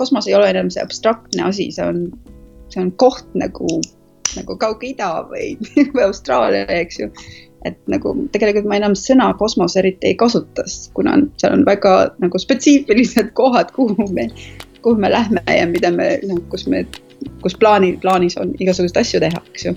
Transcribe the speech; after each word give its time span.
kosmos 0.00 0.28
ei 0.28 0.36
ole 0.38 0.48
enam 0.52 0.70
see 0.72 0.82
abstraktne 0.82 1.44
asi, 1.46 1.68
see 1.74 1.86
on, 1.86 2.06
see 2.72 2.82
on 2.82 2.90
koht 3.00 3.28
nagu, 3.38 3.68
nagu 4.38 4.56
Kaug-Ida 4.62 5.12
või, 5.30 5.52
või 5.94 6.06
Austraalia, 6.06 6.66
eks 6.80 7.02
ju. 7.02 7.10
et 7.68 7.76
nagu 7.92 8.14
tegelikult 8.32 8.70
ma 8.70 8.80
enam 8.80 8.96
sõna 8.96 9.30
kosmos 9.38 9.76
eriti 9.76 10.12
ei 10.12 10.18
kasuta, 10.20 10.64
kuna 10.96 11.18
seal 11.42 11.58
on 11.58 11.66
väga 11.68 11.94
nagu 12.22 12.40
spetsiifilised 12.40 13.34
kohad, 13.40 13.72
kuhu 13.76 14.08
me, 14.16 14.30
kuhu 14.80 14.96
me 15.00 15.12
lähme 15.12 15.44
ja 15.46 15.68
mida 15.68 15.92
me, 15.94 16.14
noh, 16.28 16.42
kus 16.52 16.66
me, 16.70 16.86
kus 17.44 17.56
plaani, 17.60 17.96
plaanis 18.00 18.38
on 18.40 18.56
igasuguseid 18.58 19.04
asju 19.04 19.24
teha, 19.26 19.44
eks 19.52 19.68
ju 19.68 19.76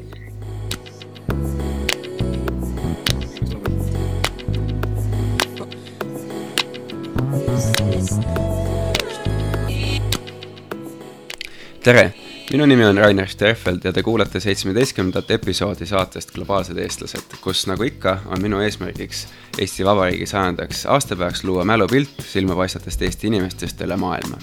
tere 11.84 12.14
minu 12.52 12.66
nimi 12.66 12.86
on 12.86 12.98
Rainer 12.98 13.28
Sterfeld 13.28 13.84
ja 13.84 13.92
te 13.94 14.04
kuulate 14.04 14.40
seitsmeteistkümnendat 14.40 15.32
episoodi 15.36 15.86
saatest 15.86 16.32
Globaalsed 16.32 16.78
eestlased, 16.80 17.36
kus 17.44 17.66
nagu 17.68 17.84
ikka, 17.84 18.18
on 18.32 18.40
minu 18.42 18.62
eesmärgiks 18.64 19.26
Eesti 19.60 19.84
Vabariigi 19.86 20.26
sajandaks 20.32 20.86
aastapäevaks 20.86 21.44
luua 21.44 21.66
mälupilt 21.68 22.24
silmapaistvatest 22.30 23.02
Eesti 23.02 23.28
inimestest 23.28 23.84
üle 23.84 23.98
maailma. 24.00 24.40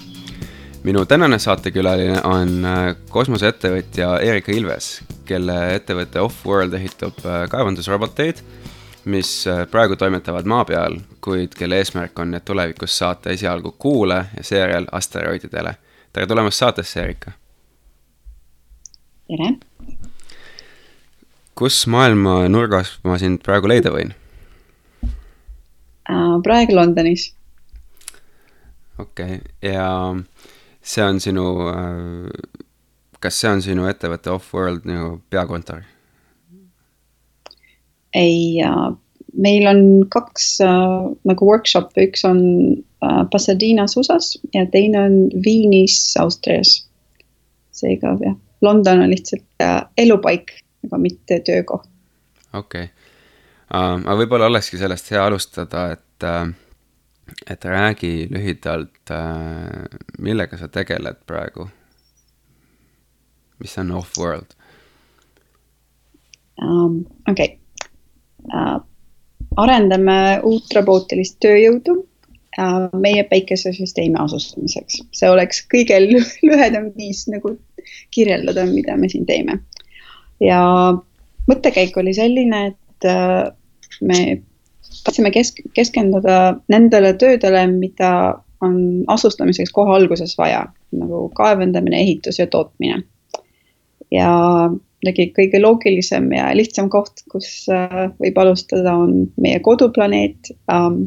minu 0.83 1.05
tänane 1.05 1.39
saatekülaline 1.39 2.21
on 2.23 2.65
äh, 2.65 2.95
kosmoseettevõtja 3.09 4.19
Erika 4.19 4.51
Ilves, 4.51 5.01
kelle 5.25 5.75
ettevõte 5.75 6.21
Off-World 6.21 6.73
ehitab 6.77 7.25
äh, 7.25 7.47
kaevandusroboteid, 7.49 8.43
mis 9.05 9.47
äh, 9.47 9.65
praegu 9.71 9.95
toimetavad 9.95 10.45
maa 10.45 10.65
peal, 10.65 10.99
kuid 11.21 11.57
kelle 11.57 11.81
eesmärk 11.81 12.19
on 12.19 12.35
need 12.37 12.45
tulevikus 12.45 12.97
saata 12.97 13.33
esialgu 13.33 13.75
Kuule 13.77 14.25
ja 14.37 14.43
seejärel 14.43 14.85
asteroididele. 14.91 15.75
Tere 16.13 16.27
tulemast 16.27 16.59
saatesse, 16.59 16.99
Erika 16.99 17.31
tere! 19.31 19.51
kus 21.55 21.85
maailma 21.87 22.49
nurgas 22.51 22.97
ma 23.07 23.15
sind 23.21 23.39
praegu 23.45 23.71
leida 23.71 23.93
võin? 23.93 24.11
Äh, 26.11 26.35
praegu 26.43 26.75
Londonis. 26.75 27.29
okei 28.99 29.39
okay., 29.39 29.39
ja 29.63 29.87
see 30.81 31.05
on 31.05 31.23
sinu, 31.23 31.47
äh, 31.71 32.27
kas 33.23 33.39
see 33.39 33.53
on 33.53 33.63
sinu 33.63 33.87
ettevõtte 33.87 34.33
Off-World 34.35 34.87
nagu 34.89 35.21
peakontor? 35.31 35.85
ei, 38.11 38.59
meil 39.31 39.67
on 39.71 39.83
kaks 40.11 40.57
äh, 40.67 41.11
nagu 41.31 41.51
workshop'i, 41.53 42.09
üks 42.09 42.27
on 42.27 42.41
äh, 43.03 43.25
Pasadinas 43.31 43.97
USA-s 43.97 44.39
ja 44.53 44.65
teine 44.71 45.03
on 45.05 45.19
Viinis 45.45 46.13
Austrias. 46.19 46.87
seega 47.71 48.17
jah 48.21 48.35
London 48.61 48.99
on 48.99 49.09
lihtsalt 49.09 49.43
äh, 49.61 49.81
elupaik, 49.97 50.51
aga 50.85 50.97
mitte 50.97 51.39
töökoht. 51.39 51.89
okei 52.53 52.83
okay. 52.83 52.89
uh,, 53.73 53.97
aga 54.05 54.17
võib-olla 54.17 54.49
olekski 54.51 54.77
sellest 54.77 55.11
hea 55.11 55.23
alustada, 55.25 55.85
et 55.95 56.27
uh,, 56.27 56.51
et 57.49 57.65
räägi 57.65 58.27
lühidalt 58.29 59.13
uh,, 59.13 59.85
millega 60.19 60.57
sa 60.57 60.67
tegeled 60.67 61.23
praegu? 61.25 61.69
mis 63.59 63.77
on 63.77 63.91
off-world 63.97 64.55
um,? 66.61 67.01
okei 67.29 67.57
okay. 67.57 67.57
uh,, 68.53 68.79
arendame 69.57 70.39
uut 70.43 70.73
robootilist 70.75 71.39
tööjõudu 71.43 71.97
meie 72.99 73.23
päikesesüsteemi 73.29 74.19
asustamiseks, 74.19 75.01
see 75.15 75.29
oleks 75.31 75.61
kõige 75.71 75.99
lühedam 76.03 76.89
viis 76.97 77.23
nagu 77.31 77.55
kirjeldada, 78.11 78.65
mida 78.67 78.97
me 78.99 79.09
siin 79.09 79.25
teeme. 79.25 79.59
ja 80.43 80.61
mõttekäik 81.47 81.97
oli 81.97 82.13
selline, 82.13 82.65
et 82.73 83.07
äh, 83.07 83.51
me 84.01 84.19
tahtsime 85.03 85.31
kesk-, 85.31 85.63
keskenduda 85.77 86.57
nendele 86.71 87.13
töödele, 87.13 87.65
mida 87.71 88.11
on 88.61 88.77
asustamiseks 89.07 89.71
kohe 89.73 89.95
alguses 89.95 90.35
vaja, 90.37 90.65
nagu 90.91 91.29
kaevandamine, 91.37 92.01
ehitus 92.03 92.39
ja 92.39 92.47
tootmine. 92.47 93.01
ja 94.11 94.31
muidugi 95.01 95.31
kõige 95.33 95.61
loogilisem 95.61 96.27
ja 96.35 96.51
lihtsam 96.53 96.89
koht, 96.91 97.23
kus 97.31 97.65
äh, 97.71 98.11
võib 98.21 98.37
alustada, 98.37 98.93
on 98.93 99.31
meie 99.41 99.59
koduplaneet. 99.63 100.51
Ähm, 100.71 101.05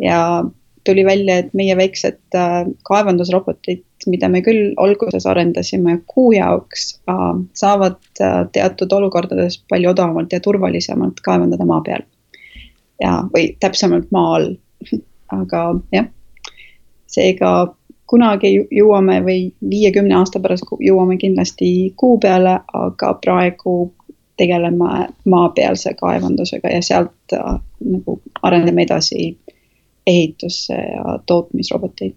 ja 0.00 0.44
tuli 0.84 1.04
välja, 1.04 1.38
et 1.38 1.54
meie 1.54 1.76
väiksed 1.76 2.18
äh, 2.34 2.64
kaevandusrobotid, 2.88 3.84
mida 4.10 4.28
me 4.28 4.42
küll 4.42 4.72
alguses 4.82 5.26
arendasime 5.30 6.00
kuu 6.06 6.32
jaoks, 6.34 6.88
äh, 7.10 7.28
saavad 7.58 8.00
äh, 8.20 8.40
teatud 8.52 8.92
olukordades 8.92 9.60
palju 9.70 9.92
odavamalt 9.92 10.32
ja 10.32 10.40
turvalisemalt 10.40 11.22
kaevandada 11.22 11.66
maa 11.68 11.80
peal. 11.86 12.02
ja, 13.02 13.22
või 13.34 13.54
täpsemalt 13.60 14.10
maa 14.10 14.34
all. 14.36 14.50
aga 15.32 15.62
jah, 15.94 16.10
seega 17.08 17.52
kunagi 18.12 18.50
jõuame 18.68 19.22
või 19.24 19.38
viiekümne 19.70 20.18
aasta 20.18 20.40
pärast 20.44 20.68
jõuame 20.84 21.16
kindlasti 21.16 21.94
kuu 21.96 22.18
peale, 22.20 22.58
aga 22.76 23.14
praegu 23.24 23.76
tegeleme 24.36 25.06
maapealse 25.24 25.94
kaevandusega 26.00 26.72
ja 26.74 26.82
sealt 26.82 27.36
äh, 27.36 27.54
nagu 27.84 28.18
arendame 28.42 28.84
edasi 28.88 29.36
ehitusse 30.06 30.74
ja 30.74 31.18
tootmisroboteid. 31.26 32.14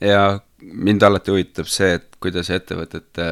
ja 0.00 0.40
mind 0.60 1.02
alati 1.02 1.30
huvitab 1.30 1.68
see, 1.70 1.94
et 1.98 2.16
kuidas 2.22 2.50
ettevõtete 2.50 3.28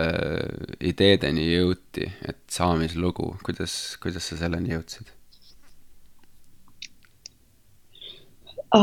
ideedeni 0.81 1.49
jõuti, 1.55 2.07
et 2.29 2.39
saamislugu, 2.51 3.35
kuidas, 3.45 3.97
kuidas 4.03 4.29
sa 4.29 4.39
selleni 4.45 4.75
jõudsid? 4.75 5.11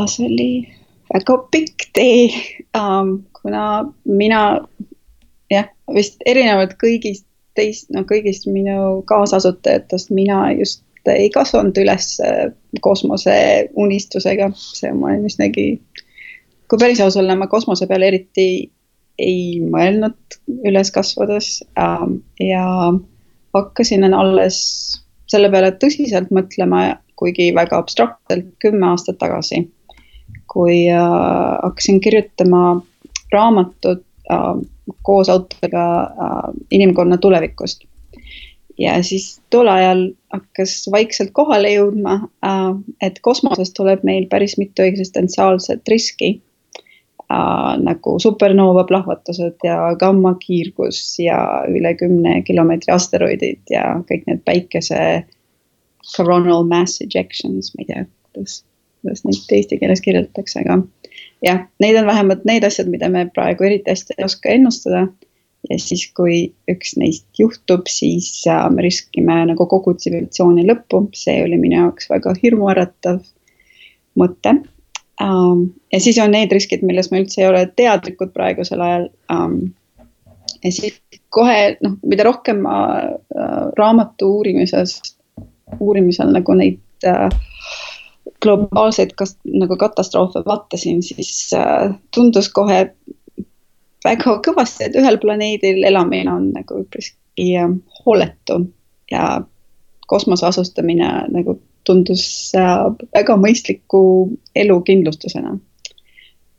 see 0.06 0.26
oli 0.26 0.52
väga 1.10 1.34
pikk 1.50 1.88
tee 1.98 2.28
kuna 3.42 3.92
mina 4.04 4.42
jah, 5.50 5.68
vist 5.94 6.22
erinevalt 6.26 6.76
kõigist 6.80 7.26
teist, 7.58 7.88
no 7.94 8.04
kõigist 8.08 8.46
minu 8.50 9.02
kaasasutajatest, 9.10 10.12
mina 10.14 10.44
just 10.58 10.84
ei 11.08 11.30
kasvanud 11.32 11.78
üles 11.80 12.12
äh, 12.24 12.50
kosmoseunistusega, 12.84 14.50
see 14.56 14.92
ma 14.92 15.12
olen 15.12 15.28
üsnagi, 15.30 15.66
kui 16.68 16.78
päris 16.80 17.00
aus 17.04 17.16
olla, 17.20 17.36
ma 17.38 17.48
kosmose 17.50 17.88
peale 17.90 18.10
eriti 18.10 18.48
ei 19.20 19.60
mõelnud 19.60 20.40
üles 20.68 20.92
kasvades 20.94 21.60
ähm, 21.78 22.20
ja 22.40 22.64
hakkasin 23.54 24.06
alles 24.14 24.60
selle 25.30 25.50
peale 25.52 25.72
tõsiselt 25.78 26.30
mõtlema, 26.34 27.00
kuigi 27.20 27.50
väga 27.54 27.78
abstraktselt, 27.82 28.48
kümme 28.62 28.90
aastat 28.90 29.20
tagasi, 29.20 29.66
kui 30.50 30.86
äh, 30.90 31.02
hakkasin 31.62 32.00
kirjutama 32.02 32.80
raamatut 33.32 34.02
äh, 34.32 34.48
koos 35.06 35.30
autodega 35.30 35.84
äh, 36.02 36.48
inimkonna 36.70 37.18
tulevikust. 37.18 37.84
Ja 38.80 38.96
siis 39.04 39.40
tol 39.52 39.68
ajal 39.68 40.08
hakkas 40.30 40.84
vaikselt 40.92 41.32
kohale 41.34 41.72
jõudma, 41.74 42.20
äh, 42.46 42.70
et 43.02 43.18
kosmosest 43.22 43.74
tuleb 43.76 44.04
meil 44.06 44.28
päris 44.30 44.56
mitu 44.58 44.86
eksistentsiaalset 44.86 45.88
riski. 45.88 46.40
Äh, 47.30 47.74
nagu 47.78 48.16
supernoova 48.18 48.84
plahvatused 48.88 49.62
ja 49.64 49.76
gammakiirgus 49.98 51.02
ja 51.22 51.38
üle 51.70 51.94
kümne 51.94 52.40
kilomeetri 52.42 52.94
asteroidid 52.94 53.70
ja 53.70 53.84
kõik 54.08 54.26
need 54.26 54.42
päikese 54.46 55.02
coronal 56.16 56.66
mass 56.66 57.02
ejections, 57.04 57.70
ma 57.74 57.84
ei 57.84 57.90
tea, 57.90 58.04
kuidas, 58.32 58.56
kuidas 59.02 59.22
neid 59.26 59.54
eesti 59.58 59.78
keeles 59.78 60.02
kirjeldatakse, 60.02 60.64
aga 60.64 60.80
jah, 61.46 61.64
neid 61.82 62.00
on 62.00 62.08
vähemalt 62.10 62.42
need 62.48 62.66
asjad, 62.66 62.90
mida 62.90 63.08
me 63.12 63.28
praegu 63.34 63.68
eriti 63.68 63.92
hästi 63.92 64.18
ei 64.18 64.26
oska 64.26 64.50
ennustada 64.56 65.06
ja 65.68 65.78
siis, 65.80 66.06
kui 66.16 66.36
üks 66.70 66.94
neist 67.00 67.26
juhtub, 67.38 67.88
siis 67.90 68.30
äh, 68.48 68.64
me 68.72 68.86
riskime 68.86 69.42
nagu 69.50 69.66
kogu 69.68 69.94
tsivilisatsiooni 69.96 70.64
lõppu, 70.68 71.04
see 71.16 71.40
oli 71.44 71.58
minu 71.60 71.82
jaoks 71.82 72.08
väga 72.12 72.34
hirmuäratav 72.40 73.20
mõte 74.20 74.54
ähm,. 75.22 75.66
ja 75.92 76.00
siis 76.00 76.18
on 76.22 76.32
need 76.36 76.52
riskid, 76.54 76.84
milles 76.86 77.10
me 77.10 77.22
üldse 77.24 77.42
ei 77.42 77.50
ole 77.50 77.66
teadlikud 77.76 78.32
praegusel 78.36 78.82
ajal 78.86 79.08
ähm,. 79.34 79.58
ja 80.64 80.72
siis 80.72 81.00
kohe 81.28 81.76
noh, 81.84 81.98
mida 82.06 82.26
rohkem 82.26 82.64
ma 82.64 82.80
äh, 83.04 83.64
raamatu 83.78 84.34
uurimises, 84.38 84.96
uurimisel 85.78 86.32
nagu 86.34 86.56
neid 86.56 86.80
äh, 87.06 87.28
globaalseid 88.40 89.12
kas, 89.20 89.34
nagu 89.44 89.76
katastroofe 89.76 90.40
vaatasin, 90.46 91.02
siis 91.04 91.50
tundus 92.14 92.48
kohe 92.56 92.86
väga 94.04 94.36
kõvasti, 94.46 94.86
et 94.86 94.98
ühel 94.98 95.18
planeedil 95.22 95.84
elamine 95.84 96.32
on 96.32 96.50
nagu 96.54 96.82
üpriski 96.84 97.52
hooletu 98.00 98.62
ja 99.10 99.40
kosmose 100.10 100.46
asustamine 100.46 101.08
nagu 101.30 101.58
tundus 101.86 102.24
äh, 102.58 102.86
väga 103.14 103.36
mõistliku 103.40 104.02
elukindlustusena. 104.56 105.56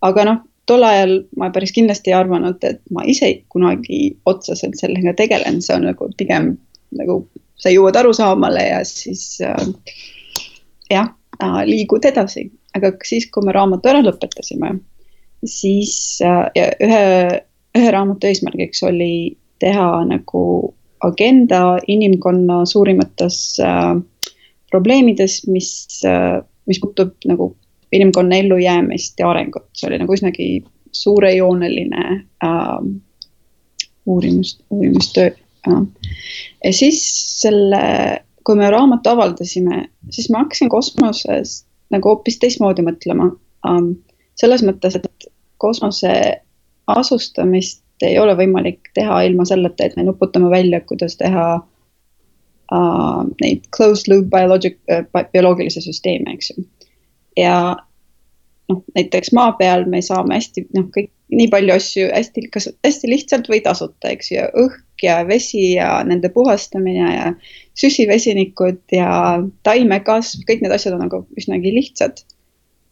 aga 0.02 0.24
noh, 0.26 0.40
tol 0.66 0.84
ajal 0.84 1.14
ma 1.38 1.52
päris 1.54 1.74
kindlasti 1.76 2.12
ei 2.12 2.18
arvanud, 2.18 2.64
et 2.66 2.82
ma 2.94 3.04
ise 3.06 3.30
kunagi 3.52 4.18
otseselt 4.26 4.80
sellega 4.80 5.14
tegelen, 5.18 5.62
see 5.62 5.76
on 5.78 5.86
nagu 5.92 6.10
pigem 6.18 6.56
nagu 6.98 7.22
sa 7.62 7.72
jõuad 7.72 7.98
arusaamale 8.00 8.64
ja 8.66 8.80
siis 8.88 9.38
äh, 9.46 9.62
jah 10.90 11.12
äh,, 11.42 11.62
liigud 11.70 12.06
edasi, 12.06 12.50
aga 12.78 12.94
siis, 13.08 13.30
kui 13.32 13.46
me 13.46 13.54
raamatu 13.56 13.92
ära 13.92 14.02
lõpetasime, 14.06 14.74
siis 15.46 16.20
äh, 16.26 16.46
ja 16.56 16.70
ühe, 16.84 17.42
ühe 17.78 17.92
raamatu 17.92 18.28
eesmärgiks 18.28 18.84
oli 18.84 19.38
teha 19.62 20.06
nagu 20.06 20.74
agenda 21.02 21.78
inimkonna 21.88 22.66
suurimates 22.66 23.60
äh, 23.60 23.96
probleemides, 24.72 25.48
mis 25.48 26.02
äh,, 26.06 26.42
mis 26.66 26.80
puutub 26.80 27.16
nagu 27.26 27.56
inimkonna 27.92 28.36
ellujäämist 28.36 29.20
ja 29.20 29.30
arengut, 29.30 29.68
see 29.76 29.90
oli 29.90 30.00
nagu 30.00 30.14
üsnagi 30.16 30.48
suurejooneline 30.96 32.04
äh, 32.46 32.78
uurimus, 34.06 34.60
uurimustöö 34.70 35.32
äh.. 35.68 35.82
ja 36.64 36.74
siis 36.74 37.02
selle, 37.42 37.82
kui 38.44 38.56
me 38.56 38.70
raamatu 38.72 39.10
avaldasime, 39.10 39.88
siis 40.10 40.30
ma 40.30 40.46
hakkasin 40.46 40.70
kosmoses 40.70 41.62
nagu 41.92 42.14
hoopis 42.14 42.40
teistmoodi 42.40 42.86
mõtlema 42.86 43.32
ähm,. 43.68 43.94
selles 44.40 44.64
mõttes, 44.66 44.96
et 44.96 45.31
kosmose 45.62 46.14
asustamist 46.92 47.84
ei 48.02 48.18
ole 48.20 48.34
võimalik 48.36 48.90
teha 48.98 49.22
ilma 49.28 49.46
selleta, 49.46 49.86
et 49.86 49.98
me 49.98 50.08
nuputame 50.08 50.50
välja, 50.50 50.82
kuidas 50.90 51.20
teha 51.20 51.46
uh, 51.62 53.22
neid 53.44 53.68
closed 53.76 54.10
loop 54.10 54.32
biologic 54.34 54.80
uh,, 54.90 55.06
bioloogilisi 55.34 55.84
süsteeme, 55.86 56.34
eks 56.34 56.54
ju 56.56 56.66
ja 57.38 57.56
noh, 58.70 58.84
näiteks 58.96 59.34
maa 59.36 59.52
peal 59.60 59.86
me 59.90 60.02
saame 60.06 60.38
hästi 60.40 60.66
noh, 60.76 60.88
kõik 60.94 61.12
nii 61.32 61.48
palju 61.52 61.76
asju 61.78 62.10
hästi, 62.12 62.48
kas 62.52 62.68
hästi 62.86 63.12
lihtsalt 63.12 63.48
või 63.52 63.62
tasuta, 63.64 64.12
eks 64.12 64.34
ju, 64.34 64.44
õhk 64.66 65.06
ja 65.06 65.22
vesi 65.28 65.74
ja 65.78 66.02
nende 66.08 66.30
puhastamine 66.34 67.08
ja 67.14 67.30
süsivesinikud 67.80 68.82
ja 68.96 69.40
taimekasv, 69.68 70.44
kõik 70.50 70.66
need 70.66 70.76
asjad 70.76 70.98
on 70.98 71.06
nagu 71.06 71.24
üsnagi 71.40 71.72
lihtsad. 71.78 72.20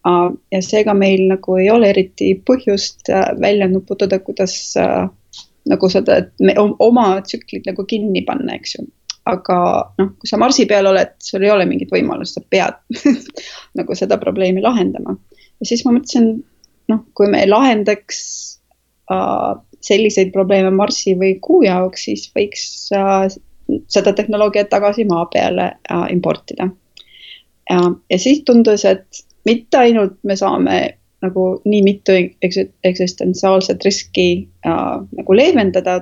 Ja 0.06 0.62
seega 0.64 0.94
meil 0.96 1.26
nagu 1.28 1.58
ei 1.60 1.70
ole 1.72 1.90
eriti 1.92 2.32
põhjust 2.46 3.10
äh, 3.12 3.34
välja 3.42 3.68
nuputada, 3.68 4.20
kuidas 4.24 4.56
äh, 4.80 5.10
nagu 5.70 5.90
seda, 5.92 6.22
et 6.24 6.32
me 6.40 6.56
oma 6.60 7.10
tsüklid 7.22 7.68
nagu 7.68 7.84
kinni 7.86 8.24
panna, 8.26 8.56
eks 8.56 8.78
ju 8.78 8.88
aga 9.30 9.58
noh, 10.00 10.14
kui 10.20 10.30
sa 10.30 10.40
Marsi 10.42 10.66
peal 10.70 10.90
oled, 10.90 11.16
sul 11.24 11.44
ei 11.46 11.52
ole 11.54 11.68
mingit 11.70 11.92
võimalust, 11.94 12.38
sa 12.38 12.46
pead 12.50 12.80
nagu 13.80 13.98
seda 13.98 14.20
probleemi 14.22 14.64
lahendama. 14.64 15.16
ja 15.60 15.68
siis 15.68 15.84
ma 15.86 15.94
mõtlesin, 15.96 16.32
noh, 16.92 17.04
kui 17.18 17.30
me 17.32 17.44
lahendaks 17.48 18.22
äh, 19.12 19.54
selliseid 19.86 20.34
probleeme 20.36 20.72
Marsi 20.76 21.16
või 21.20 21.38
Kuu 21.44 21.64
jaoks, 21.68 22.08
siis 22.10 22.28
võiks 22.36 22.66
äh, 22.96 23.28
seda 23.92 24.14
tehnoloogiat 24.18 24.72
tagasi 24.72 25.06
maa 25.10 25.28
peale 25.32 25.74
äh, 25.78 26.06
importida. 26.14 26.70
ja 27.70 28.18
siis 28.18 28.40
tundus, 28.46 28.82
et 28.90 29.20
mitte 29.50 29.82
ainult 29.82 30.16
me 30.24 30.38
saame 30.40 30.80
nagu 31.20 31.50
nii 31.66 31.82
mitu 31.84 32.16
eksistentsiaalset 32.84 33.84
riski 33.86 34.30
äh, 34.66 34.96
nagu 35.18 35.36
leevendada 35.36 36.00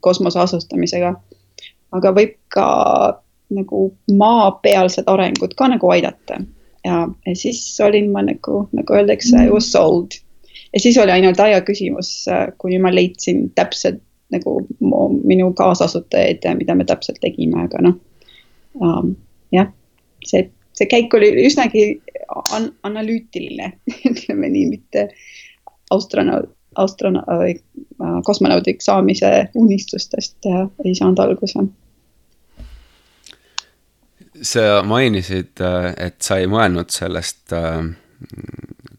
kosmose 0.00 0.40
asustamisega 0.40 1.12
aga 1.96 2.12
võib 2.16 2.34
ka 2.52 2.66
nagu 3.52 3.86
maapealsed 4.18 5.08
arengud 5.12 5.56
ka 5.58 5.68
nagu 5.72 5.90
aidata. 5.92 6.40
ja, 6.84 7.06
siis 7.38 7.60
olin 7.84 8.10
ma 8.12 8.24
nagu, 8.26 8.66
nagu 8.74 8.94
öeldakse 8.96 9.36
mm., 9.36 9.52
was 9.52 9.70
sold. 9.72 10.16
ja 10.72 10.80
siis 10.80 10.98
oli 10.98 11.12
ainult 11.14 11.40
aja 11.40 11.60
küsimus, 11.60 12.24
kuni 12.58 12.80
ma 12.82 12.94
leidsin 12.94 13.50
täpselt 13.54 14.00
nagu 14.32 14.62
minu 15.28 15.52
kaasasutajaid 15.52 16.44
ja 16.44 16.54
mida 16.56 16.74
me 16.74 16.88
täpselt 16.88 17.20
tegime, 17.20 17.66
aga 17.66 17.84
noh 17.84 17.98
um,. 18.80 19.14
jah, 19.52 19.68
see, 20.24 20.48
see 20.72 20.88
käik 20.88 21.14
oli 21.14 21.34
üsnagi 21.44 22.00
an 22.56 22.72
analüütiline 22.82 23.72
ütleme 24.10 24.50
nii, 24.52 24.66
mitte 24.70 25.08
astronaut, 25.90 26.50
astronaut, 26.80 27.62
kosmonaudiks 28.24 28.88
saamise 28.88 29.32
unistustest 29.60 30.48
ei 30.84 30.94
saanud 30.96 31.20
alguse 31.20 31.66
sa 34.42 34.82
mainisid, 34.86 35.60
äh, 35.60 35.92
et 36.08 36.22
sa 36.24 36.38
ei 36.40 36.48
mõelnud 36.50 36.90
sellest, 36.92 37.52
äh, 37.54 37.82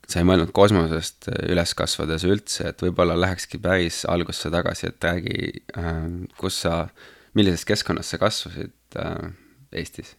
sa 0.07 0.21
ei 0.21 0.27
mõelnud 0.27 0.53
kosmosest 0.55 1.29
üles 1.49 1.75
kasvades 1.77 2.25
üldse, 2.27 2.69
et 2.71 2.83
võib-olla 2.83 3.17
lähekski 3.19 3.59
päris 3.63 4.03
algusse 4.09 4.51
tagasi, 4.53 4.89
et 4.89 5.03
räägi, 5.03 5.63
äh, 5.77 6.01
kus 6.39 6.63
sa, 6.65 6.87
millises 7.33 7.65
keskkonnas 7.65 8.13
sa 8.13 8.21
kasvasid 8.21 8.99
Eestis? 9.73 10.13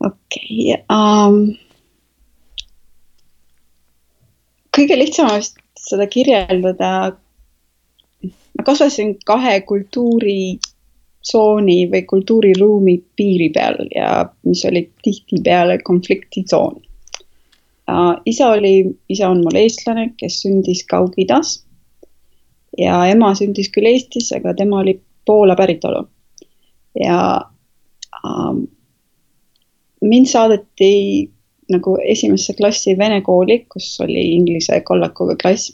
Okei 0.00 0.74
okay, 0.74 0.82
um,. 0.92 1.54
kõige 4.76 4.98
lihtsam 4.98 5.30
on 5.30 5.40
vist 5.40 5.60
seda 5.80 6.06
kirjeldada. 6.10 7.16
ma 8.56 8.64
kasvasin 8.64 9.16
kahe 9.24 9.60
kultuuri 9.68 10.58
tsooni 11.26 11.86
või 11.90 12.02
kultuuriruumi 12.06 12.96
piiri 13.16 13.48
peal 13.54 13.78
ja 13.94 14.28
mis 14.46 14.64
oli 14.64 14.86
tihtipeale 15.02 15.78
konfliktitsoon 15.84 16.76
uh,. 17.90 18.14
isa 18.26 18.50
oli, 18.54 18.74
isa 19.08 19.28
on 19.28 19.44
mul 19.44 19.62
eestlane, 19.62 20.12
kes 20.18 20.42
sündis 20.42 20.84
Kaug-Idas 20.92 21.66
ja 22.78 23.00
ema 23.10 23.34
sündis 23.34 23.70
küll 23.72 23.88
Eestis, 23.90 24.32
aga 24.36 24.54
tema 24.54 24.80
oli 24.84 25.00
Poola 25.26 25.56
päritolu. 25.56 26.06
ja 27.00 27.18
um, 28.24 28.66
mind 30.04 30.28
saadeti 30.30 30.92
nagu 31.72 31.96
esimesse 32.04 32.54
klassi 32.58 32.94
vene 32.98 33.20
kooli, 33.26 33.64
kus 33.72 33.88
oli 34.04 34.22
inglise 34.36 34.80
kollakuga 34.86 35.36
klass. 35.40 35.72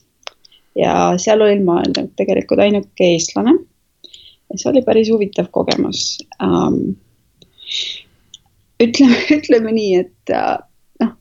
Ja 0.79 1.13
seal 1.21 1.43
olin 1.45 1.65
ma 1.67 1.83
tegelikult 2.17 2.63
ainuke 2.65 3.09
eestlane. 3.13 3.59
See 4.57 4.69
oli 4.71 4.83
päris 4.85 5.11
huvitav 5.13 5.49
kogemus. 5.53 6.19
Um,. 6.41 6.95
ütleme, 8.83 9.19
ütleme 9.39 9.73
nii, 9.73 10.01
et 10.05 10.33
uh, 10.37 10.57
noh, 11.01 11.13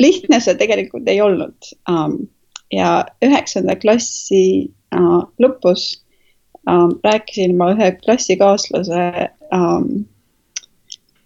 lihtne 0.00 0.40
see 0.40 0.56
tegelikult 0.60 1.08
ei 1.08 1.20
olnud. 1.24 1.72
Um, 1.88 2.24
ja 2.72 3.04
üheksanda 3.24 3.76
klassi 3.80 4.72
uh, 4.96 5.22
lõpus 5.40 5.86
um, 6.68 6.96
rääkisin 7.04 7.56
ma 7.56 7.70
ühe 7.74 7.92
klassikaaslase 8.04 9.28
um, 9.52 10.04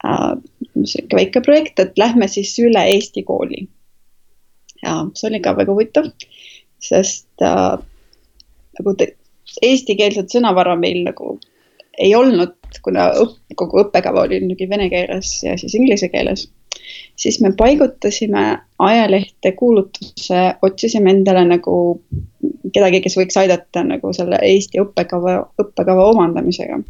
uh, 0.04 0.34
sihuke 0.84 1.18
väike 1.18 1.42
projekt, 1.44 1.78
et 1.82 1.98
lähme 1.98 2.28
siis 2.28 2.54
üle 2.62 2.84
Eesti 2.94 3.24
kooli. 3.26 3.66
ja 4.82 5.00
see 5.14 5.30
oli 5.30 5.40
ka 5.42 5.56
väga 5.58 5.74
huvitav, 5.74 6.10
sest 6.78 7.28
uh, 7.42 7.78
nagu 8.78 8.94
eestikeelset 9.62 10.30
sõnavara 10.30 10.76
meil 10.78 11.02
nagu 11.06 11.38
ei 11.98 12.14
olnud, 12.14 12.54
kuna 12.84 13.08
õpp, 13.18 13.56
kogu 13.58 13.82
õppekava 13.82 14.26
oli 14.26 14.38
muidugi 14.42 14.68
vene 14.70 14.86
keeles 14.92 15.32
ja 15.42 15.56
siis 15.58 15.74
inglise 15.74 16.08
keeles, 16.12 16.46
siis 17.18 17.40
me 17.42 17.50
paigutasime 17.58 18.44
ajalehte 18.78 19.52
kuulutuse, 19.58 20.44
otsisime 20.62 21.10
endale 21.16 21.44
nagu 21.48 21.74
kedagi, 22.74 23.02
kes 23.04 23.18
võiks 23.18 23.38
aidata 23.40 23.82
nagu 23.86 24.12
selle 24.16 24.38
Eesti 24.46 24.82
õppekava, 24.82 25.40
õppekava 25.62 26.06
omandamisega. 26.12 26.80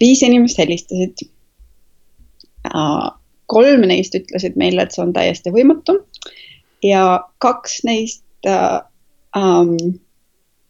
viis 0.00 0.22
inimest 0.22 0.58
helistasid. 0.58 1.26
Kolm 3.46 3.86
neist 3.86 4.14
ütlesid 4.18 4.56
meile, 4.58 4.82
et 4.82 4.94
see 4.94 5.04
on 5.04 5.12
täiesti 5.14 5.52
võimatu 5.54 6.00
ja 6.84 7.04
kaks 7.42 7.80
neist 7.86 8.48
äh, 8.48 8.80
um, 9.36 9.76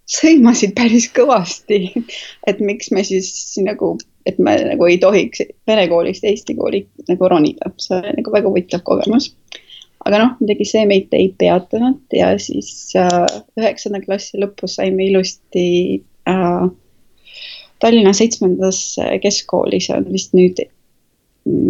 sõimasid 0.07 0.75
päris 0.77 1.09
kõvasti, 1.15 1.91
et 2.49 2.63
miks 2.63 2.93
me 2.95 3.05
siis 3.07 3.31
nagu, 3.65 3.97
et 4.29 4.39
me 4.39 4.57
nagu 4.71 4.89
ei 4.89 5.01
tohiks 5.03 5.45
vene 5.69 5.87
koolist 5.91 6.27
eesti 6.27 6.57
kooli 6.59 6.85
nagu 7.11 7.33
ronida, 7.33 7.73
see 7.83 7.99
oli 7.99 8.17
nagu 8.21 8.37
väga 8.39 8.53
huvitav 8.53 8.87
kogemus. 8.87 9.33
aga 10.07 10.23
noh, 10.23 10.35
muidugi 10.39 10.69
see 10.69 10.85
meid 10.87 11.15
ei 11.19 11.33
peatanud 11.39 12.15
ja 12.15 12.31
siis 12.39 12.93
äh, 12.95 13.25
üheksanda 13.59 13.99
äh, 13.99 14.07
klassi 14.07 14.39
lõpus 14.39 14.77
saime 14.79 15.09
ilusti 15.09 16.03
äh, 16.29 16.67
Tallinna 17.77 18.15
seitsmendas 18.17 18.79
keskkooli, 19.21 19.83
see 19.85 19.93
on 19.99 20.07
vist 20.09 20.33
nüüd 20.33 20.63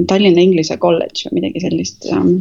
Tallinna 0.08 0.40
Inglise 0.42 0.78
kolledž 0.80 1.26
või 1.28 1.40
midagi 1.40 1.64
sellist 1.66 2.08
ähm,. 2.12 2.36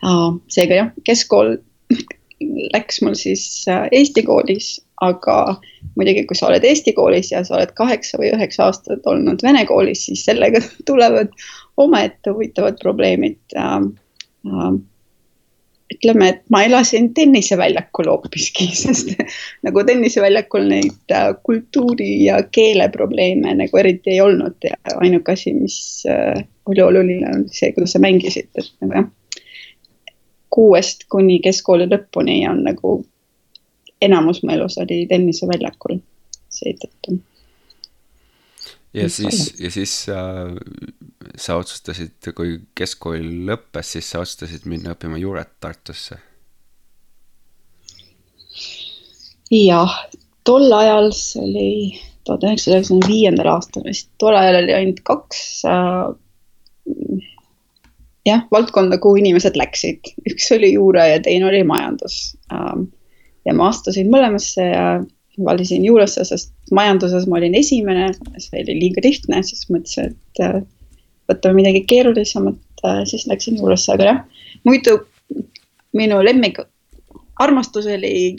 Äh, 0.00 0.28
seega 0.48 0.76
jah, 0.78 0.92
keskkool 1.04 1.58
läks 2.74 3.02
mul 3.04 3.16
siis 3.20 3.42
äh, 3.68 3.84
Eesti 3.92 4.22
koolis, 4.24 4.78
aga 5.04 5.58
muidugi, 5.98 6.24
kui 6.28 6.38
sa 6.38 6.48
oled 6.48 6.64
Eesti 6.64 6.94
koolis 6.96 7.32
ja 7.34 7.42
sa 7.44 7.58
oled 7.58 7.74
kaheksa 7.76 8.20
või 8.20 8.32
üheksa 8.32 8.68
aastat 8.68 9.04
olnud 9.10 9.44
Vene 9.44 9.66
koolis, 9.68 10.06
siis 10.08 10.24
sellega 10.24 10.62
tulevad 10.88 11.34
omaette 11.76 12.32
huvitavad 12.32 12.80
probleemid. 12.80 13.40
Ütleme, 15.94 16.28
et 16.28 16.42
ma 16.50 16.62
elasin 16.66 17.10
tenniseväljakul 17.14 18.10
hoopiski, 18.10 18.68
sest 18.84 19.14
nagu 19.66 19.84
tenniseväljakul 19.86 20.68
neid 20.70 21.14
äh, 21.14 21.30
kultuuri 21.42 22.24
ja 22.24 22.40
keele 22.52 22.88
probleeme 22.92 23.54
nagu 23.58 23.80
eriti 23.80 24.16
ei 24.16 24.20
olnud 24.24 24.56
ja 24.64 24.78
ainuke 24.96 25.34
asi, 25.36 25.54
mis 25.56 25.78
äh, 26.10 26.44
oli 26.66 26.82
oluline, 26.82 27.30
on 27.34 27.44
see, 27.52 27.72
kuidas 27.76 27.96
sa 27.96 28.02
mängisid, 28.02 28.50
et 28.54 28.72
nagu 28.84 29.00
jah. 29.00 29.10
kuuest 30.54 31.08
kuni 31.10 31.40
keskkooli 31.42 31.88
lõpuni 31.90 32.44
on 32.46 32.62
nagu 32.62 32.98
enamus 34.02 34.42
mu 34.42 34.52
elus 34.54 34.76
oli 34.78 35.04
tenniseväljakul 35.10 35.98
seetõttu 36.54 37.18
ja 38.94 39.08
siis, 39.10 39.54
ja 39.60 39.70
siis 39.70 39.94
äh, 40.08 40.54
sa 41.36 41.58
otsustasid, 41.60 42.30
kui 42.36 42.58
keskkool 42.78 43.26
lõppes, 43.48 43.94
siis 43.96 44.10
sa 44.12 44.22
otsustasid 44.22 44.68
minna 44.70 44.94
õppima 44.94 45.18
juuret 45.20 45.56
Tartusse. 45.60 46.20
jah, 49.50 49.94
tol 50.46 50.72
ajal, 50.72 51.10
see 51.14 51.42
oli 51.42 51.70
tuhat 52.24 52.44
üheksasaja 52.46 52.80
üheksakümne 52.80 53.08
viiendal 53.10 53.50
aastal 53.52 53.84
vist, 53.86 54.08
tol 54.18 54.36
ajal 54.38 54.62
oli 54.62 54.74
ainult 54.74 55.02
kaks 55.06 55.40
äh, 55.68 56.06
jah, 58.28 58.46
valdkonda, 58.52 58.98
kuhu 59.02 59.20
inimesed 59.20 59.58
läksid, 59.58 60.14
üks 60.30 60.48
oli 60.56 60.74
juure 60.74 61.06
ja 61.12 61.20
teine 61.22 61.50
oli 61.50 61.64
majandus 61.66 62.36
äh,. 62.52 62.76
ja 63.44 63.54
ma 63.56 63.68
astusin 63.72 64.08
mõlemasse 64.12 64.70
ja 64.70 64.86
valisin 65.44 65.84
juurasse, 65.84 66.24
sest 66.24 66.52
majanduses 66.74 67.26
ma 67.26 67.38
olin 67.40 67.54
esimene, 67.58 68.10
see 68.38 68.62
oli 68.62 68.78
liiga 68.78 69.02
lihtne, 69.04 69.42
siis 69.46 69.66
mõtlesin, 69.70 70.14
et 70.14 70.42
äh, 70.44 70.60
võtame 71.30 71.62
midagi 71.62 71.84
keerulisemat, 71.90 72.60
äh, 72.84 73.02
siis 73.10 73.26
läksin 73.30 73.58
juurasse, 73.58 73.92
aga 73.94 74.10
jah, 74.10 74.22
muidu 74.68 74.98
minu 75.94 76.20
lemmik 76.24 76.60
armastus 77.42 77.86
oli 77.90 78.36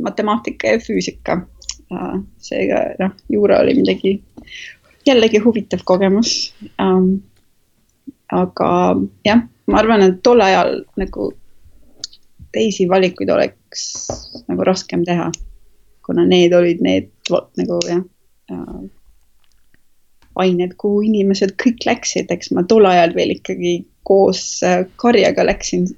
matemaatika 0.00 0.76
ja 0.76 0.80
füüsika. 0.80 1.40
Äh, 1.92 2.20
seega 2.38 2.84
noh, 3.00 3.16
juura 3.28 3.60
oli 3.64 3.74
midagi 3.80 4.14
jällegi 5.06 5.40
huvitav 5.44 5.84
kogemus. 5.84 6.54
Ähm, 6.80 7.20
aga 8.32 8.70
jah, 9.26 9.44
ma 9.66 9.78
arvan, 9.82 10.06
et 10.06 10.22
tol 10.22 10.40
ajal 10.44 10.84
nagu 11.00 11.32
teisi 12.54 12.88
valikuid 12.90 13.30
oleks 13.30 13.84
nagu 14.48 14.64
raskem 14.66 15.04
teha 15.06 15.28
kuna 16.06 16.26
need 16.28 16.54
olid 16.56 16.82
need 16.84 17.10
nagu 17.30 17.78
jah 17.86 18.02
äh, 18.50 18.80
ained, 20.40 20.76
kuhu 20.80 21.02
inimesed 21.04 21.56
kõik 21.60 21.84
läksid, 21.88 22.30
eks 22.32 22.52
ma 22.56 22.64
tol 22.68 22.86
ajal 22.88 23.12
veel 23.16 23.34
ikkagi 23.36 23.80
koos 24.08 24.62
äh, 24.66 24.86
Karjaga 25.00 25.44
läksin. 25.46 25.90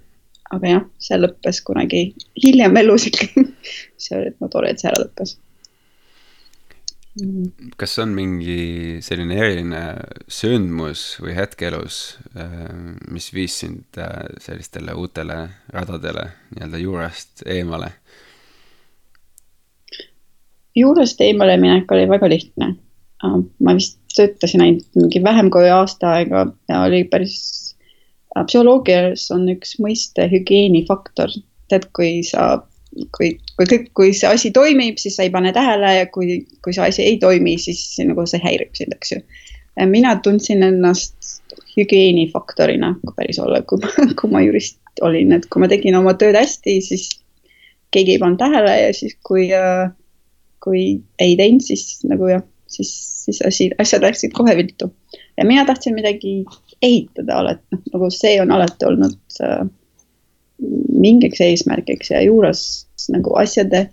aga 0.52 0.68
jah, 0.68 0.82
see 1.00 1.16
lõppes 1.16 1.62
kunagi 1.64 2.02
hiljem 2.42 2.76
elus 2.76 3.06
ikkagi 3.08 3.46
see 4.02 4.18
oli 4.18 4.34
no, 4.36 4.50
tore, 4.52 4.74
et 4.74 4.82
see 4.82 4.90
ära 4.90 5.00
lõppes 5.00 5.38
kas 7.76 7.98
on 8.00 8.14
mingi 8.16 9.00
selline 9.04 9.36
eriline 9.36 9.80
sündmus 10.32 11.18
või 11.20 11.34
hetk 11.36 11.66
elus, 11.68 11.98
äh, 12.32 12.70
mis 13.12 13.28
viis 13.36 13.58
sind 13.64 14.00
äh, 14.00 14.24
sellistele 14.40 14.94
uutele 14.96 15.38
radadele 15.74 16.30
nii-öelda 16.54 16.80
juurest 16.80 17.44
eemale? 17.44 17.92
Juurest 20.76 21.20
eemale 21.20 21.56
minek 21.60 21.90
oli 21.92 22.08
väga 22.08 22.30
lihtne. 22.32 22.74
Ma 23.22 23.74
vist 23.78 24.00
töötasin 24.16 24.64
ainult 24.64 24.98
mingi 24.98 25.22
vähem 25.22 25.50
kui 25.54 25.68
aasta 25.70 26.16
aega 26.16 26.46
ja 26.68 26.80
oli 26.88 27.04
päris, 27.10 27.36
psühholoogias 28.34 29.28
on 29.34 29.46
üks 29.52 29.76
mõiste 29.82 30.26
hügieenifaktor, 30.32 31.30
tead, 31.70 31.86
kui 31.96 32.24
sa, 32.26 32.64
kui, 33.16 33.36
kui 33.58 33.68
kõik, 33.68 33.86
kui 33.94 34.10
see 34.16 34.32
asi 34.32 34.50
toimib, 34.54 34.98
siis 34.98 35.16
sa 35.18 35.26
ei 35.26 35.30
pane 35.34 35.52
tähele 35.54 35.94
ja 36.00 36.10
kui, 36.10 36.42
kui 36.64 36.74
see 36.74 36.88
asi 36.88 37.06
ei 37.06 37.20
toimi, 37.22 37.54
siis 37.62 37.84
nagu 38.02 38.26
see 38.26 38.42
häirib 38.42 38.74
sind, 38.78 38.96
eks 38.96 39.14
ju. 39.14 39.22
mina 39.86 40.16
tundsin 40.24 40.66
ennast 40.66 41.38
hügieenifaktorina, 41.76 42.96
kui 43.04 43.14
päris 43.16 43.38
olla, 43.40 43.62
kui 43.62 43.80
ma, 43.84 43.92
kui 44.18 44.34
ma 44.34 44.42
jurist 44.44 44.80
olin, 45.00 45.32
et 45.38 45.46
kui 45.46 45.62
ma 45.62 45.70
tegin 45.70 45.96
oma 46.00 46.16
tööd 46.18 46.36
hästi, 46.36 46.80
siis 46.84 47.08
keegi 47.92 48.16
ei 48.16 48.20
pannud 48.20 48.40
tähele 48.40 48.74
ja 48.80 48.92
siis, 48.96 49.14
kui 49.24 49.46
äh, 49.56 49.92
kui 50.62 50.82
ei 51.18 51.36
teinud, 51.36 51.64
siis 51.64 52.02
nagu 52.08 52.28
jah, 52.30 52.42
siis, 52.70 52.92
siis 53.24 53.42
asi, 53.46 53.70
asjad 53.82 54.04
läksid 54.06 54.34
kohe 54.36 54.56
viltu. 54.56 54.92
ja 55.36 55.44
mina 55.48 55.64
tahtsin 55.66 55.94
midagi 55.94 56.42
ehitada 56.82 57.38
alati, 57.40 57.64
noh 57.72 57.82
nagu 57.94 58.10
see 58.14 58.36
on 58.42 58.52
alati 58.54 58.88
olnud 58.88 59.42
äh, 59.44 59.64
mingiks 61.02 61.40
eesmärgiks 61.40 62.12
ja 62.12 62.22
juures 62.22 62.62
nagu 63.10 63.34
asjade 63.40 63.88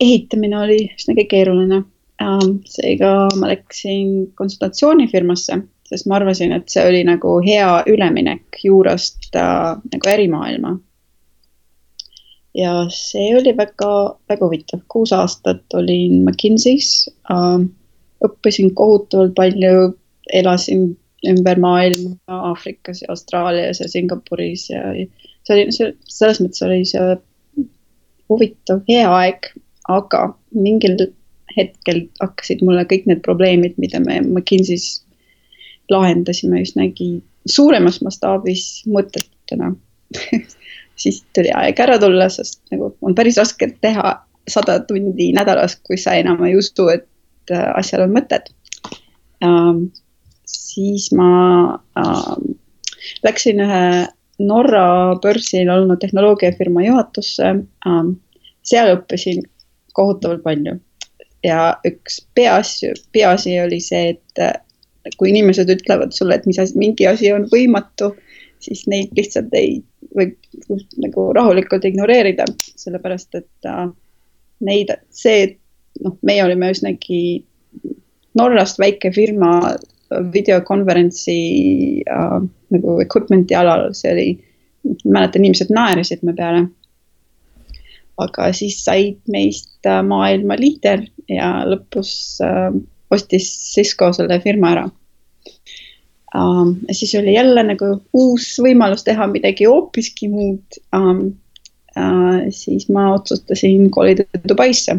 ehitamine 0.00 0.58
oli 0.58 0.80
üsnagi 0.96 1.26
keeruline 1.30 1.82
ähm,. 2.22 2.58
seega 2.66 3.28
ma 3.38 3.52
läksin 3.52 4.32
konsultatsioonifirmasse, 4.38 5.60
sest 5.88 6.06
ma 6.06 6.18
arvasin, 6.18 6.52
et 6.52 6.68
see 6.70 6.84
oli 6.86 7.04
nagu 7.06 7.38
hea 7.44 7.70
üleminek 7.90 8.62
juurest 8.64 9.30
äh, 9.36 9.74
nagu 9.92 10.14
ärimaailma 10.14 10.76
ja 12.54 12.72
see 12.94 13.32
oli 13.36 13.52
väga, 13.56 13.90
väga 14.28 14.46
huvitav, 14.46 14.80
kuus 14.88 15.12
aastat 15.12 15.64
olin 15.74 16.22
McKinsey's 16.24 17.08
äh,. 17.30 17.66
õppisin 18.24 18.72
kohutavalt 18.74 19.36
palju, 19.38 19.92
elasin 20.34 20.88
ümber 21.28 21.60
maailma 21.62 22.16
Aafrikas 22.26 23.02
ja 23.02 23.12
Austraalias 23.14 23.80
ja 23.80 23.86
Singapuris 23.88 24.68
ja 24.70 24.80
see 25.46 25.54
oli, 25.54 25.66
see 25.74 25.92
selles 26.10 26.40
mõttes 26.42 26.64
oli 26.66 26.82
see 26.88 27.16
huvitav, 28.28 28.82
hea 28.88 29.06
aeg, 29.06 29.48
aga 29.88 30.24
mingil 30.52 30.98
hetkel 31.56 32.04
hakkasid 32.20 32.62
mulle 32.66 32.84
kõik 32.90 33.06
need 33.08 33.22
probleemid, 33.24 33.78
mida 33.78 34.00
me 34.02 34.20
McKinsey's 34.20 35.04
lahendasime 35.90 36.62
üsnagi 36.66 37.10
suuremas 37.48 38.02
mastaabis 38.04 38.66
mõttetuna 38.90 39.72
siis 40.98 41.22
tuli 41.36 41.52
aeg 41.54 41.80
ära 41.80 41.98
tulla, 42.02 42.28
sest 42.32 42.60
nagu 42.72 42.92
on 43.02 43.16
päris 43.18 43.38
raske 43.40 43.70
teha 43.82 44.16
sada 44.48 44.78
tundi 44.88 45.30
nädalas, 45.36 45.76
kui 45.84 45.98
sa 46.00 46.16
enam 46.18 46.42
ei 46.46 46.56
usu, 46.58 46.88
et 46.92 47.52
äh, 47.52 47.68
asjal 47.78 48.06
on 48.06 48.14
mõtet 48.16 48.52
ähm,. 49.44 49.88
siis 50.48 51.10
ma 51.12 51.30
ähm, 52.00 52.54
läksin 53.26 53.60
ühe 53.64 53.82
Norra 54.38 55.16
börsil 55.22 55.68
olnud 55.70 56.00
tehnoloogiafirma 56.00 56.86
juhatusse 56.86 57.54
ähm,. 57.86 58.14
seal 58.62 58.94
õppisin 58.96 59.44
kohutavalt 59.92 60.44
palju 60.44 60.78
ja 61.44 61.74
üks 61.86 62.20
peaasju, 62.34 62.94
peaasi 63.12 63.58
oli 63.62 63.80
see, 63.82 64.14
et 64.16 64.42
äh, 64.42 64.56
kui 65.16 65.30
inimesed 65.32 65.70
ütlevad 65.72 66.12
sulle, 66.16 66.36
et 66.36 66.46
mis 66.48 66.58
asi, 66.60 66.76
mingi 66.78 67.06
asi 67.08 67.32
on 67.32 67.46
võimatu, 67.52 68.12
siis 68.64 68.84
neid 68.90 69.14
lihtsalt 69.16 69.54
ei 69.56 69.78
võib 70.14 70.36
nagu 71.02 71.28
rahulikult 71.36 71.84
ignoreerida, 71.88 72.46
sellepärast 72.78 73.38
et 73.40 73.68
äh, 73.68 73.86
neid, 74.64 74.92
see, 75.14 75.52
noh, 76.04 76.16
meie 76.26 76.44
olime 76.44 76.72
üsnagi 76.74 77.44
Norrast 78.38 78.78
väike 78.78 79.10
firma 79.10 79.50
videokonverentsi 80.32 81.38
äh, 82.08 82.36
nagu 82.74 82.98
equipment'i 83.02 83.56
alal, 83.58 83.90
see 83.96 84.12
oli, 84.14 84.28
mäletan, 85.04 85.42
inimesed 85.42 85.72
naersid 85.74 86.24
me 86.26 86.34
peale. 86.36 86.68
aga 88.18 88.48
siis 88.56 88.80
said 88.82 89.18
meist 89.30 89.86
äh, 89.86 90.00
maailma 90.02 90.56
liider 90.58 91.04
ja 91.30 91.50
lõpus 91.68 92.40
äh, 92.42 92.72
ostis 93.14 93.46
Cisco 93.74 94.10
selle 94.16 94.40
firma 94.42 94.72
ära 94.74 94.88
um,. 96.38 96.76
siis 96.92 97.14
oli 97.18 97.34
jälle 97.34 97.62
nagu 97.62 97.90
uus 98.14 98.48
võimalus 98.62 99.04
teha 99.06 99.26
midagi 99.30 99.68
hoopiski 99.68 100.30
muud 100.32 100.80
um,. 100.96 101.28
Uh, 101.98 102.44
siis 102.54 102.84
ma 102.94 103.08
otsustasin 103.16 103.88
kolida 103.90 104.22
Dubaisse, 104.46 104.92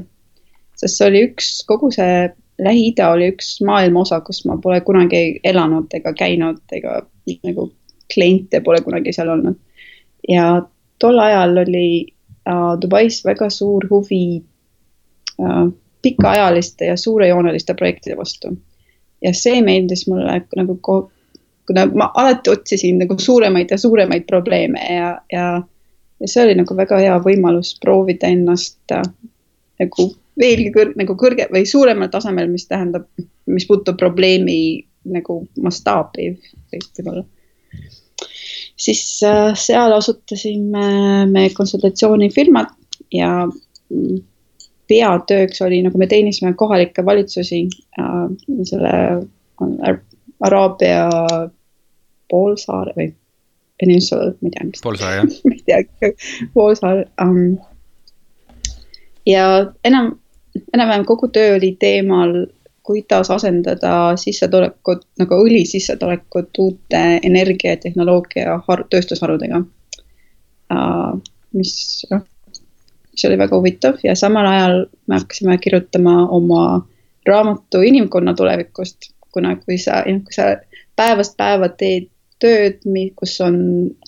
sest 0.75 0.97
see 0.97 1.05
oli 1.07 1.21
üks, 1.29 1.51
kogu 1.69 1.93
see 1.95 2.25
Lähi-Ida 2.59 3.05
oli 3.13 3.29
üks 3.31 3.53
maailma 3.63 4.01
osa, 4.01 4.19
kus 4.25 4.41
ma 4.49 4.57
pole 4.59 4.81
kunagi 4.83 5.39
elanud 5.47 5.93
ega 5.95 6.11
käinud 6.17 6.59
ega 6.75 6.97
nagu 7.47 7.69
kliente 8.11 8.59
pole 8.65 8.81
kunagi 8.83 9.13
seal 9.15 9.31
olnud. 9.31 9.55
ja 10.27 10.47
tol 10.99 11.19
ajal 11.23 11.61
oli 11.63 11.85
uh, 12.49 12.73
Dubais 12.81 13.21
väga 13.25 13.47
suur 13.53 13.87
huvi 13.89 14.41
uh, 15.39 15.69
pikaajaliste 16.01 16.89
ja 16.91 16.97
suurejooneliste 16.97 17.73
projektide 17.73 18.17
vastu. 18.17 18.57
ja 19.23 19.33
see 19.33 19.61
meeldis 19.61 20.07
mulle 20.07 20.41
nagu 20.55 20.75
kuna 21.69 21.85
ma 21.93 22.09
alati 22.17 22.49
otsisin 22.49 22.97
nagu 23.03 23.17
suuremaid 23.21 23.69
ja 23.71 23.77
suuremaid 23.77 24.25
probleeme 24.27 24.81
ja, 24.89 25.09
ja, 25.31 25.47
ja 26.19 26.27
see 26.31 26.47
oli 26.47 26.55
nagu 26.57 26.77
väga 26.77 26.97
hea 27.03 27.17
võimalus 27.21 27.75
proovida 27.83 28.31
ennast 28.33 28.95
äh, 28.95 29.05
nagu 29.79 30.09
veelgi 30.39 30.71
kõr, 30.73 30.93
nagu 30.99 31.15
kõrge 31.19 31.49
või 31.53 31.65
suuremal 31.67 32.09
tasemel, 32.11 32.49
mis 32.51 32.65
tähendab, 32.69 33.05
mis 33.49 33.67
puudutab 33.67 33.99
probleemi 33.99 34.85
nagu 35.09 35.41
mastaapi 35.61 36.31
võib-olla. 36.73 37.23
siis 38.79 39.03
äh, 39.27 39.53
seal 39.55 39.93
asutasime 39.93 41.25
me 41.29 41.47
konsultatsioonifirmat 41.55 42.73
ja 43.13 43.45
mm, 43.45 44.19
peatööks 44.89 45.61
oli, 45.61 45.83
nagu 45.85 46.01
me 46.01 46.07
teenisime 46.09 46.55
kohalikke 46.57 47.05
valitsusi 47.05 47.67
äh, 47.99 48.25
selle 48.65 48.95
Araabia 50.39 51.09
poolsaare 52.29 52.93
või 52.97 53.09
peninsula, 53.79 54.33
ma 54.41 54.49
ei 54.49 54.55
tea, 54.55 54.67
mis. 54.69 54.83
poolsaar 54.83 55.17
jah 55.17 55.27
ma 55.45 55.55
ei 55.55 55.63
tea, 55.65 56.13
poolsaar 56.53 57.03
um,. 57.23 57.57
ja 59.27 59.43
enam, 59.87 60.13
enam-vähem 60.73 61.05
kogu 61.09 61.29
töö 61.33 61.55
oli 61.57 61.73
teemal, 61.79 62.35
kuidas 62.89 63.29
asendada 63.31 64.17
sissetulekut 64.17 65.05
nagu 65.21 65.41
õli 65.45 65.63
sissetulekut 65.69 66.57
uute 66.59 67.03
energia 67.23 67.75
ja 67.75 67.83
tehnoloogia 67.85 68.59
har-, 68.67 68.85
tööstusharudega 68.89 69.63
uh,. 69.63 71.15
mis, 71.53 71.73
noh, 72.11 72.25
mis 73.13 73.25
oli 73.29 73.39
väga 73.39 73.57
huvitav 73.57 74.03
ja 74.03 74.15
samal 74.15 74.47
ajal 74.47 74.85
me 75.07 75.21
hakkasime 75.21 75.57
kirjutama 75.57 76.21
oma 76.35 76.63
raamatu 77.27 77.81
inimkonna 77.85 78.33
tulevikust, 78.33 79.11
kuna 79.31 79.55
kui 79.55 79.77
sa, 79.77 80.01
kui 80.03 80.33
sa 80.33 80.55
päevast 80.95 81.37
päeva 81.37 81.69
teed 81.69 82.09
tööd, 82.39 82.83
kus 83.19 83.35
on 83.43 83.59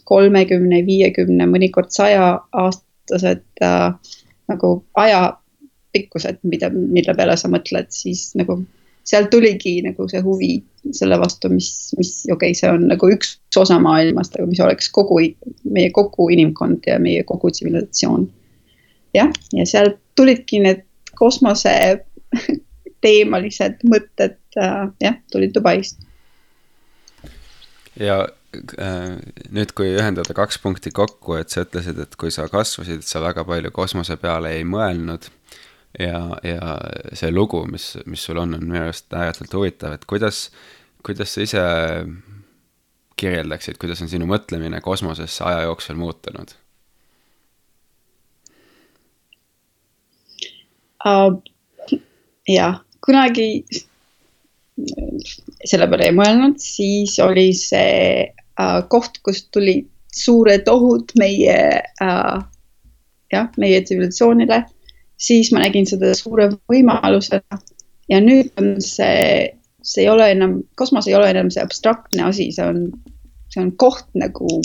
kolmekümne, 0.07 0.81
viiekümne, 0.88 1.47
mõnikord 1.50 1.91
saja 1.93 2.33
aastased 2.51 3.43
äh, 3.63 4.17
nagu 4.51 4.73
ajapikkused, 5.00 6.41
mida, 6.47 6.71
mille 6.73 7.15
peale 7.17 7.38
sa 7.39 7.51
mõtled, 7.51 7.91
siis 7.95 8.31
nagu 8.39 8.61
sealt 9.07 9.31
tuligi 9.33 9.79
nagu 9.85 10.05
see 10.09 10.21
huvi 10.23 10.51
selle 10.95 11.17
vastu, 11.21 11.50
mis, 11.51 11.69
mis 11.97 12.11
okei 12.25 12.51
okay,, 12.51 12.57
see 12.57 12.69
on 12.71 12.85
nagu 12.89 13.09
üks 13.13 13.35
osa 13.57 13.79
maailmast, 13.81 14.38
aga 14.38 14.47
mis 14.50 14.61
oleks 14.63 14.91
kogu, 14.93 15.19
meie 15.63 15.91
kogu 15.95 16.29
inimkond 16.33 16.88
ja 16.89 17.00
meie 17.01 17.25
kogu 17.27 17.51
tsivilisatsioon. 17.51 18.27
jah, 19.17 19.31
ja 19.57 19.65
sealt 19.67 20.00
tulidki 20.15 20.61
need 20.63 20.85
kosmose 21.19 21.73
teemalised 23.03 23.81
mõtted 23.89 24.38
äh,, 24.57 24.88
jah, 25.03 25.19
tulid 25.33 25.53
Dubaist 25.55 26.00
ja 28.01 28.17
äh, 28.25 29.20
nüüd, 29.53 29.74
kui 29.77 29.93
ühendada 29.93 30.36
kaks 30.38 30.60
punkti 30.63 30.93
kokku, 30.96 31.38
et 31.39 31.53
sa 31.53 31.65
ütlesid, 31.65 32.00
et 32.01 32.17
kui 32.20 32.34
sa 32.34 32.48
kasvasid, 32.51 33.05
sa 33.08 33.22
väga 33.24 33.46
palju 33.48 33.72
kosmose 33.75 34.17
peale 34.22 34.55
ei 34.58 34.65
mõelnud. 34.67 35.29
ja, 36.00 36.20
ja 36.48 36.75
see 37.20 37.31
lugu, 37.34 37.65
mis, 37.67 37.93
mis 38.08 38.24
sul 38.24 38.39
on, 38.39 38.55
on 38.55 38.63
minu 38.63 38.79
arust 38.86 39.12
ääretult 39.12 39.53
huvitav, 39.58 39.98
et 39.98 40.05
kuidas, 40.08 40.46
kuidas 41.03 41.34
sa 41.36 41.43
ise 41.43 41.63
kirjeldaksid, 43.20 43.77
kuidas 43.81 44.01
on 44.01 44.10
sinu 44.10 44.27
mõtlemine 44.29 44.79
kosmosesse 44.81 45.43
aja 45.46 45.65
jooksul 45.67 46.00
muutunud 46.00 46.55
uh,? 51.05 51.41
jah, 52.48 52.79
kunagi 53.05 53.63
selle 55.67 55.88
peale 55.89 56.09
ei 56.09 56.15
mõelnud, 56.15 56.59
siis 56.61 57.17
oli 57.23 57.51
see 57.57 58.25
äh, 58.27 58.79
koht, 58.91 59.21
kust 59.25 59.50
tulid 59.55 59.88
suured 60.11 60.67
ohud 60.67 61.13
meie 61.19 61.57
äh,, 62.03 62.38
jah, 63.31 63.50
meie 63.57 63.81
tsivilisatsioonile. 63.81 64.63
siis 65.21 65.51
ma 65.53 65.61
nägin 65.61 65.85
seda 65.85 66.15
suure 66.17 66.50
võimalusena 66.69 67.59
ja 68.09 68.19
nüüd 68.23 68.50
on 68.59 68.75
see, 68.83 69.51
see 69.85 70.03
ei 70.05 70.09
ole 70.09 70.31
enam, 70.33 70.59
kosmos 70.75 71.07
ei 71.07 71.15
ole 71.15 71.29
enam 71.31 71.51
see 71.53 71.63
abstraktne 71.63 72.25
asi, 72.27 72.50
see 72.55 72.65
on, 72.65 72.88
see 73.53 73.61
on 73.63 73.71
koht 73.79 74.07
nagu, 74.17 74.59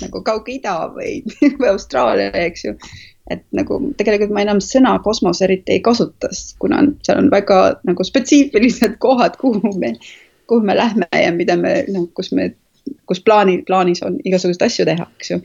nagu 0.00 0.22
Kaug-Ida 0.24 0.78
või, 0.96 1.20
Austraalia, 1.68 2.32
eks 2.46 2.68
ju 2.68 2.76
et 3.30 3.42
nagu 3.56 3.78
tegelikult 3.98 4.34
ma 4.34 4.44
enam 4.44 4.60
sõna 4.62 4.96
kosmos 5.04 5.40
eriti 5.42 5.76
ei 5.76 5.82
kasuta, 5.84 6.30
kuna 6.62 6.82
seal 7.06 7.24
on 7.24 7.30
väga 7.32 7.58
nagu 7.88 8.06
spetsiifilised 8.06 8.98
kohad, 9.04 9.38
kuhu 9.40 9.72
me, 9.80 9.94
kuhu 10.46 10.66
me 10.66 10.76
lähme 10.78 11.08
ja 11.10 11.32
mida 11.34 11.56
me 11.60 11.78
noh, 11.92 12.08
kus 12.14 12.32
me, 12.36 12.52
kus 13.06 13.22
plaani, 13.26 13.60
plaanis 13.66 14.02
on 14.06 14.20
igasuguseid 14.24 14.66
asju 14.68 14.88
teha, 14.88 15.08
eks 15.18 15.32
ju. 15.34 15.40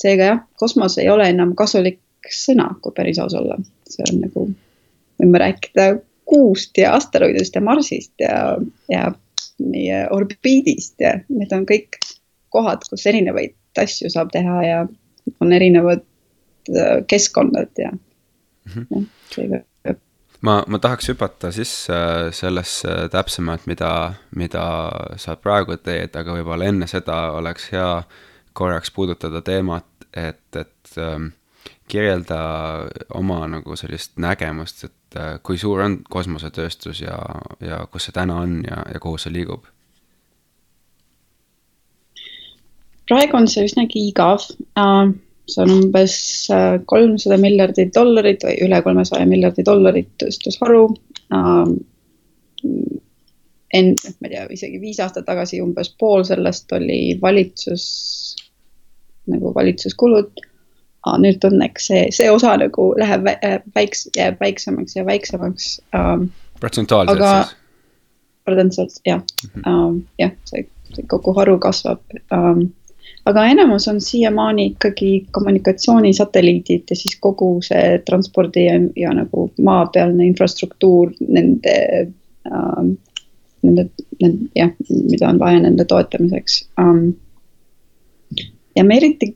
seega 0.00 0.30
jah, 0.32 0.44
kosmos 0.60 0.96
ei 0.98 1.10
ole 1.12 1.28
enam 1.28 1.52
kasulik 1.56 2.00
sõna, 2.30 2.70
kui 2.80 2.94
päris 2.96 3.18
aus 3.20 3.34
olla, 3.36 3.58
see 3.88 4.06
on 4.08 4.22
nagu, 4.24 4.46
võime 5.20 5.42
rääkida 5.42 5.90
kuust 6.30 6.78
ja 6.78 6.94
asteroididest 6.94 7.56
ja 7.56 7.60
Marsist 7.64 8.12
ja, 8.22 8.56
ja 8.88 9.10
meie 9.60 10.04
orbiidist 10.14 11.00
ja 11.02 11.16
need 11.28 11.52
on 11.52 11.66
kõik 11.68 11.98
kohad, 12.54 12.84
kus 12.88 13.06
erinevaid 13.10 13.56
asju 13.78 14.10
saab 14.12 14.30
teha 14.34 14.62
ja 14.64 14.78
on 15.40 15.52
erinevad 15.52 16.04
keskkonnad 17.06 17.78
ja 17.78 17.90
mm, 17.92 18.86
-hmm. 18.86 19.06
seega 19.34 19.64
ma, 20.40 20.62
ma 20.66 20.78
tahaks 20.78 21.10
hüpata 21.12 21.52
sisse 21.52 21.94
sellesse 22.36 23.08
täpsemalt, 23.12 23.66
mida, 23.66 24.12
mida 24.36 24.64
sa 25.20 25.36
praegu 25.36 25.76
teed, 25.76 26.16
aga 26.16 26.36
võib-olla 26.38 26.70
enne 26.70 26.88
seda 26.90 27.30
oleks 27.36 27.70
hea 27.74 28.02
korraks 28.52 28.90
puudutada 28.90 29.42
teemat, 29.46 29.86
et, 30.16 30.42
et 30.56 30.96
ähm, 30.98 31.32
kirjelda 31.90 32.40
oma 33.14 33.42
nagu 33.50 33.76
sellist 33.76 34.16
nägemust, 34.20 34.84
et 34.88 35.18
äh, 35.18 35.34
kui 35.42 35.58
suur 35.58 35.84
on 35.84 36.00
kosmosetööstus 36.10 37.02
ja, 37.04 37.18
ja 37.60 37.84
kus 37.90 38.08
see 38.08 38.16
täna 38.16 38.40
on 38.44 38.60
ja, 38.66 38.82
ja 38.94 39.02
kuhu 39.02 39.20
see 39.20 39.34
liigub? 39.34 39.68
praegu 43.10 43.34
on 43.34 43.48
see 43.50 43.66
üsnagi 43.66 44.04
igav 44.06 44.44
uh, 44.78 45.10
see 45.50 45.62
on 45.64 45.72
umbes 45.76 46.16
äh, 46.54 46.78
kolmsada 46.90 47.38
miljardit 47.40 47.94
dollarit 47.94 48.44
või 48.46 48.56
üle 48.66 48.82
kolmesaja 48.86 49.28
miljardi 49.28 49.64
dollarit 49.66 50.10
tööstusharu 50.22 50.84
ähm,. 51.36 51.78
enne, 53.74 54.12
ma 54.20 54.28
ei 54.28 54.34
tea, 54.34 54.46
isegi 54.56 54.80
viis 54.82 55.00
aastat 55.00 55.28
tagasi 55.28 55.60
umbes 55.62 55.92
pool 55.98 56.24
sellest 56.26 56.72
oli 56.74 57.18
valitsus, 57.22 57.84
nagu 59.30 59.52
valitsuskulud 59.54 60.46
nüüd 61.20 61.44
õnneks 61.48 61.86
see, 61.88 62.02
see 62.12 62.28
osa 62.30 62.56
nagu 62.60 62.90
läheb 63.00 63.24
väiks-, 63.76 64.10
jääb 64.16 64.40
väiksemaks 64.40 64.98
ja 64.98 65.06
väiksemaks 65.06 65.70
ähm,. 65.96 66.28
protsentuaalselt 66.60 67.24
siis? 67.24 67.56
protsentuaalselt 68.44 69.00
jah 69.06 69.22
mm 69.22 69.48
-hmm. 69.54 69.70
ähm,, 69.70 70.02
jah, 70.18 70.36
see, 70.44 70.66
see 70.94 71.06
kogu 71.06 71.32
haru 71.32 71.58
kasvab 71.58 72.00
ähm, 72.32 72.68
aga 73.28 73.44
enamus 73.46 73.88
on 73.88 74.00
siiamaani 74.00 74.66
ikkagi 74.66 75.26
kommunikatsioonisatelliidid 75.30 76.90
ja 76.90 76.96
siis 76.96 77.18
kogu 77.20 77.50
see 77.64 77.98
transpordi 78.06 78.64
ja, 78.66 78.78
ja 78.96 79.12
nagu 79.14 79.50
maapealne 79.62 80.26
infrastruktuur 80.26 81.12
nende 81.28 81.76
ähm,, 82.46 82.94
nende, 83.62 83.88
nende, 84.22 84.48
jah, 84.56 84.72
mida 84.88 85.28
on 85.28 85.40
vaja 85.42 85.60
nende 85.66 85.84
toetamiseks 85.84 86.62
ähm,. 86.80 87.10
ja 88.76 88.84
me 88.84 88.96
eriti, 88.96 89.34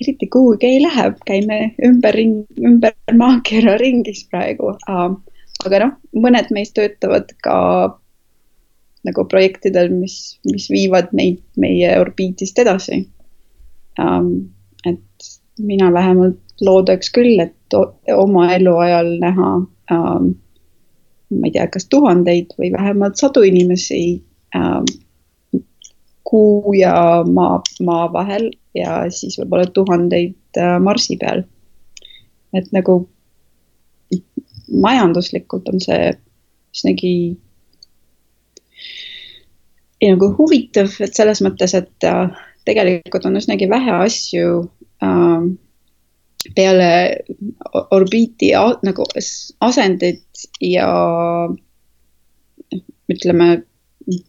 eriti 0.00 0.26
kuhugi 0.32 0.66
ei 0.66 0.80
lähe, 0.82 1.10
käime 1.26 1.58
ümber, 1.84 2.18
ümber 2.70 2.96
maakera 3.12 3.76
ringis 3.80 4.24
praegu 4.30 4.72
ähm,. 4.88 5.20
aga 5.66 5.84
noh, 5.84 5.94
mõned 6.24 6.50
meist 6.56 6.76
töötavad 6.78 7.36
ka 7.44 7.58
nagu 9.04 9.24
projektidel, 9.28 9.90
mis, 9.92 10.38
mis 10.48 10.68
viivad 10.72 11.12
meid 11.12 11.42
meie 11.60 11.92
orbiidist 12.00 12.58
edasi 12.58 13.04
um,. 14.00 14.30
et 14.84 15.28
mina 15.58 15.92
vähemalt 15.92 16.40
loodaks 16.60 17.10
küll, 17.14 17.40
et 17.40 17.76
oma 18.16 18.48
eluajal 18.54 19.14
näha 19.20 19.50
um, 19.92 20.34
ma 21.30 21.48
ei 21.48 21.54
tea, 21.54 21.66
kas 21.72 21.88
tuhandeid 21.90 22.52
või 22.58 22.70
vähemalt 22.74 23.18
sadu 23.20 23.42
inimesi 23.46 24.00
um, 24.56 24.86
kuu 26.24 26.74
ja 26.78 26.94
maa, 27.26 27.60
maa 27.84 28.06
vahel 28.12 28.50
ja 28.76 29.04
siis 29.12 29.38
võib-olla 29.40 29.66
tuhandeid 29.72 30.60
uh, 30.60 30.76
Marsi 30.82 31.16
peal. 31.20 31.44
et 32.54 32.70
nagu 32.72 33.00
majanduslikult 34.70 35.68
on 35.72 35.82
see 35.82 36.12
üsnagi 36.74 37.14
ja 40.04 40.14
nagu 40.14 40.30
huvitav, 40.38 40.92
et 41.00 41.16
selles 41.16 41.40
mõttes, 41.44 41.74
et 41.76 42.06
äh, 42.08 42.32
tegelikult 42.68 43.26
on 43.28 43.40
üsnagi 43.40 43.68
vähe 43.70 43.98
asju 44.04 44.64
äh, 45.04 45.46
peale 46.54 46.90
orbiiti 47.94 48.50
nagu 48.84 49.06
asendit 49.64 50.48
ja 50.60 50.88
ütleme, 53.12 53.48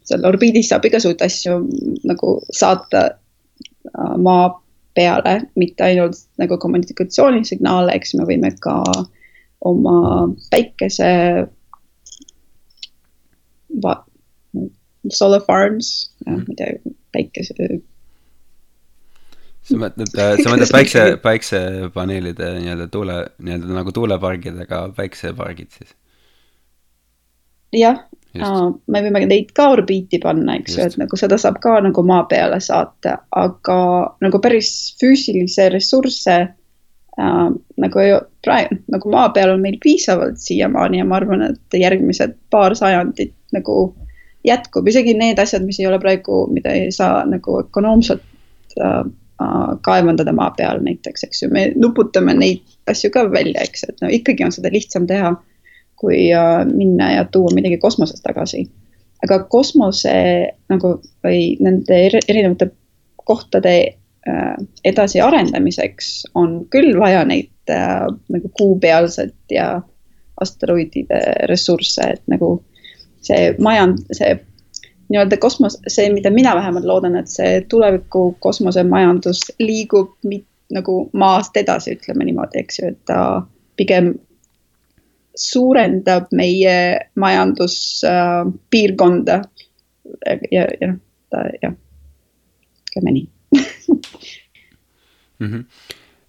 seal 0.07 0.27
orbiidis 0.27 0.69
saab 0.71 0.87
igasuguseid 0.87 1.25
asju 1.25 1.59
nagu 2.07 2.37
saata 2.55 3.03
äh, 3.09 4.15
maa 4.15 4.53
peale, 4.95 5.41
mitte 5.59 5.83
ainult 5.83 6.21
nagu 6.39 6.55
kommunikatsioonisignaale, 6.61 7.91
eks 7.97 8.15
me 8.15 8.27
võime 8.29 8.53
ka 8.63 8.77
oma 9.65 9.97
päikese 10.53 11.09
solar 15.13 15.43
farms, 15.45 15.91
ma 16.25 16.39
ei 16.41 16.57
tea, 16.59 16.95
päikese, 17.15 17.53
sa 19.65 19.79
mõtled, 19.81 20.11
sa 20.13 20.51
mõtled 20.51 20.73
päikse, 20.73 21.05
päiksepaneelide 21.23 22.51
nii-öelda 22.59 22.89
tuule, 22.93 23.21
nii-öelda 23.41 23.77
nagu 23.79 23.93
tuulepargidega 23.95 24.81
päiksepargid 24.97 25.71
siis? 25.77 25.95
jah, 27.75 28.03
me 28.35 29.01
võime 29.03 29.25
neid 29.27 29.49
ka 29.55 29.69
orbiiti 29.73 30.19
panna, 30.23 30.57
eks 30.59 30.77
ju, 30.77 30.85
et 30.85 30.99
nagu 31.01 31.17
seda 31.19 31.39
saab 31.41 31.57
ka 31.63 31.77
nagu 31.83 32.03
maa 32.07 32.23
peale 32.29 32.59
saata, 32.63 33.17
aga 33.35 33.79
nagu 34.23 34.41
päris 34.43 34.69
füüsilisi 35.01 35.67
ressursse 35.73 36.37
äh, 36.45 37.49
nagu 37.81 38.07
praegu, 38.45 38.79
nagu 38.91 39.11
maa 39.11 39.29
peal 39.35 39.55
on 39.55 39.65
meil 39.65 39.79
piisavalt 39.83 40.39
siiamaani 40.43 41.01
ja 41.01 41.09
ma 41.09 41.19
arvan, 41.19 41.45
et 41.49 41.79
järgmised 41.79 42.37
paar 42.53 42.77
sajandit 42.77 43.33
nagu 43.55 43.95
jätkub, 44.45 44.87
isegi 44.87 45.13
need 45.17 45.39
asjad, 45.41 45.65
mis 45.65 45.79
ei 45.81 45.87
ole 45.89 45.99
praegu, 45.99 46.45
mida 46.53 46.73
ei 46.75 46.91
saa 46.93 47.23
nagu 47.29 47.59
ökonoomselt 47.63 48.23
äh, 48.79 49.03
Äh, 49.41 49.71
kaevandada 49.83 50.31
maa 50.31 50.53
peal 50.55 50.77
näiteks, 50.79 51.25
eks 51.27 51.41
ju, 51.43 51.49
me 51.51 51.65
nuputame 51.75 52.31
neid 52.37 52.61
asju 52.87 53.09
ka 53.11 53.25
välja, 53.27 53.65
eks, 53.65 53.81
et 53.83 53.97
no 53.99 54.07
ikkagi 54.07 54.45
on 54.45 54.53
seda 54.55 54.69
lihtsam 54.71 55.09
teha, 55.09 55.33
kui 55.99 56.29
äh, 56.31 56.61
minna 56.69 57.09
ja 57.17 57.25
tuua 57.27 57.51
midagi 57.51 57.75
kosmosest 57.83 58.23
tagasi. 58.23 58.63
aga 59.25 59.41
kosmose 59.51 60.13
nagu 60.71 60.93
või 61.25 61.41
nende 61.59 61.97
erinevate 62.21 62.69
kohtade 63.27 63.75
äh, 63.83 64.55
edasiarendamiseks 64.87 66.13
on 66.39 66.61
küll 66.71 66.95
vaja 66.99 67.25
neid 67.27 67.51
äh, 67.75 68.07
nagu 68.31 68.53
kuupealset 68.55 69.35
ja 69.51 69.81
asteroidide 70.39 71.19
ressursse, 71.51 72.07
et 72.15 72.23
nagu 72.31 72.61
see 73.25 73.55
majand, 73.59 74.05
see 74.15 74.37
nii-öelda 75.09 75.37
kosmos, 75.41 75.77
see, 75.87 76.09
mida 76.13 76.29
mina 76.33 76.55
vähemalt 76.57 76.85
loodan, 76.85 77.15
et 77.19 77.27
see 77.29 77.61
tuleviku 77.69 78.37
kosmosemajandus 78.41 79.41
liigub 79.59 80.09
mit, 80.23 80.45
nagu 80.73 81.09
maast 81.13 81.57
edasi, 81.57 81.91
ütleme 81.97 82.23
niimoodi, 82.25 82.59
eks 82.63 82.79
ju, 82.79 82.85
et 82.93 83.05
ta 83.05 83.41
pigem 83.77 84.13
suurendab 85.37 86.23
meie 86.33 86.99
majanduspiirkonda 87.19 89.35
äh, 89.35 89.41
ja, 90.51 90.67
ja 90.81 90.87
noh, 90.93 90.99
ta 91.29 91.37
jah, 91.61 91.73
ütleme 92.87 93.11
nii 93.11 93.29
mm. 95.39 95.51
-hmm. 95.51 95.63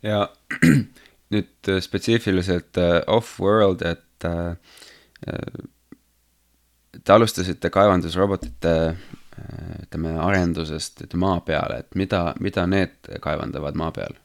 ja 0.03 0.29
nüüd 1.33 1.81
spetsiifiliselt 1.81 2.77
uh, 2.77 2.83
off-world, 3.07 3.83
et 3.83 4.25
uh, 4.25 4.55
te 7.07 7.15
alustasite 7.15 7.71
kaevandusrobotite 7.71 8.73
ütleme 9.85 10.15
arendusest 10.23 11.05
maa 11.21 11.41
peale, 11.45 11.83
et 11.85 11.99
mida, 11.99 12.31
mida 12.41 12.65
need 12.71 13.11
kaevandavad 13.23 13.77
maa 13.79 13.93
peal 13.95 14.17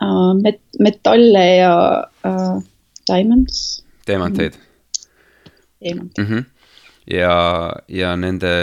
uh,? 0.00 0.32
Met-, 0.40 0.80
metalle 0.80 1.44
ja 1.44 1.74
uh, 2.26 2.62
diamonds. 3.06 3.84
teemanteid 4.06 4.56
mm. 5.84 6.10
-hmm. 6.18 6.44
ja, 7.14 7.36
ja 7.88 8.16
nende, 8.16 8.54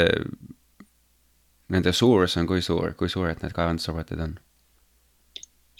nende 1.69 1.93
suurus 1.93 2.37
on 2.37 2.47
kui 2.47 2.61
suur, 2.61 2.93
kui 2.93 3.09
suured 3.09 3.43
need 3.43 3.53
kaevandusrobotid 3.53 4.19
on? 4.19 4.39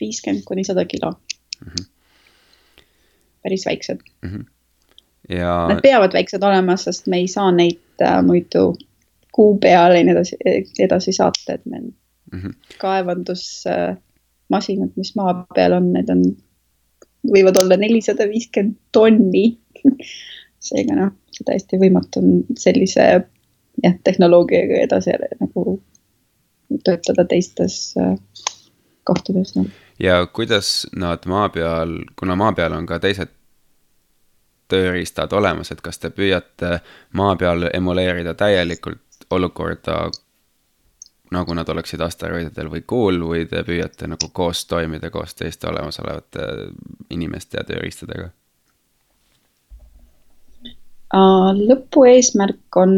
viiskümmend 0.01 0.45
kuni 0.45 0.63
sada 0.63 0.85
kilo 0.85 1.11
mm. 1.11 1.71
-hmm. 1.71 1.85
päris 3.43 3.65
väiksed 3.65 3.99
mm. 4.21 4.29
-hmm 4.29 4.56
ja. 5.29 5.67
Nad 5.69 5.81
peavad 5.83 6.13
väiksed 6.13 6.43
olema, 6.43 6.77
sest 6.77 7.07
me 7.07 7.17
ei 7.23 7.27
saa 7.31 7.51
neid 7.51 7.79
äh, 8.01 8.23
muidu 8.25 8.75
kuu 9.37 9.57
peale 9.61 10.03
nii 10.03 10.13
edasi, 10.15 10.35
edasi 10.79 11.11
saata, 11.13 11.53
et 11.53 11.65
meil 11.65 11.83
mm 12.31 12.39
-hmm. 12.39 12.53
kaevandusmasinad 12.81 14.89
äh,, 14.89 14.95
mis 14.95 15.15
maa 15.15 15.45
peal 15.55 15.71
on, 15.77 15.93
need 15.93 16.09
on, 16.09 16.23
võivad 17.33 17.57
olla 17.61 17.77
nelisada 17.77 18.29
viiskümmend 18.29 18.75
tonni 18.91 19.57
seega 20.69 20.93
noh, 20.97 21.11
täiesti 21.45 21.77
võimatu 21.77 22.19
on 22.23 22.29
sellise 22.57 23.03
jah, 23.83 23.95
tehnoloogiaga 24.03 24.75
edasi 24.87 25.11
nagu 25.39 25.81
töötada 26.83 27.25
teistes 27.25 27.93
äh, 28.01 28.15
kohtades 29.03 29.55
no.. 29.55 29.65
ja 29.99 30.25
kuidas 30.25 30.87
nad 30.95 31.19
maa 31.25 31.49
peal, 31.49 31.99
kuna 32.19 32.35
maa 32.35 32.51
peal 32.57 32.73
on 32.73 32.89
ka 32.89 32.99
teised 32.99 33.36
tööriistad 34.67 35.33
olemas, 35.33 35.71
et 35.71 35.81
kas 35.81 35.99
te 35.99 36.09
püüate 36.13 36.79
maa 37.17 37.35
peal 37.35 37.69
emuleerida 37.73 38.33
täielikult 38.37 39.27
olukorda, 39.31 40.07
nagu 41.31 41.53
nad 41.53 41.69
oleksid 41.69 42.01
asteroididel 42.01 42.69
või 42.71 42.83
kuul 42.87 43.21
või 43.27 43.45
te 43.49 43.63
püüate 43.67 44.07
nagu 44.07 44.29
koos 44.33 44.65
toimida 44.65 45.11
koos 45.11 45.35
teiste 45.35 45.67
olemasolevate 45.67 46.51
inimeste 47.09 47.59
ja 47.59 47.65
tööriistadega? 47.67 48.29
lõpueesmärk 51.57 52.75
on 52.75 52.91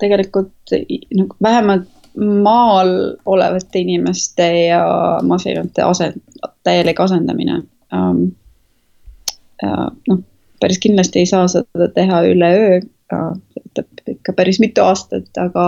tegelikult 0.00 0.74
nagu 1.16 1.36
vähemalt 1.42 1.88
maal 2.16 3.16
olevate 3.24 3.78
inimeste 3.78 4.46
ja 4.66 4.84
masinate 5.22 5.82
asend, 5.82 6.20
täielik 6.66 7.00
asendamine 7.00 7.62
um, 7.94 8.30
noh, 9.62 10.22
päris 10.60 10.80
kindlasti 10.82 11.22
ei 11.22 11.28
saa 11.28 11.46
seda 11.50 11.88
teha 11.94 12.22
üleöö, 12.28 12.80
võtab 13.10 14.10
ikka 14.14 14.34
päris 14.36 14.60
mitu 14.62 14.84
aastat, 14.84 15.30
aga 15.38 15.64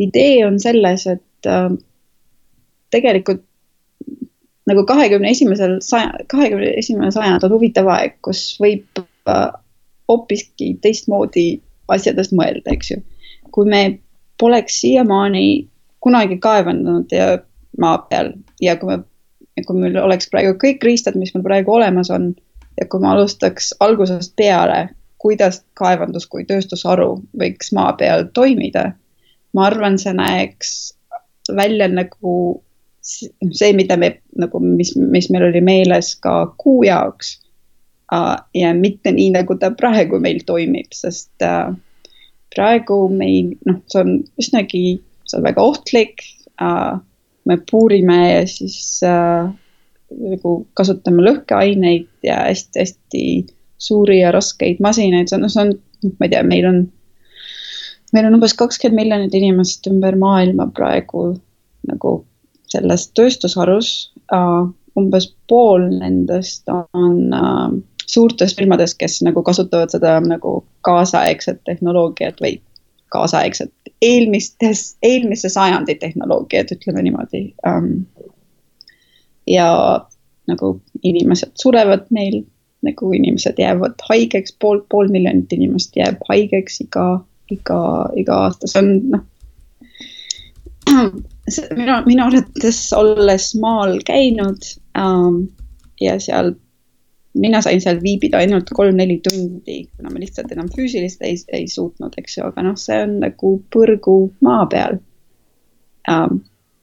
idee 0.00 0.44
on 0.46 0.60
selles, 0.62 1.06
et 1.06 1.48
äh, 1.48 1.70
tegelikult 2.90 3.44
nagu 4.70 4.84
kahekümne 4.86 5.32
esimesel 5.34 5.78
saja, 5.84 6.12
kahekümne 6.30 6.72
esimene 6.78 7.10
sajand 7.14 7.42
on 7.46 7.56
huvitav 7.56 7.88
aeg, 7.90 8.16
kus 8.24 8.44
võib 8.62 9.02
äh, 9.28 9.48
hoopiski 10.10 10.76
teistmoodi 10.82 11.46
asjadest 11.92 12.34
mõelda, 12.36 12.72
eks 12.72 12.94
ju. 12.94 13.02
kui 13.52 13.68
me 13.68 13.82
poleks 14.40 14.80
siiamaani 14.80 15.68
kunagi 16.02 16.38
kaevandanud 16.42 17.12
maa 17.80 17.98
peal 18.08 18.32
ja 18.62 18.76
kui 18.80 18.90
me, 18.90 19.02
kui 19.66 19.78
meil 19.78 19.98
oleks 20.00 20.30
praegu 20.32 20.56
kõik 20.60 20.84
riistad, 20.86 21.18
mis 21.20 21.34
meil 21.34 21.44
praegu 21.46 21.74
olemas 21.76 22.10
on 22.10 22.32
ja 22.80 22.86
kui 22.88 23.00
ma 23.00 23.12
alustaks 23.12 23.72
algusest 23.80 24.34
peale, 24.36 24.88
kuidas 25.22 25.62
kaevandus 25.78 26.26
kui 26.26 26.44
tööstusharu 26.48 27.14
võiks 27.38 27.72
maa 27.76 27.92
peal 27.98 28.26
toimida, 28.34 28.92
ma 29.54 29.68
arvan, 29.68 29.98
see 29.98 30.14
näeks 30.16 30.72
välja 31.56 31.88
nagu 31.90 32.34
see, 33.02 33.72
mida 33.74 33.96
me 33.98 34.14
nagu, 34.38 34.60
mis, 34.62 34.94
mis 34.96 35.28
meil 35.30 35.48
oli 35.50 35.62
meeles 35.64 36.14
ka 36.22 36.52
kuu 36.58 36.82
jaoks. 36.86 37.38
ja 38.54 38.74
mitte 38.76 39.12
nii, 39.12 39.30
nagu 39.32 39.54
ta 39.56 39.70
praegu 39.72 40.18
meil 40.20 40.42
toimib, 40.46 40.90
sest 40.92 41.44
praegu 42.52 42.98
meil, 43.08 43.54
noh, 43.64 43.78
see 43.88 44.02
on 44.02 44.18
üsnagi, 44.40 44.84
see 45.24 45.38
on 45.38 45.46
väga 45.46 45.64
ohtlik. 45.64 46.24
me 47.48 47.56
puurime 47.70 48.18
ja 48.30 48.42
siis 48.46 49.00
nagu 50.18 50.54
kasutame 50.78 51.24
lõhkeaineid 51.26 52.08
ja 52.26 52.42
hästi-hästi 52.46 53.24
suuri 53.82 54.20
ja 54.20 54.32
raskeid 54.34 54.82
masinaid, 54.84 55.30
see 55.30 55.38
on, 55.40 55.48
see 55.50 55.64
on, 55.64 55.72
ma 56.18 56.28
ei 56.28 56.34
tea, 56.34 56.42
meil 56.46 56.68
on, 56.68 56.82
meil 58.14 58.28
on 58.28 58.38
umbes 58.38 58.54
kakskümmend 58.58 59.02
miljonit 59.02 59.34
inimest 59.38 59.88
ümber 59.90 60.18
maailma 60.20 60.68
praegu 60.76 61.32
nagu 61.88 62.20
selles 62.72 63.08
tööstusharus 63.16 64.12
uh,. 64.32 64.70
umbes 64.92 65.24
pool 65.48 65.86
nendest 65.88 66.68
on 66.68 67.32
uh, 67.32 67.72
suurtes 68.06 68.52
firmades, 68.56 68.92
kes 68.94 69.22
nagu 69.24 69.42
kasutavad 69.42 69.92
seda 69.94 70.18
nagu 70.20 70.58
kaasaegset 70.84 71.62
tehnoloogiat 71.64 72.42
või 72.44 72.58
kaasaegset 73.12 73.72
eelmistes, 74.02 74.96
eelmise 75.02 75.48
sajandi 75.52 75.94
tehnoloogiat, 76.00 76.74
ütleme 76.76 77.04
niimoodi 77.06 77.42
um, 77.68 77.88
ja 79.46 79.68
nagu 80.50 80.74
inimesed 81.02 81.52
surevad 81.60 82.06
meil, 82.10 82.42
nagu 82.82 83.12
inimesed 83.14 83.58
jäävad 83.62 84.00
haigeks, 84.08 84.54
pool, 84.60 84.82
pool 84.90 85.10
miljonit 85.12 85.52
inimest 85.54 85.96
jääb 85.96 86.22
haigeks 86.28 86.80
iga, 86.84 87.06
iga, 87.50 87.82
iga 88.18 88.40
aasta, 88.46 88.70
see 88.70 88.82
on 88.82 88.90
noh. 89.12 89.28
minu, 91.78 91.94
minu 92.06 92.26
arvates 92.26 92.80
olles 92.96 93.52
maal 93.62 93.98
käinud 94.06 94.66
ähm, 94.98 95.44
ja 96.02 96.18
seal, 96.20 96.54
mina 97.38 97.62
sain 97.64 97.80
seal 97.80 98.02
viibida 98.02 98.42
ainult 98.42 98.70
kolm-neli 98.74 99.20
tundi, 99.24 99.78
kuna 99.96 100.10
ma 100.12 100.22
lihtsalt 100.22 100.52
enam 100.52 100.70
füüsiliselt 100.74 101.26
ei, 101.28 101.38
ei 101.60 101.68
suutnud, 101.70 102.18
eks 102.18 102.38
ju, 102.38 102.48
aga 102.50 102.66
noh, 102.66 102.78
see 102.78 102.98
on 103.06 103.20
nagu 103.22 103.54
põrgu 103.74 104.18
maa 104.44 104.66
peal 104.70 104.98
ähm,. 106.10 106.42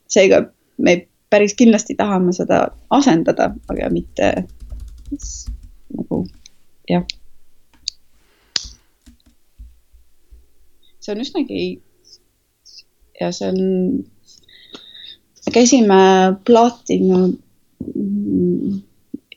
seega 0.09 0.45
me 0.81 0.95
päris 1.29 1.53
kindlasti 1.57 1.95
tahame 1.95 2.33
seda 2.33 2.67
asendada, 2.89 3.51
aga 3.69 3.89
mitte 3.93 4.31
nagu 5.95 6.23
jah. 6.89 7.05
see 10.99 11.13
on 11.15 11.21
üsnagi 11.23 11.63
ja 13.21 13.31
see 13.33 13.49
on, 13.49 13.59
käisime 15.53 16.01
Platina 16.45 17.21
mm, 17.25 18.81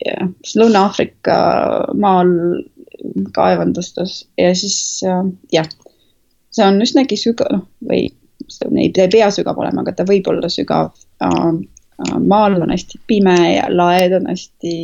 yeah, 0.05 0.29
Lõuna-Aafrika 0.59 1.37
maal 1.95 2.35
kaevandustes 3.37 4.27
ja 4.41 4.53
siis 4.59 5.01
jah, 5.53 5.71
see 6.53 6.67
on 6.67 6.83
üsnagi 6.85 7.17
sügav, 7.21 7.53
noh 7.55 7.69
või 7.89 8.11
neid 8.75 8.99
ei 8.99 9.09
pea 9.11 9.31
sügav 9.33 9.59
olema, 9.59 9.83
aga 9.83 9.95
ta 9.97 10.07
võib 10.09 10.29
olla 10.31 10.51
sügav 10.53 10.93
äh,. 11.23 11.53
Maal 12.21 12.61
on 12.62 12.71
hästi 12.71 13.01
pime 13.07 13.38
ja 13.55 13.67
laed 13.71 14.12
on 14.17 14.27
hästi 14.31 14.75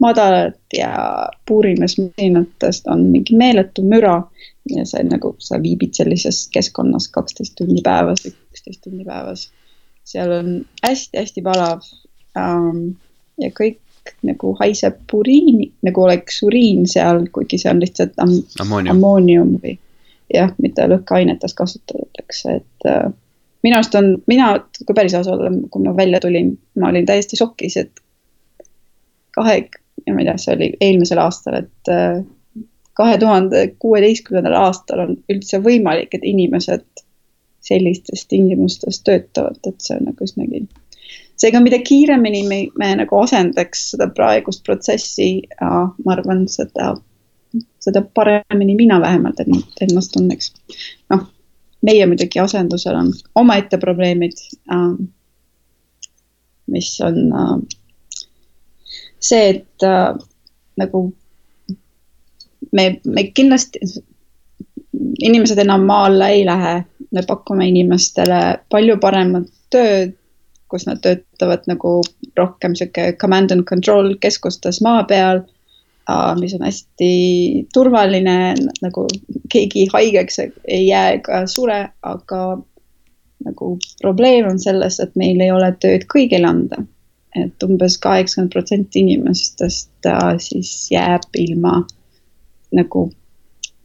madalad 0.00 0.56
ja 0.76 1.28
puurimismasinatest 1.48 2.86
on 2.88 3.02
mingi 3.12 3.36
meeletu 3.36 3.82
müra 3.82 4.22
ja 4.70 4.84
see 4.88 5.04
nagu, 5.04 5.34
sa 5.38 5.60
viibid 5.62 5.94
sellises 5.96 6.46
keskkonnas 6.52 7.08
kaksteist 7.12 7.54
tundi 7.58 7.82
päevas, 7.84 8.24
üksteist 8.30 8.80
tundi 8.84 9.04
päevas. 9.04 9.50
seal 10.04 10.32
on 10.32 10.48
hästi-hästi 10.82 11.42
palav 11.44 11.84
ähm, 12.38 12.96
ja 13.38 13.50
kõik 13.54 13.78
nagu 14.26 14.54
haiseb 14.58 14.96
puriini, 15.10 15.70
nagu 15.86 16.02
oleks 16.02 16.42
uriin 16.42 16.86
seal, 16.88 17.26
kuigi 17.32 17.60
see 17.60 17.70
on 17.70 17.82
lihtsalt 17.84 18.16
am 18.18 18.32
ammoonium, 18.60 18.96
ammoonium 18.96 19.52
või 19.62 19.76
jah, 20.32 20.52
mida 20.62 20.88
lõhkeainetes 20.90 21.54
kasutatakse, 21.58 22.60
et 22.62 22.88
äh, 22.88 23.10
minu 23.64 23.76
arust 23.76 23.94
on, 23.98 24.14
mina, 24.30 24.52
kui 24.86 24.96
päris 24.96 25.14
aus 25.18 25.28
olla, 25.28 25.50
kui 25.70 25.84
ma 25.84 25.94
välja 25.96 26.20
tulin, 26.22 26.54
ma 26.80 26.88
olin 26.88 27.06
täiesti 27.08 27.38
šokis, 27.40 27.76
et 27.76 28.02
kahe, 29.36 29.56
ma 30.08 30.22
ei 30.22 30.28
tea, 30.28 30.36
see 30.40 30.56
oli 30.56 30.70
eelmisel 30.80 31.20
aastal, 31.22 31.60
et 31.62 31.92
äh, 31.92 32.22
kahe 32.98 33.18
tuhande 33.20 33.66
kuueteistkümnendal 33.82 34.56
aastal 34.62 35.04
on 35.06 35.16
üldse 35.32 35.62
võimalik, 35.64 36.14
et 36.14 36.26
inimesed 36.26 37.04
sellistes 37.60 38.24
tingimustes 38.26 39.02
töötavad, 39.04 39.60
et 39.68 39.84
see 39.84 39.98
on 39.98 40.08
nagu 40.08 40.24
üsnagi 40.24 40.64
seega, 41.40 41.60
mida 41.64 41.80
kiiremini 41.84 42.42
me, 42.48 42.60
me 42.78 42.90
nagu 43.00 43.20
asendaks 43.22 43.90
seda 43.94 44.10
praegust 44.16 44.64
protsessi, 44.66 45.30
ma 45.60 46.14
arvan, 46.14 46.44
seda, 46.52 46.94
seda 47.82 48.02
paremini 48.16 48.76
mina 48.78 49.00
vähemalt 49.02 49.40
ennast 49.44 50.12
tunneks. 50.16 50.52
noh, 51.12 51.26
meie 51.86 52.06
muidugi 52.06 52.40
asendusel 52.42 52.96
on 52.96 53.12
omaette 53.40 53.78
probleemid, 53.80 54.36
mis 56.70 56.90
on 57.04 57.66
see, 59.20 59.48
et 59.48 59.88
nagu 60.80 61.02
me, 62.72 62.84
me 63.04 63.24
kindlasti, 63.34 63.80
inimesed 65.20 65.58
enam 65.58 65.84
maale 65.88 66.30
ei 66.36 66.44
lähe, 66.46 66.74
me 67.10 67.22
pakume 67.26 67.68
inimestele 67.68 68.40
palju 68.70 68.98
paremat 69.02 69.48
tööd, 69.74 70.16
kus 70.70 70.86
nad 70.86 71.00
töötavad 71.02 71.64
nagu 71.66 71.96
rohkem 72.38 72.76
sihuke 72.78 73.12
command 73.18 73.50
and 73.50 73.66
control 73.66 74.12
keskustes 74.22 74.78
maa 74.86 75.02
peal, 75.10 75.42
mis 76.40 76.54
on 76.56 76.64
hästi 76.66 77.12
turvaline, 77.74 78.54
nagu 78.82 79.06
keegi 79.52 79.86
haigeks 79.92 80.40
ei 80.40 80.86
jää 80.86 81.12
ega 81.18 81.44
sure, 81.50 81.82
aga 82.02 82.40
nagu 83.44 83.78
probleem 84.02 84.48
on 84.48 84.58
selles, 84.60 85.00
et 85.00 85.14
meil 85.16 85.40
ei 85.40 85.52
ole 85.52 85.72
tööd 85.82 86.08
kõigile 86.12 86.48
anda. 86.50 86.84
et 87.38 87.62
umbes 87.62 87.94
kaheksakümmend 88.02 88.50
protsenti 88.50 89.04
inimestest 89.04 90.06
äh, 90.10 90.32
siis 90.42 90.88
jääb 90.90 91.36
ilma 91.38 91.76
nagu 92.74 93.04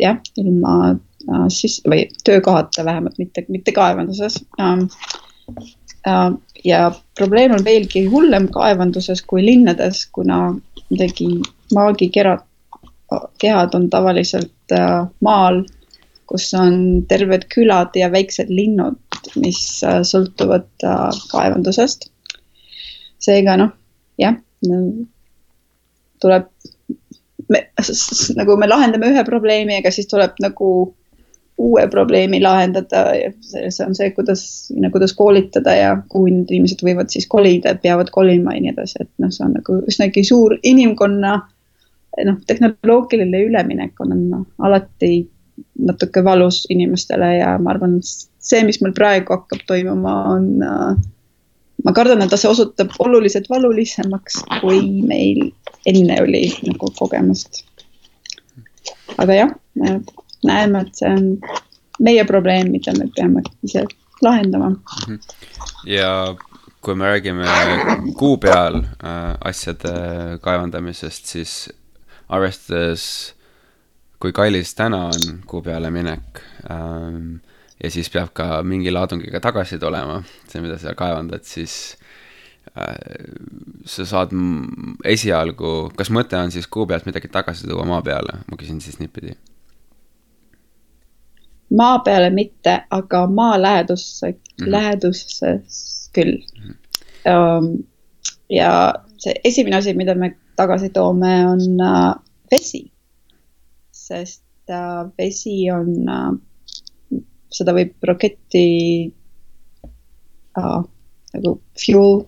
jah, 0.01 0.17
ilma 0.41 0.73
äh, 0.95 1.43
siis 1.53 1.75
või 1.85 2.07
töökohata 2.25 2.85
vähemalt, 2.87 3.19
mitte, 3.21 3.45
mitte 3.47 3.71
kaevanduses 3.75 4.39
ähm, 4.57 4.87
äh, 6.07 6.31
ja 6.65 6.79
probleem 7.17 7.53
on 7.53 7.61
veelgi 7.65 8.07
hullem 8.09 8.49
kaevanduses 8.49 9.21
kui 9.21 9.45
linnades, 9.45 10.07
kuna 10.11 10.39
muidugi 10.89 11.29
maagikerad, 11.73 12.43
kehad 13.41 13.75
on 13.77 13.89
tavaliselt 13.89 14.73
äh, 14.73 15.05
maal, 15.21 15.63
kus 16.29 16.49
on 16.57 17.05
terved 17.09 17.45
külad 17.53 17.95
ja 17.95 18.09
väiksed 18.11 18.49
linnud, 18.49 18.99
mis 19.41 19.61
äh, 19.85 20.01
sõltuvad 20.07 20.69
äh, 20.83 21.07
kaevandusest. 21.31 22.09
seega 23.25 23.55
noh, 23.57 23.71
jah, 24.21 24.35
tuleb, 26.21 26.49
me 27.49 27.61
nagu 28.37 28.57
me 28.57 28.67
lahendame 28.69 29.09
ühe 29.13 29.23
probleemi, 29.25 29.79
aga 29.79 29.91
siis 29.93 30.09
tuleb 30.11 30.37
nagu 30.43 30.69
uue 31.57 31.87
probleemi 31.87 32.41
lahendada 32.43 33.01
ja 33.15 33.31
see 33.39 33.85
on 33.85 33.95
see, 33.95 34.09
kuidas, 34.11 34.41
kuidas 34.91 35.13
koolitada 35.15 35.75
ja 35.75 35.91
kuhu 36.11 36.27
inimesed 36.27 36.83
võivad 36.83 37.13
siis 37.13 37.27
kolida, 37.31 37.77
peavad 37.81 38.11
kolima 38.11 38.57
ja 38.57 38.63
nii 38.65 38.73
edasi, 38.73 39.05
et 39.05 39.11
noh, 39.23 39.31
see 39.31 39.45
on 39.47 39.55
nagu 39.55 39.77
üsnagi 39.87 40.25
suur 40.27 40.57
inimkonna 40.63 41.37
noh, 42.23 42.37
tehnoloogiline 42.47 43.41
üleminek 43.49 43.99
on 43.99 44.15
no, 44.29 44.45
alati 44.59 45.25
natuke 45.87 46.23
valus 46.23 46.63
inimestele 46.69 47.29
ja 47.37 47.55
ma 47.59 47.73
arvan, 47.75 47.99
see, 48.03 48.63
mis 48.67 48.81
meil 48.83 48.95
praegu 48.95 49.35
hakkab 49.35 49.63
toimuma, 49.67 50.15
on 50.35 50.49
äh, 50.63 51.03
ma 51.85 51.93
kardan, 51.95 52.23
et 52.23 52.35
see 52.39 52.51
osutub 52.51 52.95
oluliselt 53.03 53.49
valulisemaks, 53.51 54.41
kui 54.61 54.81
meil 55.07 55.49
enne 55.87 56.19
oli 56.23 56.47
nagu 56.67 56.91
kogemust. 56.97 57.63
aga 59.17 59.33
jah 59.33 59.51
näeme, 60.45 60.81
et 60.81 60.99
see 60.99 61.11
on 61.11 61.29
meie 61.99 62.25
probleem, 62.27 62.71
mida 62.73 62.93
me 62.97 63.07
peame 63.15 63.43
ise 63.63 63.85
lahendama. 64.23 64.73
Mhm. 65.07 65.19
ja 65.87 66.35
kui 66.81 66.95
me 66.95 67.05
räägime 67.05 67.45
kuu 68.17 68.37
peal 68.37 68.75
äh, 68.83 69.37
asjade 69.41 69.93
kaevandamisest, 70.41 71.25
siis 71.25 71.55
arvestades, 72.29 73.35
kui 74.19 74.33
kallis 74.33 74.73
täna 74.75 75.05
on 75.11 75.41
kuu 75.47 75.61
peale 75.65 75.91
minek 75.93 76.41
ähm, 76.71 77.37
ja 77.83 77.91
siis 77.91 78.09
peab 78.09 78.33
ka 78.33 78.63
mingi 78.63 78.93
laadungiga 78.93 79.41
tagasi 79.43 79.79
tulema, 79.79 80.21
see, 80.47 80.61
mida 80.63 80.77
sa 80.81 80.95
kaevandad, 80.97 81.43
siis 81.45 81.97
äh, 82.77 82.95
sa 83.85 84.07
saad 84.09 84.33
esialgu, 85.05 85.91
kas 85.97 86.13
mõte 86.13 86.39
on 86.39 86.53
siis 86.55 86.67
kuu 86.71 86.87
pealt 86.89 87.05
midagi 87.09 87.31
tagasi 87.31 87.67
tuua 87.69 87.85
maa 87.89 88.01
peale, 88.05 88.39
ma 88.49 88.61
küsin 88.61 88.81
siis 88.83 89.01
niipidi 89.01 89.35
maa 91.75 91.99
peale 91.99 92.29
mitte, 92.29 92.79
aga 92.89 93.27
maa 93.27 93.61
lähedusse 93.61 94.31
mm, 94.31 94.37
-hmm. 94.37 94.71
läheduses 94.71 96.09
küll 96.13 96.37
mm. 96.63 96.73
-hmm. 96.73 97.83
ja 98.49 98.93
see 99.17 99.33
esimene 99.43 99.75
asi, 99.75 99.93
mida 99.93 100.15
me 100.15 100.35
tagasi 100.55 100.89
toome, 100.95 101.33
on 101.47 101.81
äh, 101.81 102.15
vesi. 102.51 102.85
sest 103.91 104.43
äh, 104.69 105.03
vesi 105.17 105.65
on, 105.73 105.91
seda 107.49 107.73
võib 107.73 107.95
raketti 108.05 108.65
nagu 110.55 111.51
fuel. 111.79 112.19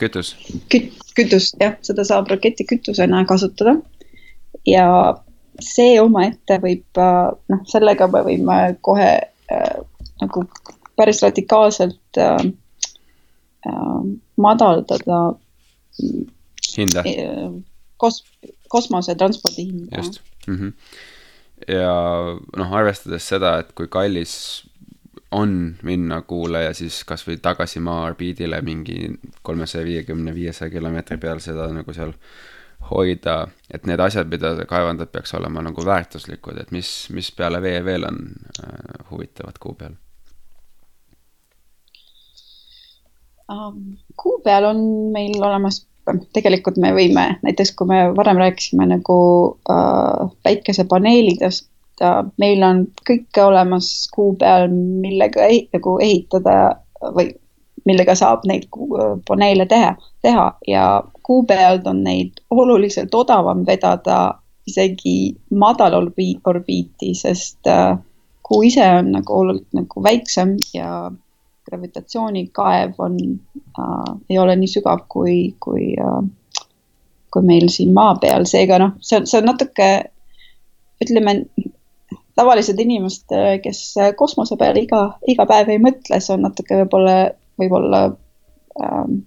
kütus 0.00 0.34
Küt,. 0.72 0.90
kütust 1.16 1.60
jah, 1.60 1.76
seda 1.86 2.04
saab 2.04 2.28
raketikütusena 2.32 3.22
kasutada 3.28 3.76
ja 4.66 4.86
see 5.62 5.98
omaette 6.02 6.58
võib, 6.62 6.86
äh, 6.98 7.30
noh, 7.52 7.62
sellega 7.70 8.08
me 8.10 8.24
võime 8.26 8.58
kohe 8.84 9.10
äh, 9.22 9.76
nagu 10.22 10.44
päris 10.98 11.22
radikaalselt 11.22 12.18
äh, 12.18 12.46
äh, 13.68 14.00
madaldada 14.36 15.20
hinda 16.78 17.04
äh, 17.08 17.48
kos-, 17.96 18.24
kosmosetranspordi 18.68 19.66
hinda. 19.66 19.96
just 19.96 20.20
mm. 20.46 20.54
-hmm. 20.56 20.72
ja 21.74 21.94
noh, 22.56 22.72
arvestades 22.72 23.28
seda, 23.28 23.58
et 23.58 23.72
kui 23.72 23.88
kallis 23.88 24.64
on 25.34 25.76
minna 25.82 26.22
kuule 26.22 26.62
ja 26.62 26.74
siis 26.74 27.04
kasvõi 27.04 27.36
tagasi 27.42 27.80
maa 27.80 28.04
orbiidile 28.06 28.60
mingi 28.62 29.18
kolmesaja 29.42 29.84
viiekümne, 29.84 30.34
viiesaja 30.34 30.70
kilomeetri 30.70 31.18
peal 31.18 31.40
seda 31.42 31.66
nagu 31.74 31.92
seal 31.92 32.12
hoida, 32.90 33.48
et 33.70 33.86
need 33.88 34.00
asjad, 34.00 34.28
mida 34.30 34.52
kaevandad, 34.68 35.08
peaks 35.12 35.34
olema 35.34 35.62
nagu 35.64 35.84
väärtuslikud, 35.86 36.58
et 36.60 36.70
mis, 36.74 36.90
mis 37.16 37.30
peale 37.32 37.62
vee 37.64 37.78
veel 37.84 38.04
on 38.08 38.20
äh, 38.62 39.10
huvitavat 39.10 39.58
kuu 39.58 39.74
peal? 39.74 39.96
kuu 44.16 44.38
peal 44.44 44.64
on 44.64 44.78
meil 45.12 45.42
olemas, 45.42 45.82
tegelikult 46.36 46.76
me 46.80 46.92
võime, 46.96 47.28
näiteks 47.44 47.72
kui 47.78 47.88
me 47.88 48.00
varem 48.16 48.40
rääkisime 48.42 48.86
nagu 48.90 49.18
äh, 49.70 50.26
päikesepaneelidest 50.46 51.68
äh,, 52.02 52.20
meil 52.40 52.62
on 52.66 52.84
kõike 53.08 53.44
olemas 53.44 53.88
kuu 54.12 54.34
peal, 54.40 54.68
millega 54.72 55.48
ei, 55.48 55.64
nagu 55.72 55.96
ehitada 56.02 56.58
või 57.16 57.32
millega 57.84 58.14
saab 58.16 58.46
neid 58.48 58.68
paneele 59.28 59.66
teha, 59.68 59.94
teha. 60.24 60.46
Ja 60.68 60.84
kuu 61.22 61.44
pealt 61.48 61.86
on 61.86 62.02
neid 62.04 62.40
oluliselt 62.50 63.14
odavam 63.14 63.64
vedada 63.66 64.38
isegi 64.68 65.34
madal 65.52 65.96
orbiiti, 66.00 67.12
sest 67.16 67.68
äh, 67.68 67.98
kuu 68.44 68.62
ise 68.68 68.86
on 68.98 69.12
nagu 69.18 69.38
oluliselt 69.40 69.76
nagu 69.76 70.04
väiksem 70.04 70.56
ja 70.74 71.10
gravitasioonikaev 71.74 72.94
on 73.02 73.20
äh,, 73.78 74.14
ei 74.30 74.38
ole 74.38 74.56
nii 74.56 74.70
sügav 74.70 75.04
kui, 75.10 75.54
kui 75.60 75.92
äh,, 75.98 76.24
kui 77.34 77.46
meil 77.46 77.68
siin 77.74 77.94
maa 77.94 78.14
peal, 78.22 78.46
seega 78.46 78.78
noh, 78.78 78.94
see 79.02 79.18
on, 79.18 79.26
see 79.26 79.40
on 79.40 79.48
natuke, 79.50 79.88
ütleme, 81.02 81.40
tavalised 82.38 82.78
inimesed, 82.80 83.34
kes 83.64 83.80
kosmose 84.18 84.58
peale 84.60 84.84
iga, 84.86 85.00
iga 85.30 85.46
päev 85.50 85.72
ei 85.74 85.80
mõtle, 85.82 86.20
see 86.22 86.36
on 86.36 86.46
natuke 86.46 86.78
võib-olla, 86.82 87.16
võib-olla 87.58 88.04
ähm, 88.82 89.24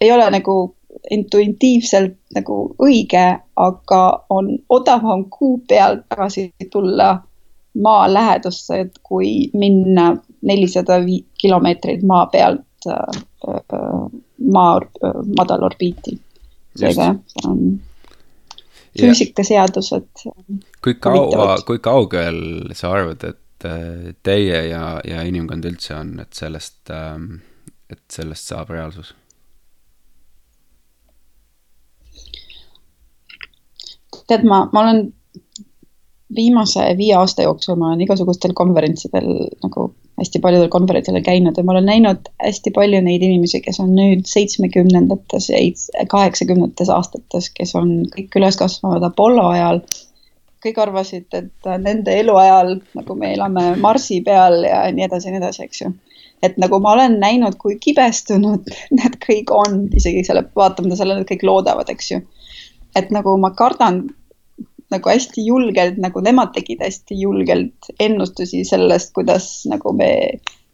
ei 0.00 0.12
ole 0.12 0.30
nagu 0.32 0.56
intuitiivselt 1.12 2.16
nagu 2.36 2.56
õige, 2.82 3.26
aga 3.56 4.02
on 4.32 4.54
odavam 4.72 5.26
kuu 5.32 5.58
pealt 5.68 6.06
tagasi 6.08 6.50
tulla 6.72 7.14
maa 7.74 8.12
lähedusse, 8.12 8.80
et 8.80 8.98
kui 9.02 9.50
minna 9.54 10.16
nelisada 10.42 10.98
kilomeetrit 11.40 12.02
maa 12.02 12.26
pealt 12.26 12.86
äh, 12.86 13.22
äh, 13.48 14.20
maa 14.52 14.76
äh, 14.76 15.22
madalorbiiti. 15.38 16.20
seega 16.76 17.14
see 17.28 17.48
on 17.50 17.80
füüsikaseadused. 19.00 20.24
kui 20.84 20.94
kaua, 20.94 21.56
kui 21.66 21.78
kaugel 21.78 22.38
sa 22.72 22.92
arvad, 22.92 23.24
et 23.28 23.66
teie 24.24 24.62
ja, 24.68 25.00
ja 25.04 25.22
inimkond 25.28 25.64
üldse 25.68 25.94
on, 25.94 26.14
et 26.20 26.32
sellest, 26.34 26.80
ähm, 26.90 27.42
et 27.92 28.02
sellest 28.10 28.48
saab 28.48 28.72
reaalsus? 28.72 29.14
tead, 34.28 34.44
ma, 34.48 34.64
ma 34.72 34.84
olen 34.84 35.12
viimase 36.36 36.84
viie 36.98 37.14
aasta 37.16 37.44
jooksul, 37.46 37.76
ma 37.80 37.90
olen 37.90 38.04
igasugustel 38.06 38.54
konverentsidel 38.56 39.28
nagu 39.64 39.90
hästi 40.20 40.40
paljudel 40.42 40.68
konverentsidel 40.68 41.22
käinud 41.24 41.56
ja 41.56 41.64
ma 41.64 41.72
olen 41.72 41.88
näinud 41.88 42.28
hästi 42.44 42.70
palju 42.74 43.00
neid 43.02 43.24
inimesi, 43.24 43.60
kes 43.64 43.80
on 43.80 43.94
nüüd 43.96 44.24
seitsmekümnendates 44.28 45.48
ja 45.50 46.06
kaheksakümnendates 46.08 46.92
aastates, 46.92 47.50
kes 47.56 47.74
on 47.78 47.94
kõik 48.12 48.38
üles 48.40 48.58
kasvanud 48.60 49.04
Apollo 49.08 49.48
ajal. 49.54 49.82
kõik 50.62 50.76
arvasid, 50.78 51.26
et 51.34 51.68
nende 51.82 52.12
eluajal 52.20 52.76
nagu 52.94 53.14
me 53.18 53.32
elame 53.34 53.72
Marsi 53.82 54.20
peal 54.22 54.60
ja 54.62 54.84
nii 54.94 55.08
edasi 55.08 55.28
ja 55.28 55.32
nii 55.34 55.42
edasi, 55.42 55.64
eks 55.66 55.82
ju. 55.82 55.92
et 56.42 56.58
nagu 56.58 56.78
ma 56.80 56.92
olen 56.92 57.18
näinud, 57.20 57.56
kui 57.58 57.78
kibestunud 57.80 58.70
need 58.98 59.18
kõik 59.26 59.50
on, 59.50 59.86
isegi 59.96 60.24
selle, 60.28 60.44
vaatamata 60.56 61.00
sellele, 61.00 61.24
et 61.24 61.32
kõik 61.34 61.46
loodavad, 61.48 61.90
eks 61.90 62.12
ju. 62.12 62.20
et 62.96 63.10
nagu 63.10 63.34
ma 63.40 63.50
kardan 63.58 64.04
nagu 64.92 65.10
hästi 65.10 65.44
julgelt, 65.46 65.98
nagu 66.02 66.22
nemad 66.24 66.52
tegid 66.56 66.82
hästi 66.84 67.18
julgelt 67.20 67.90
ennustusi 68.00 68.62
sellest, 68.68 69.12
kuidas 69.16 69.48
nagu 69.70 69.94
me, 69.96 70.12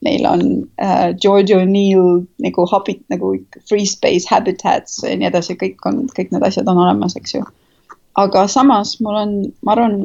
meil 0.06 0.26
on 0.28 0.42
äh, 0.82 1.14
George 1.22 1.56
O'Neill 1.56 2.26
nagu 2.44 2.66
habit, 2.72 3.02
nagu 3.12 3.34
free 3.68 3.86
space 3.86 4.28
habitats 4.30 5.00
ja 5.04 5.16
nii 5.16 5.30
edasi, 5.30 5.58
kõik 5.60 5.88
on, 5.88 6.04
kõik 6.16 6.34
need 6.34 6.46
asjad 6.46 6.68
on 6.70 6.82
olemas, 6.84 7.16
eks 7.18 7.38
ju. 7.38 7.46
aga 8.18 8.46
samas 8.50 8.96
mul 9.04 9.18
on, 9.18 9.34
ma 9.66 9.74
arvan, 9.76 9.98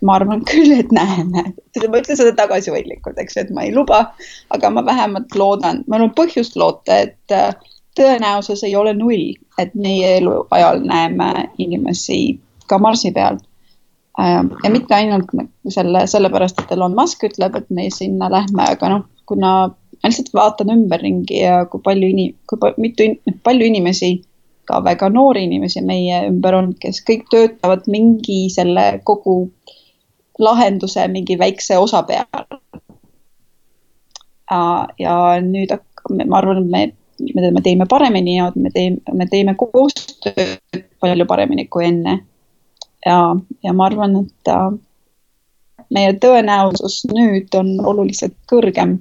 ma 0.00 0.18
arvan 0.18 0.44
küll, 0.48 0.72
et 0.76 0.92
näeme, 0.94 1.48
ma 1.52 2.02
ütlen 2.02 2.20
seda 2.20 2.34
tagasihoidlikult, 2.38 3.18
eks 3.20 3.36
ju, 3.36 3.46
et 3.46 3.54
ma 3.56 3.66
ei 3.68 3.74
luba, 3.74 4.06
aga 4.54 4.72
ma 4.72 4.84
vähemalt 4.86 5.36
loodan, 5.36 5.84
meil 5.88 6.08
on 6.08 6.14
põhjust 6.16 6.56
loota, 6.60 7.02
et 7.08 7.36
äh, 7.36 7.52
tõenäosus 7.98 8.62
ei 8.66 8.76
ole 8.78 8.94
null, 8.96 9.32
et 9.58 9.74
meie 9.74 10.18
eluajal 10.20 10.84
näeme 10.86 11.48
inimesi 11.58 12.38
ka 12.68 12.78
Marsi 12.82 13.12
peal. 13.16 13.40
Ähm, 14.18 14.52
ja 14.64 14.70
mitte 14.74 14.94
ainult 14.96 15.30
selle, 15.70 16.06
sellepärast, 16.10 16.62
et 16.62 16.72
Elon 16.74 16.96
Musk 16.98 17.22
ütleb, 17.28 17.54
et 17.56 17.68
me 17.70 17.86
sinna 17.94 18.30
lähme, 18.32 18.64
aga 18.74 18.90
noh, 18.94 19.04
kuna 19.30 19.52
ma 19.98 20.10
lihtsalt 20.10 20.32
vaatan 20.34 20.72
ümberringi 20.74 21.42
ja 21.42 21.60
kui 21.70 21.82
palju 21.84 22.08
ini-, 22.14 22.32
kui 22.50 22.58
pa, 22.62 22.72
mitu 22.78 23.06
in,, 23.06 23.18
palju 23.46 23.66
inimesi, 23.66 24.12
ka 24.68 24.80
väga 24.84 25.08
noori 25.12 25.44
inimesi 25.48 25.82
meie 25.86 26.24
ümber 26.28 26.56
on, 26.58 26.72
kes 26.82 27.00
kõik 27.08 27.26
töötavad 27.32 27.88
mingi 27.90 28.46
selle 28.52 28.86
kogu 29.08 29.40
lahenduse 30.38 31.06
mingi 31.10 31.38
väikse 31.38 31.78
osa 31.78 32.02
peal. 32.06 32.46
ja 34.98 35.14
nüüd 35.44 35.72
ma 36.24 36.38
arvan, 36.38 36.62
et 36.78 36.94
me, 37.34 37.50
me 37.52 37.62
teeme 37.62 37.86
paremini 37.90 38.38
ja 38.38 38.52
me 38.56 38.70
teeme, 38.72 39.02
me 39.12 39.26
teeme 39.26 39.54
koostööd 39.58 40.84
palju 41.02 41.26
paremini 41.28 41.66
kui 41.68 41.88
enne 41.88 42.20
ja, 43.06 43.36
ja 43.64 43.72
ma 43.72 43.86
arvan, 43.86 44.16
et 44.24 44.52
äh, 44.52 44.68
meie 45.94 46.12
tõenäosus 46.20 47.02
nüüd 47.12 47.54
on 47.58 47.76
oluliselt 47.86 48.36
kõrgem 48.50 48.98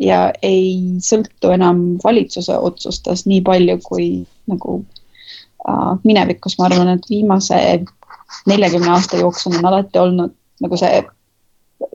ja 0.00 0.30
ei 0.42 0.98
sõltu 1.04 1.52
enam 1.54 1.98
valitsuse 2.04 2.56
otsustest 2.56 3.28
nii 3.28 3.42
palju 3.46 3.78
kui 3.84 4.10
nagu 4.50 4.80
äh, 5.68 5.94
minevikus, 6.04 6.58
ma 6.58 6.68
arvan, 6.70 6.94
et 6.96 7.08
viimase 7.10 7.60
neljakümne 8.46 8.92
aasta 8.94 9.20
jooksul 9.20 9.58
on 9.58 9.72
alati 9.72 9.98
olnud 9.98 10.36
nagu 10.60 10.76
see 10.76 11.02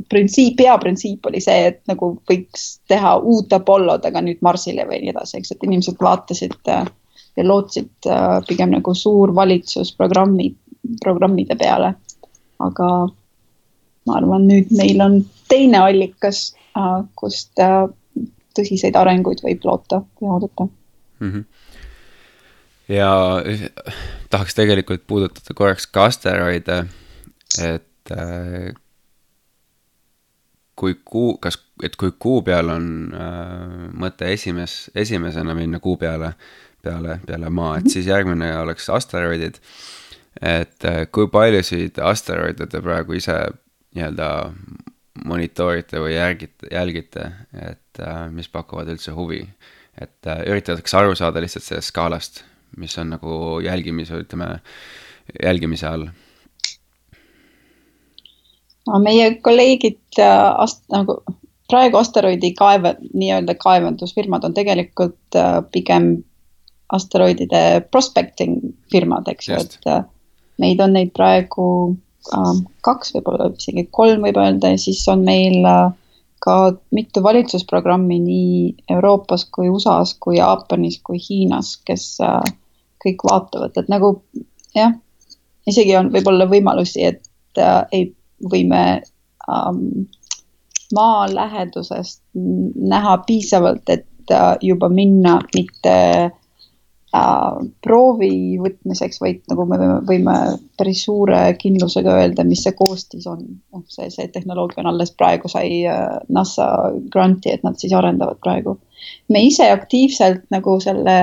printsiip, 0.09 0.57
peaprintsiip 0.57 1.25
oli 1.29 1.41
see, 1.41 1.69
et 1.71 1.81
nagu 1.89 2.15
võiks 2.29 2.79
teha 2.89 3.15
uut 3.21 3.53
Apollod, 3.53 4.05
aga 4.05 4.21
nüüd 4.25 4.41
Marsile 4.45 4.85
või 4.89 5.01
nii 5.03 5.13
edasi, 5.13 5.39
eks, 5.39 5.53
et 5.53 5.65
inimesed 5.65 6.01
vaatasid 6.01 6.71
äh, 6.73 6.87
ja 7.37 7.45
lootsid 7.45 8.09
äh, 8.09 8.39
pigem 8.47 8.73
nagu 8.75 8.93
suur 8.97 9.33
valitsusprogrammid 9.35 10.57
programmide 11.03 11.57
peale. 11.59 11.93
aga 12.59 12.89
ma 14.07 14.15
arvan, 14.15 14.45
nüüd 14.47 14.71
meil 14.71 15.01
on 15.03 15.19
teine 15.51 15.81
allikas, 15.83 16.53
äh, 16.77 17.01
kust 17.19 17.59
äh, 17.59 17.83
tõsiseid 18.55 18.95
arenguid 18.95 19.43
võib 19.43 19.65
loota 19.67 20.03
ja 20.21 20.31
oodata 20.37 20.67
mm. 21.19 21.31
-hmm 21.31 21.45
ja 22.89 23.41
tahaks 24.29 24.55
tegelikult 24.55 25.07
puudutada 25.07 25.53
korraks 25.57 25.87
ka 25.87 26.05
asteroide, 26.09 26.83
et 27.61 28.11
äh, 28.13 28.73
kui 30.75 30.97
kuu, 31.05 31.37
kas, 31.41 31.57
et 31.83 31.95
kui 31.95 32.13
kuu 32.19 32.41
peal 32.45 32.69
on 32.73 32.87
äh, 33.15 33.89
mõte 33.95 34.29
esimes, 34.33 34.91
esimesena 34.95 35.55
minna 35.57 35.79
kuu 35.79 35.97
peale, 35.97 36.33
peale, 36.83 37.19
peale 37.25 37.49
maa, 37.49 37.77
et 37.77 37.87
mhm. 37.87 37.93
siis 37.95 38.09
järgmine 38.11 38.51
oleks 38.59 38.89
asteroidid 38.93 39.61
et 40.41 40.85
äh, 40.85 41.05
kui 41.11 41.29
paljusid 41.31 41.99
asteroide 42.03 42.67
te 42.67 42.81
praegu 42.83 43.15
ise 43.15 43.37
nii-öelda 43.95 44.29
monitoorite 45.25 46.01
või 46.03 46.17
järgite, 46.17 46.67
jälgite, 46.71 47.29
et 47.55 48.03
äh, 48.03 48.25
mis 48.31 48.49
pakuvad 48.51 48.89
üldse 48.91 49.15
huvi. 49.15 49.45
et 50.01 50.27
äh, 50.27 50.43
üritatakse 50.51 50.97
aru 50.97 51.15
saada 51.15 51.39
lihtsalt 51.39 51.63
sellest 51.63 51.93
skaalast, 51.93 52.43
mis 52.77 52.97
on 52.97 53.13
nagu 53.15 53.61
jälgimise, 53.63 54.19
ütleme, 54.25 54.59
jälgimise 55.43 55.87
all. 55.87 56.07
no 58.87 58.99
meie 58.99 59.35
kolleegid 59.41 60.19
ast-, 60.19 60.83
nagu 60.91 61.21
praegu 61.69 61.97
asteroidi 61.97 62.51
kaev, 62.53 62.91
nii-öelda 63.13 63.55
kaevandusfirmad 63.55 64.43
on 64.43 64.53
tegelikult 64.53 65.39
pigem 65.71 66.17
asteroidide 66.93 67.87
prospecting 67.91 68.59
firmad, 68.91 69.31
eks 69.31 69.47
ju, 69.47 69.55
et 69.63 69.79
meid 70.61 70.81
on 70.81 70.95
neid 70.95 71.13
praegu 71.15 71.67
kaks, 72.85 73.13
võib-olla 73.13 73.51
isegi 73.53 73.85
kolm 73.93 74.25
võib 74.25 74.39
öelda 74.41 74.71
ja 74.73 74.81
siis 74.81 75.03
on 75.11 75.21
meil 75.27 75.59
ka 76.41 76.55
mitu 76.95 77.21
valitsusprogrammi 77.23 78.17
nii 78.21 78.55
Euroopas 78.95 79.45
kui 79.53 79.69
USA-s 79.69 80.17
kui 80.19 80.39
Jaapanis 80.39 80.97
kui 81.05 81.21
Hiinas, 81.21 81.75
kes 81.85 82.17
kõik 83.05 83.25
vaatavad, 83.29 83.77
et 83.77 83.91
nagu 83.93 84.15
jah, 84.75 84.95
isegi 85.69 85.95
on 85.99 86.11
võib-olla 86.13 86.47
võimalusi, 86.49 87.05
et 87.11 87.61
äh, 87.61 87.81
ei, 87.95 88.09
võime 88.51 88.81
ähm, 89.49 90.05
maa 90.95 91.25
lähedusest 91.31 92.21
näha 92.33 93.17
piisavalt, 93.27 93.89
et 93.89 94.33
äh, 94.33 94.55
juba 94.65 94.89
minna 94.89 95.37
mitte 95.55 95.95
äh, 95.95 96.33
proovi 97.85 98.57
võtmiseks, 98.59 99.19
vaid 99.21 99.41
nagu 99.49 99.65
me 99.69 99.77
võime, 99.79 99.99
võime 100.07 100.35
päris 100.77 101.05
suure 101.05 101.39
kindlusega 101.59 102.17
öelda, 102.19 102.43
mis 102.47 102.63
see 102.65 102.75
koostis 102.75 103.27
on. 103.29 103.43
noh, 103.73 103.83
see, 103.87 104.09
see 104.11 104.27
tehnoloogia 104.33 104.81
on 104.83 104.91
alles 104.91 105.13
praegu 105.15 105.51
sai 105.51 105.85
äh, 105.87 106.17
NASA 106.29 106.67
granti, 107.11 107.53
et 107.53 107.63
nad 107.63 107.77
siis 107.79 107.93
arendavad 107.95 108.41
praegu. 108.43 108.77
me 109.29 109.43
ise 109.45 109.69
aktiivselt 109.71 110.43
nagu 110.51 110.79
selle 110.83 111.17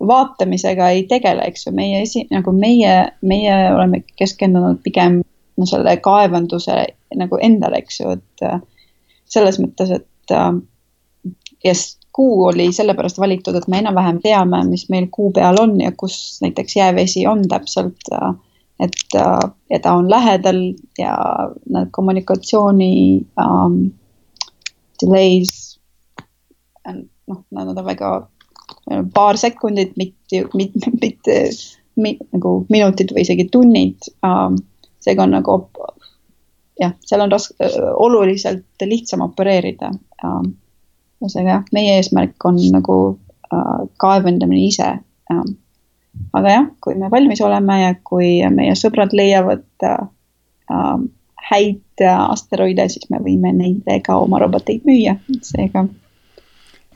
vaatamisega 0.00 0.90
ei 0.96 1.04
tegele, 1.08 1.44
eks 1.48 1.66
ju, 1.66 1.74
meie 1.76 2.02
esi, 2.02 2.26
nagu 2.32 2.52
meie, 2.56 2.94
meie 3.22 3.56
oleme 3.72 4.02
keskendunud 4.16 4.80
pigem 4.84 5.20
no 5.60 5.68
selle 5.68 5.96
kaevanduse 6.00 6.76
nagu 7.20 7.40
endale, 7.42 7.82
eks 7.84 8.00
ju, 8.00 8.16
et 8.16 8.44
äh, 8.46 8.60
selles 9.30 9.60
mõttes, 9.62 9.92
et 10.00 10.36
äh, 10.36 10.52
ja 11.64 11.74
kuu 12.12 12.44
oli 12.50 12.72
sellepärast 12.72 13.18
valitud, 13.18 13.54
et 13.54 13.68
me 13.68 13.78
enam-vähem 13.78 14.20
teame, 14.22 14.64
mis 14.68 14.88
meil 14.90 15.06
kuu 15.10 15.30
peal 15.32 15.56
on 15.60 15.76
ja 15.80 15.92
kus 15.96 16.38
näiteks 16.42 16.76
jäävesi 16.76 17.26
on 17.26 17.44
täpselt. 17.48 18.10
et 18.80 19.14
ja 19.70 19.78
ta 19.82 19.92
on 19.92 20.10
lähedal 20.10 20.60
ja 20.98 21.16
need 21.68 21.90
kommunikatsiooni 21.90 23.20
um, 23.36 23.90
delays 25.02 25.80
noh, 27.28 27.44
nad 27.50 27.68
on 27.68 27.84
väga 27.84 28.28
paar 29.14 29.36
sekundit, 29.36 29.92
mitte, 29.96 30.46
mitte, 30.54 30.90
mitte 31.02 31.36
mit, 32.00 32.22
nagu 32.32 32.54
minutid 32.72 33.14
või 33.14 33.24
isegi 33.26 33.48
tunnid 33.52 34.10
um,. 34.26 34.58
seega 35.00 35.24
on 35.24 35.32
nagu 35.32 35.54
jah, 36.80 36.92
seal 37.08 37.24
on 37.24 37.32
raske, 37.32 37.70
oluliselt 38.06 38.84
lihtsam 38.86 39.24
opereerida 39.26 39.92
um,. 40.24 40.54
Ühesõnaga 41.20 41.56
jah, 41.56 41.64
meie 41.76 41.96
eesmärk 41.98 42.48
on 42.48 42.60
nagu 42.74 42.98
uh, 43.14 43.80
kaevandamine 44.02 44.66
ise 44.68 44.90
um, 45.32 45.54
aga 46.36 46.56
jah, 46.56 46.68
kui 46.82 46.96
me 46.98 47.10
valmis 47.12 47.42
oleme 47.44 47.80
ja 47.82 47.94
kui 48.04 48.38
meie 48.54 48.76
sõbrad 48.78 49.14
leiavad 49.16 49.66
äh, 49.86 50.04
äh, 50.72 50.98
häid 51.50 52.04
asteroide, 52.06 52.86
siis 52.92 53.08
me 53.10 53.18
võime 53.22 53.52
neile 53.56 53.98
ka 54.04 54.16
oma 54.22 54.38
roboteid 54.42 54.86
müüa, 54.88 55.16
seega 55.44 55.86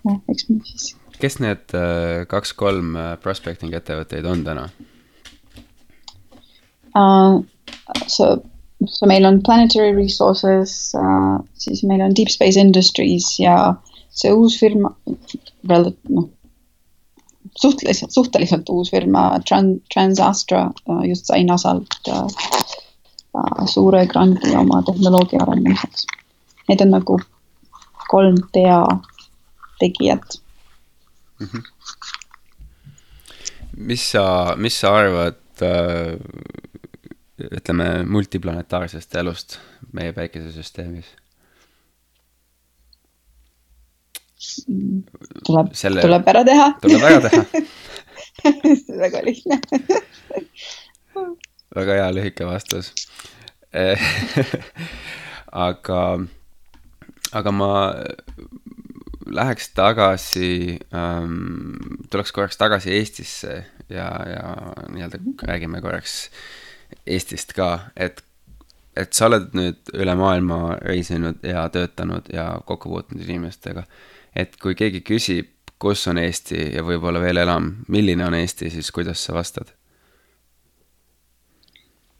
jah, 0.04 0.18
eks 0.30 0.48
me 0.48 0.60
siis. 0.68 0.92
kes 1.20 1.38
need 1.42 1.76
äh, 1.76 2.24
kaks-kolm 2.30 2.96
äh, 2.98 3.12
prospecting 3.22 3.74
ettevõtteid 3.76 4.28
on 4.28 4.44
täna 4.46 4.68
uh,? 6.94 7.42
So, 8.08 8.26
so 8.88 9.06
meil 9.08 9.26
on 9.28 9.42
Planetary 9.44 9.92
Resources 9.96 10.94
uh,, 10.98 11.40
siis 11.58 11.82
meil 11.88 12.04
on 12.04 12.14
Deep 12.16 12.32
Space 12.32 12.60
Industries 12.60 13.34
ja 13.40 13.74
see 14.14 14.32
uus 14.32 14.58
firma, 14.60 14.94
noh, 15.66 16.28
suhteliselt, 17.60 18.10
suhteliselt 18.14 18.68
uus 18.68 18.90
firma 18.90 19.40
Trans, 19.48 19.82
Transastra 19.94 20.70
äh, 20.88 21.08
just 21.08 21.26
sai 21.26 21.44
NASA-lt 21.44 22.08
äh, 22.08 22.14
äh, 22.14 23.66
suure 23.66 24.06
grandi 24.06 24.56
oma 24.56 24.82
tehnoloogia 24.82 25.42
arendamiseks. 25.42 26.06
Need 26.68 26.80
on 26.80 26.90
nagu 26.94 27.20
kolm 28.08 28.36
peategijat 28.52 30.40
mm. 31.40 31.46
-hmm. 31.46 31.62
mis 33.76 34.10
sa, 34.10 34.54
mis 34.56 34.80
sa 34.80 34.96
arvad 34.96 35.34
äh, 35.62 36.18
ütleme 37.50 38.04
multiplanetaarsest 38.06 39.14
elust 39.14 39.58
meie 39.92 40.12
päikesesüsteemis? 40.12 41.04
Tuleb 45.46 45.72
Selle..., 45.76 46.04
tuleb 46.04 46.28
ära 46.34 46.44
teha. 46.46 46.68
tuleb 46.82 47.06
ära 47.08 47.20
teha. 47.28 47.64
Väga 49.04 49.22
lihtne. 49.24 49.60
Väga 51.74 51.98
hea 52.00 52.10
lühike 52.14 52.46
vastus. 52.48 52.92
Aga, 55.54 55.98
aga 57.30 57.50
ma 57.54 57.70
läheks 59.30 59.68
tagasi 59.74 60.78
ähm,, 60.94 61.96
tuleks 62.10 62.32
korraks 62.34 62.58
tagasi 62.58 62.90
Eestisse 62.94 63.64
ja, 63.88 64.08
ja 64.30 64.56
nii-öelda 64.90 65.18
räägime 65.42 65.80
korraks 65.82 66.30
Eestist 67.06 67.52
ka, 67.56 67.88
et, 67.96 68.22
et 68.96 69.12
sa 69.14 69.28
oled 69.30 69.54
nüüd 69.56 69.94
üle 69.94 70.14
maailma 70.18 70.76
reisinud 70.82 71.42
ja 71.46 71.68
töötanud 71.72 72.28
ja 72.32 72.48
kokku 72.66 72.90
puutunud 72.92 73.24
inimestega 73.26 73.86
et 74.36 74.56
kui 74.62 74.74
keegi 74.74 75.00
küsib, 75.06 75.50
kus 75.78 76.06
on 76.10 76.18
Eesti 76.18 76.74
ja 76.76 76.84
võib-olla 76.86 77.20
veel 77.22 77.42
enam, 77.42 77.72
milline 77.88 78.26
on 78.26 78.34
Eesti, 78.38 78.70
siis 78.70 78.90
kuidas 78.94 79.24
sa 79.24 79.34
vastad? 79.36 79.74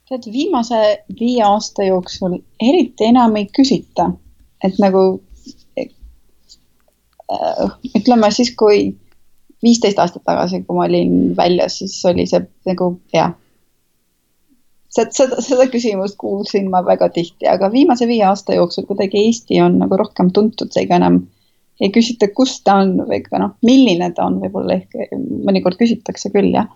tead, 0.09 0.27
viimase 0.33 0.81
viie 1.21 1.43
aasta 1.45 1.87
jooksul 1.87 2.39
eriti 2.61 3.05
enam 3.09 3.37
ei 3.41 3.47
küsita, 3.57 4.11
et 4.65 4.77
nagu 4.83 5.05
äh, 5.81 5.89
ütleme 7.97 8.31
siis, 8.35 8.53
kui 8.57 8.93
viisteist 9.65 9.99
aastat 9.99 10.27
tagasi, 10.29 10.62
kui 10.67 10.77
ma 10.77 10.85
olin 10.89 11.33
väljas, 11.37 11.79
siis 11.81 11.97
oli 12.11 12.27
see 12.29 12.43
nagu 12.69 12.91
jah. 13.15 13.33
seda, 14.93 15.41
seda 15.41 15.67
küsimust 15.73 16.17
kuulsin 16.21 16.69
ma 16.71 16.85
väga 16.85 17.09
tihti, 17.15 17.49
aga 17.49 17.73
viimase 17.73 18.09
viie 18.11 18.27
aasta 18.29 18.55
jooksul 18.59 18.85
kuidagi 18.91 19.25
Eesti 19.25 19.62
on 19.65 19.81
nagu 19.81 19.97
rohkem 19.97 20.31
tuntud, 20.37 20.71
seega 20.77 21.01
enam 21.01 21.23
ei 21.83 21.91
küsita, 21.95 22.29
kus 22.35 22.59
ta 22.66 22.79
on 22.85 22.97
või 23.09 23.20
ka 23.25 23.41
noh, 23.43 23.55
milline 23.66 24.11
ta 24.14 24.29
on, 24.29 24.41
võib-olla 24.43 24.79
ehk 24.79 25.14
mõnikord 25.14 25.79
küsitakse 25.81 26.31
küll 26.35 26.53
jah. 26.55 26.68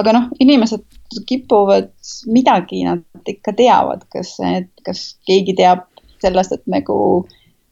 aga 0.00 0.16
noh, 0.16 0.28
inimesed 0.40 0.84
kipuvad 1.28 1.92
midagi, 2.32 2.82
nad 2.88 3.28
ikka 3.28 3.54
teavad, 3.56 4.04
kas, 4.12 4.36
kas 4.84 5.06
keegi 5.28 5.56
teab 5.58 5.86
sellest, 6.22 6.52
et 6.56 6.66
nagu 6.70 6.96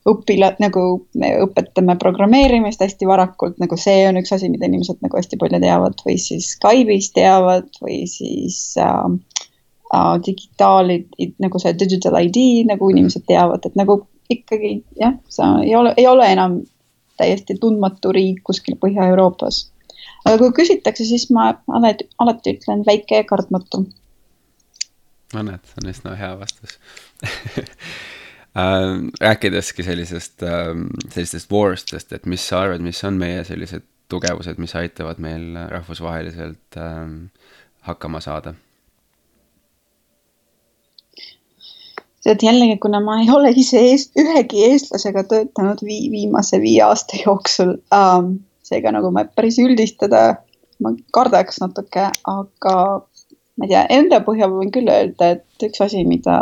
õpila-, 0.09 0.55
nagu 0.63 0.85
me 1.21 1.33
õpetame 1.45 1.97
programmeerimist 2.01 2.83
hästi 2.83 3.09
varakult, 3.09 3.59
nagu 3.63 3.77
see 3.81 4.07
on 4.09 4.21
üks 4.21 4.33
asi, 4.37 4.49
mida 4.53 4.69
inimesed 4.69 5.03
nagu 5.05 5.19
hästi 5.19 5.39
palju 5.41 5.61
teavad 5.63 6.01
või 6.07 6.17
siis 6.21 6.55
Skype'is 6.57 7.11
teavad 7.17 7.69
või 7.83 8.03
siis 8.11 8.61
äh, 8.81 9.05
äh, 9.93 10.15
digitaalid, 10.27 11.11
nagu 11.43 11.61
see 11.63 11.77
digital 11.79 12.17
ID 12.23 12.67
nagu 12.71 12.91
inimesed 12.93 13.29
teavad, 13.29 13.69
et 13.69 13.77
nagu 13.79 14.01
ikkagi 14.31 14.75
jah, 15.01 15.17
sa 15.29 15.57
ei 15.65 15.75
ole, 15.77 15.95
ei 15.97 16.07
ole 16.07 16.27
enam 16.33 16.61
täiesti 17.21 17.57
tundmatu 17.61 18.13
riik 18.17 18.43
kuskil 18.45 18.79
Põhja-Euroopas. 18.81 19.63
aga 20.25 20.39
kui 20.39 20.53
küsitakse, 20.63 21.05
siis 21.05 21.29
ma 21.35 21.51
alati, 21.69 22.09
alati 22.23 22.57
ütlen 22.57 22.85
väike 22.87 23.23
ja 23.23 23.27
kartmatu. 23.29 23.85
no 25.35 25.45
näed, 25.47 25.65
see 25.67 25.83
on 25.83 25.93
üsna 25.93 26.17
hea 26.19 26.33
vastus 26.41 26.79
äh, 28.61 28.97
rääkideski 29.21 29.87
sellisest, 29.87 30.43
ähm, 30.43 30.89
sellistest 31.09 31.51
voorustest, 31.51 32.13
et 32.17 32.27
mis 32.27 32.49
sa 32.49 32.65
arvad, 32.65 32.85
mis 32.85 33.05
on 33.05 33.21
meie 33.21 33.45
sellised 33.45 33.87
tugevused, 34.11 34.59
mis 34.59 34.75
aitavad 34.75 35.21
meil 35.23 35.55
rahvusvaheliselt 35.71 36.81
ähm, 36.81 37.31
hakkama 37.87 38.21
saada 38.25 38.55
tead 42.25 42.45
jällegi, 42.45 42.77
kuna 42.83 43.01
ma 43.05 43.21
ei 43.23 43.31
ole 43.37 43.53
ise 43.57 43.81
eest, 43.93 44.15
ühegi 44.21 44.65
eestlasega 44.69 45.25
töötanud 45.31 45.83
vii, 45.87 46.07
viimase 46.13 46.61
viie 46.63 46.85
aasta 46.87 47.21
jooksul 47.25 47.77
ähm,, 47.97 48.39
seega 48.67 48.93
nagu 48.95 49.11
ma 49.15 49.25
päris 49.37 49.59
üldistada, 49.63 50.41
ma 50.83 50.95
kardaks 51.17 51.61
natuke, 51.63 52.09
aga 52.31 52.77
ma 53.57 53.67
ei 53.67 53.73
tea, 53.75 53.85
enda 53.99 54.23
põhjal 54.25 54.55
võin 54.55 54.73
küll 54.75 54.91
öelda, 54.93 55.35
et 55.37 55.67
üks 55.67 55.83
asi, 55.85 56.05
mida, 56.09 56.39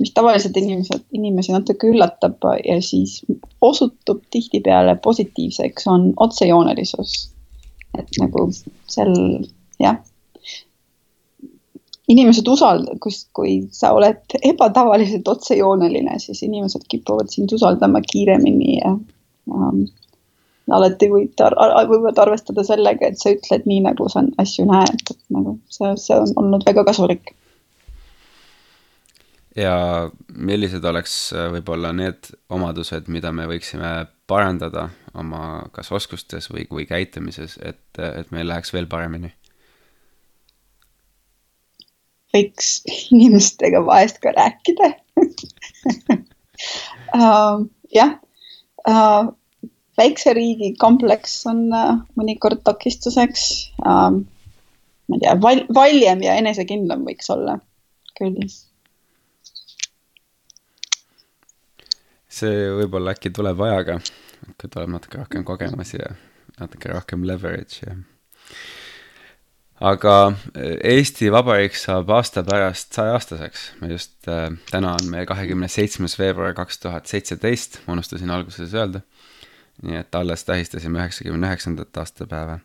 mis 0.00 0.14
tavaliselt 0.16 0.56
inimesed, 0.60 1.04
inimesi 1.16 1.52
natuke 1.54 1.90
üllatab 1.90 2.44
ja 2.64 2.78
siis 2.84 3.18
osutub 3.64 4.22
tihtipeale 4.34 4.96
positiivseks, 5.04 5.88
on 5.90 6.12
otsejoonelisus. 6.24 7.30
et 7.94 8.16
nagu 8.18 8.48
seal 8.90 9.12
jah 9.78 10.00
inimesed 12.08 12.48
usaldavad, 12.48 13.00
kus, 13.02 13.24
kui 13.36 13.58
sa 13.72 13.92
oled 13.96 14.36
ebatavaliselt 14.52 15.28
otsejooneline, 15.28 16.18
siis 16.22 16.42
inimesed 16.46 16.88
kipuvad 16.88 17.32
sind 17.32 17.52
usaldama 17.56 18.02
kiiremini 18.04 18.78
ja 18.78 18.94
ähm, 19.52 19.86
alati 20.72 21.08
võid 21.12 21.40
ar, 21.44 21.56
võivad 21.88 22.18
arvestada 22.20 22.64
sellega, 22.66 23.08
et 23.08 23.20
sa 23.20 23.32
ütled 23.34 23.68
nii, 23.68 23.84
nagu 23.88 24.08
sa 24.12 24.24
asju 24.40 24.66
näed, 24.68 25.00
et 25.00 25.24
nagu 25.34 25.58
see, 25.72 25.94
see 26.00 26.20
on 26.20 26.36
olnud 26.42 26.66
väga 26.68 26.84
kasulik. 26.88 27.34
ja 29.56 30.10
millised 30.34 30.84
oleks 30.84 31.32
äh, 31.32 31.46
võib-olla 31.52 31.92
need 31.94 32.32
omadused, 32.50 33.08
mida 33.08 33.32
me 33.32 33.46
võiksime 33.46 34.08
parandada 34.26 34.88
oma 35.14 35.68
kas 35.72 35.92
oskustes 35.94 36.50
või, 36.50 36.66
või 36.70 36.88
käitumises, 36.90 37.56
et, 37.62 37.84
et 38.02 38.32
meil 38.34 38.48
läheks 38.50 38.72
veel 38.74 38.88
paremini 38.90 39.30
võiks 42.34 42.74
inimestega 43.14 43.82
vahest 43.86 44.20
ka 44.22 44.34
rääkida 44.36 44.90
uh, 47.14 47.64
jah 47.94 48.12
uh,, 48.88 49.32
väikse 49.98 50.34
riigi 50.34 50.74
kompleks 50.80 51.40
on 51.50 51.66
uh, 51.70 51.96
mõnikord 52.18 52.64
takistuseks 52.66 53.48
uh,. 53.84 54.10
ma 55.08 55.16
ei 55.16 55.24
tea 55.24 55.34
val, 55.40 55.64
valjem 55.74 56.24
ja 56.26 56.36
enesekindlam 56.40 57.06
võiks 57.06 57.30
olla 57.34 57.58
küll. 58.18 58.38
see 62.34 62.70
võib-olla 62.80 63.14
äkki 63.14 63.30
tuleb 63.30 63.60
ajaga, 63.62 64.00
kui 64.58 64.66
tuleb 64.68 64.90
natuke 64.90 65.20
rohkem 65.20 65.44
kogemusi 65.46 66.00
ja 66.00 66.16
natuke 66.58 66.90
rohkem 66.90 67.22
leverage 67.28 67.84
ja 67.86 67.94
aga 69.80 70.16
eh, 70.54 70.76
Eesti 70.94 71.30
Vabariik 71.32 71.76
saab 71.78 72.10
aasta 72.14 72.44
pärast 72.46 72.92
saja-aastaseks. 72.94 73.72
me 73.80 73.88
just 73.88 74.28
äh,, 74.28 74.50
täna 74.70 74.94
on 74.94 75.10
meie 75.10 75.26
kahekümne 75.26 75.68
seitsmes 75.68 76.18
veebruar 76.18 76.54
kaks 76.54 76.78
tuhat 76.78 77.06
seitseteist, 77.06 77.80
ma 77.86 77.92
unustasin 77.98 78.30
alguses 78.30 78.74
öelda. 78.74 79.00
nii 79.82 79.96
et 79.98 80.14
alles 80.14 80.44
tähistasime 80.44 80.98
üheksakümne 80.98 81.46
üheksandat 81.46 81.96
aastapäeva. 81.96 82.58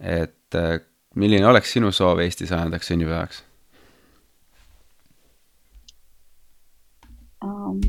et 0.00 0.54
äh, 0.54 0.80
milline 1.14 1.46
oleks 1.46 1.72
sinu 1.72 1.92
soov 1.92 2.18
Eesti 2.24 2.46
sajandaks 2.46 2.86
sünnipäevaks 2.86 3.42
um,? 7.44 7.80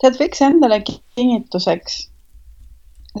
tead, 0.00 0.18
võiks 0.20 0.42
endale 0.44 0.82
kinnituseks 0.84 2.02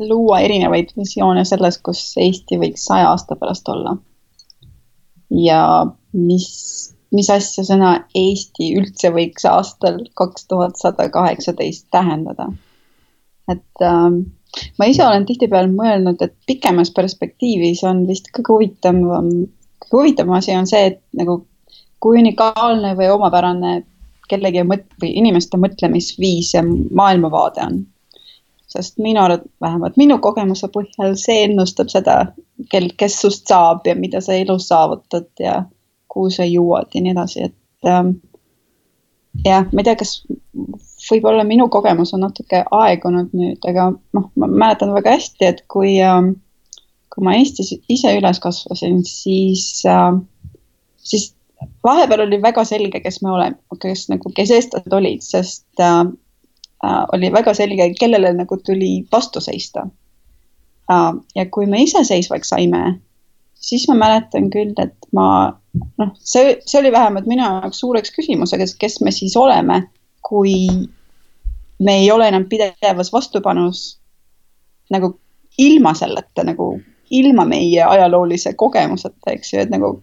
luua 0.00 0.40
erinevaid 0.44 0.92
visioone 0.98 1.44
selles, 1.46 1.78
kus 1.78 2.02
Eesti 2.20 2.58
võiks 2.60 2.86
saja 2.88 3.10
aasta 3.12 3.36
pärast 3.38 3.68
olla. 3.70 3.96
Ja 5.30 5.86
mis, 6.12 6.48
mis 7.14 7.30
asja 7.30 7.64
sõna 7.66 7.94
Eesti 8.14 8.72
üldse 8.78 9.10
võiks 9.14 9.46
aastal 9.48 10.02
kaks 10.18 10.48
tuhat 10.50 10.78
sada 10.80 11.08
kaheksateist 11.12 11.88
tähendada. 11.94 12.48
et 13.48 13.82
ähm, 13.84 14.20
ma 14.78 14.86
ise 14.88 15.04
olen 15.06 15.26
tihtipeale 15.26 15.68
mõelnud, 15.68 16.22
et 16.22 16.34
pikemas 16.46 16.90
perspektiivis 16.90 17.84
on 17.84 18.06
vist 18.08 18.30
kõige 18.32 18.52
huvitavam, 18.52 19.32
kõige 19.84 19.98
huvitavam 19.98 20.38
asi 20.38 20.54
on 20.56 20.66
see, 20.66 20.86
et 20.92 21.02
nagu 21.12 21.42
kui 22.00 22.20
unikaalne 22.20 22.94
või 22.96 23.10
omapärane 23.12 23.82
kellegi 24.28 24.64
mõt- 24.64 24.96
või 25.00 25.12
inimeste 25.20 25.60
mõtlemisviis 25.60 26.54
ja 26.54 26.62
maailmavaade 26.64 27.66
on 27.66 27.82
sest 28.74 28.98
minu 28.98 29.22
arvates, 29.22 29.50
vähemalt 29.62 29.98
minu 30.00 30.18
kogemuse 30.22 30.68
põhjal, 30.74 31.14
see 31.20 31.44
ennustab 31.46 31.92
seda, 31.92 32.18
kel, 32.70 32.90
kes 32.98 33.18
sust 33.20 33.48
saab 33.50 33.86
ja 33.88 33.96
mida 33.98 34.20
sa 34.24 34.36
elus 34.38 34.68
saavutad 34.70 35.28
ja 35.40 35.64
kuhu 36.08 36.30
sa 36.30 36.46
jõuad 36.46 36.94
ja 36.94 37.02
nii 37.02 37.14
edasi, 37.14 37.48
et 37.48 37.90
ähm, 37.90 38.16
jah, 39.44 39.66
ma 39.72 39.82
ei 39.82 39.88
tea, 39.88 39.96
kas 39.98 40.16
võib-olla 41.10 41.44
minu 41.46 41.68
kogemus 41.72 42.14
on 42.14 42.24
natuke 42.24 42.62
aegunud 42.70 43.34
nüüd, 43.36 43.64
aga 43.68 43.90
noh, 44.16 44.28
ma 44.38 44.48
mäletan 44.48 44.94
väga 44.94 45.16
hästi, 45.18 45.50
et 45.50 45.64
kui 45.70 45.96
ähm,, 46.02 46.36
kui 47.14 47.26
ma 47.26 47.36
Eestis 47.38 47.72
ise 47.90 48.14
üles 48.18 48.40
kasvasin, 48.42 49.02
siis 49.06 49.82
äh,, 49.90 50.14
siis 51.04 51.32
vahepeal 51.84 52.26
oli 52.26 52.42
väga 52.42 52.64
selge, 52.64 53.00
kes 53.00 53.20
me 53.22 53.32
oleme, 53.34 53.58
kes 53.82 54.08
nagu, 54.12 54.30
kes 54.36 54.52
eestlased 54.54 54.96
olid, 54.96 55.24
sest 55.24 55.82
äh, 55.82 56.00
äh, 56.84 57.02
oli 57.12 57.32
väga 57.32 57.54
selge, 57.56 57.90
kellele 58.00 58.32
nagu 58.36 58.58
tuli 58.66 58.96
vastu 59.12 59.42
seista. 59.44 59.86
Ja 60.88 61.46
kui 61.50 61.66
me 61.66 61.82
iseseisvaks 61.82 62.52
saime, 62.52 62.98
siis 63.54 63.86
ma 63.88 63.96
mäletan 63.98 64.50
küll, 64.52 64.74
et 64.82 64.94
ma 65.16 65.26
noh, 65.98 66.14
see, 66.20 66.58
see 66.66 66.80
oli 66.80 66.92
vähemalt 66.92 67.28
minu 67.30 67.44
jaoks 67.44 67.80
suureks 67.80 68.12
küsimuseks, 68.14 68.76
kes 68.80 69.00
me 69.00 69.12
siis 69.14 69.36
oleme, 69.40 69.82
kui 70.24 70.54
me 71.84 71.98
ei 72.02 72.10
ole 72.12 72.28
enam 72.28 72.46
pidevas 72.50 73.12
vastupanus 73.12 73.98
nagu 74.92 75.14
ilma 75.58 75.94
selleta 75.96 76.44
nagu, 76.44 76.74
ilma 77.10 77.44
meie 77.48 77.82
ajaloolise 77.82 78.54
kogemuseta, 78.58 79.32
eks 79.32 79.54
ju, 79.54 79.64
et 79.64 79.72
nagu 79.72 79.96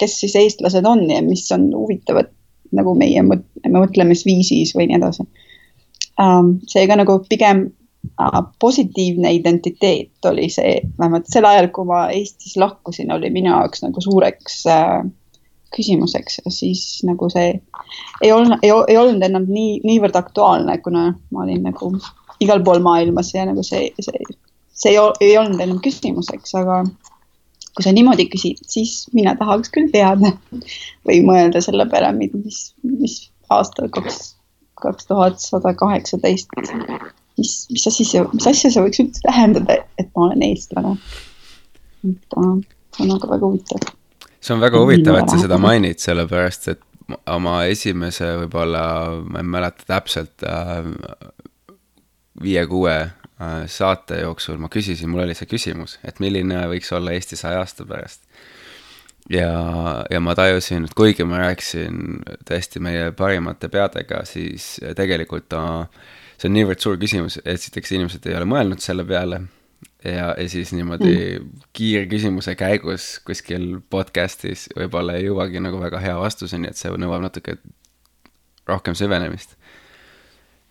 kes 0.00 0.16
siis 0.20 0.34
eestlased 0.36 0.86
on 0.88 1.04
ja 1.10 1.22
mis 1.22 1.46
on 1.54 1.68
huvitavad 1.74 2.32
nagu 2.74 2.94
meie 2.98 3.22
mõtlemisviisis 3.22 4.74
või 4.74 4.88
nii 4.90 4.98
edasi 4.98 5.24
um,. 6.18 6.56
seega 6.70 6.96
nagu 6.98 7.20
pigem 7.28 7.68
positiivne 8.60 9.32
identiteet 9.32 10.26
oli 10.30 10.48
see, 10.52 10.80
vähemalt 10.98 11.28
sel 11.30 11.46
ajal, 11.48 11.68
kui 11.74 11.86
ma 11.88 12.06
Eestis 12.12 12.56
lahkusin, 12.60 13.12
oli 13.12 13.30
minu 13.34 13.52
jaoks 13.52 13.84
nagu 13.84 14.02
suureks 14.04 14.60
uh, 14.70 15.06
küsimuseks 15.74 16.40
ja 16.44 16.52
siis 16.54 16.84
nagu 17.06 17.28
see 17.32 17.48
ei 18.22 18.32
olnud, 18.32 18.62
ei 18.62 18.98
olnud 18.98 19.24
enam 19.26 19.48
nii, 19.50 19.80
niivõrd 19.86 20.16
aktuaalne, 20.18 20.78
kuna 20.84 21.08
ma 21.34 21.46
olin 21.46 21.64
nagu 21.66 21.90
igal 22.44 22.62
pool 22.66 22.82
maailmas 22.84 23.32
ja 23.34 23.46
nagu 23.48 23.64
see, 23.66 23.88
see, 24.00 24.36
see 24.72 24.94
ei, 24.94 25.00
ei 25.24 25.34
olnud 25.40 25.62
enam 25.64 25.80
küsimuseks, 25.84 26.54
aga 26.60 26.84
kui 27.74 27.82
sa 27.86 27.90
niimoodi 27.94 28.28
küsid, 28.30 28.62
siis 28.70 29.08
mina 29.16 29.34
tahaks 29.38 29.72
küll 29.74 29.90
teada 29.92 30.30
või 31.08 31.20
mõelda 31.26 31.62
selle 31.64 31.88
peale, 31.90 32.12
mis, 32.20 32.70
mis 32.86 33.18
aastal 33.50 33.90
kaks 33.92 34.34
kaks 34.84 35.06
tuhat 35.06 35.40
sada 35.40 35.74
kaheksateist. 35.74 36.48
Mis, 37.38 37.52
mis 37.70 37.86
asi 37.90 38.06
see, 38.08 38.22
mis 38.32 38.46
asja 38.50 38.70
see 38.72 38.84
võiks 38.84 39.02
üldse 39.02 39.24
tähendada, 39.26 39.80
et 40.00 40.10
ma 40.14 40.28
olen 40.28 40.46
eestlane? 40.48 40.96
et 42.04 42.38
äh, 42.38 42.56
see 42.94 43.06
on 43.06 43.12
nagu 43.14 43.30
väga 43.30 43.50
huvitav. 43.50 43.92
see 44.40 44.56
on 44.56 44.64
väga 44.64 44.82
huvitav, 44.82 45.20
et 45.20 45.32
sa 45.32 45.40
seda 45.40 45.58
mainid, 45.60 46.02
sellepärast 46.02 46.70
et 46.74 46.84
oma 47.28 47.58
esimese 47.68 48.30
võib-olla, 48.44 48.84
ma 49.28 49.42
ei 49.42 49.50
mäleta 49.56 49.86
täpselt 49.88 50.44
äh,, 50.48 50.88
viie-kuue 52.44 52.96
äh, 52.96 53.56
saate 53.70 54.22
jooksul 54.24 54.58
ma 54.60 54.70
küsisin, 54.72 55.10
mul 55.12 55.26
oli 55.26 55.36
see 55.38 55.48
küsimus, 55.50 55.98
et 56.04 56.20
milline 56.24 56.64
võiks 56.72 56.92
olla 56.96 57.14
Eesti 57.16 57.38
saja 57.40 57.62
aasta 57.62 57.86
pärast 57.88 58.24
ja, 59.30 59.50
ja 60.10 60.20
ma 60.20 60.34
tajusin, 60.36 60.84
et 60.84 60.94
kuigi 60.96 61.24
ma 61.28 61.40
rääkisin 61.44 62.20
tõesti 62.48 62.82
meie 62.84 63.10
parimate 63.16 63.70
peadega, 63.72 64.24
siis 64.28 64.76
tegelikult 64.96 65.48
ta, 65.52 65.64
see 66.38 66.50
on 66.50 66.56
niivõrd 66.56 66.82
suur 66.82 66.98
küsimus, 67.00 67.38
esiteks 67.44 67.94
inimesed 67.94 68.26
ei 68.28 68.38
ole 68.38 68.48
mõelnud 68.48 68.82
selle 68.84 69.06
peale 69.08 69.42
ja, 70.04 70.32
ja 70.32 70.48
siis 70.50 70.72
niimoodi 70.76 71.14
mm. 71.14 71.62
kiirküsimuse 71.76 72.56
käigus 72.60 73.08
kuskil 73.26 73.78
podcast'is 73.90 74.68
võib-olla 74.76 75.18
ei 75.18 75.28
jõuagi 75.28 75.62
nagu 75.64 75.80
väga 75.82 76.02
hea 76.02 76.18
vastuseni, 76.20 76.70
et 76.70 76.80
see 76.80 76.92
nõuab 76.92 77.24
natuke 77.24 77.58
rohkem 78.68 78.96
süvenemist 78.98 79.56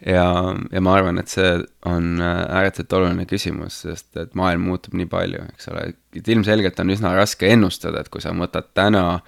ja, 0.06 0.26
ja 0.72 0.82
ma 0.84 0.96
arvan, 0.98 1.20
et 1.22 1.32
see 1.32 1.52
on 1.90 2.18
äh, 2.22 2.42
ääretult 2.60 2.94
oluline 2.98 3.26
küsimus, 3.30 3.84
sest 3.86 4.18
et 4.20 4.34
maailm 4.38 4.66
muutub 4.68 4.98
nii 4.98 5.08
palju, 5.12 5.46
eks 5.54 5.70
ole, 5.72 5.86
et 6.16 6.34
ilmselgelt 6.36 6.80
on 6.84 6.94
üsna 6.94 7.14
raske 7.18 7.50
ennustada, 7.54 8.04
et 8.04 8.12
kui 8.14 8.24
sa 8.24 8.34
võtad 8.38 8.74
täna 8.76 9.22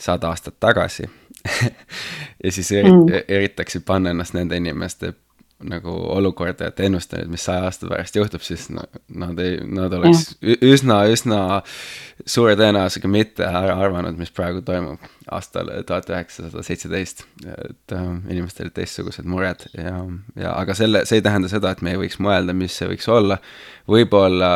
sada 0.00 0.30
aastat 0.30 0.56
tagasi 0.62 1.08
ja 2.44 2.52
siis 2.52 2.70
mm. 2.76 3.24
eritaksid 3.28 3.84
panna 3.88 4.14
ennast 4.14 4.36
nende 4.36 4.56
inimeste 4.60 5.14
nagu 5.68 5.92
olukorda, 6.14 6.70
et 6.70 6.80
ennusta 6.80 7.18
nüüd, 7.20 7.30
mis 7.34 7.44
saja 7.44 7.66
aasta 7.68 7.88
pärast 7.90 8.16
juhtub, 8.16 8.42
siis 8.44 8.66
nad 8.72 9.40
ei, 9.42 9.58
nad 9.68 9.92
oleks 9.96 10.32
üsna, 10.40 11.02
üsna 11.12 11.40
suure 12.24 12.54
tõenäosusega 12.58 13.10
mitte 13.12 13.48
arvanud, 13.48 14.16
mis 14.20 14.32
praegu 14.34 14.62
toimub 14.64 15.04
aastal 15.30 15.70
tuhat 15.88 16.08
üheksasada 16.12 16.64
seitseteist. 16.64 17.24
et 17.44 17.94
äh, 17.96 18.06
inimestel 18.32 18.68
olid 18.68 18.76
teistsugused 18.78 19.28
mured 19.28 19.66
ja, 19.76 19.98
ja 20.40 20.54
aga 20.56 20.76
selle, 20.78 21.04
see 21.08 21.20
ei 21.20 21.26
tähenda 21.26 21.50
seda, 21.52 21.74
et 21.74 21.84
me 21.84 21.94
ei 21.94 22.00
võiks 22.00 22.20
mõelda, 22.22 22.56
mis 22.56 22.76
see 22.80 22.88
võiks 22.90 23.08
olla. 23.12 23.40
võib-olla 23.88 24.52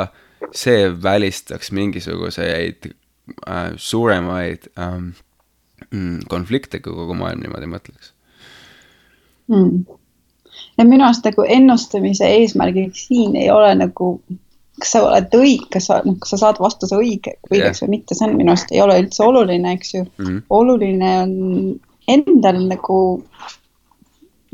see 0.57 0.89
välistaks 1.03 1.73
mingisuguseid 1.77 2.89
äh, 2.89 3.75
suuremaid 3.77 4.71
mm, 4.79 6.25
konflikte, 6.33 6.81
kui 6.81 6.97
kogu 6.97 7.19
maailm 7.19 7.45
niimoodi 7.45 7.71
mõtleks 7.77 8.15
mm 9.53 10.01
ja 10.79 10.87
minu 10.87 11.07
arust 11.07 11.27
nagu 11.27 11.45
ennustamise 11.57 12.29
eesmärgiks 12.39 13.07
siin 13.09 13.37
ei 13.37 13.51
ole 13.51 13.75
nagu, 13.79 14.15
kas 14.81 14.95
sa 14.97 15.03
oled 15.07 15.35
õige, 15.39 15.69
kas 15.77 15.89
sa, 15.91 16.01
noh, 16.07 16.17
kas 16.23 16.35
sa 16.35 16.41
saad 16.47 16.61
vastuse 16.63 16.99
õige, 16.99 17.37
õigeks 17.51 17.83
yeah. 17.83 17.83
või 17.85 17.99
mitte, 17.99 18.17
see 18.19 18.29
on 18.29 18.39
minu 18.39 18.55
arust 18.55 18.73
ei 18.75 18.83
ole 18.85 18.99
üldse 19.05 19.27
oluline, 19.27 19.75
eks 19.79 19.95
ju 19.95 20.03
mm. 20.05 20.25
-hmm. 20.25 20.41
oluline 20.51 21.13
on 21.23 21.37
endal 22.15 22.65
nagu 22.69 22.99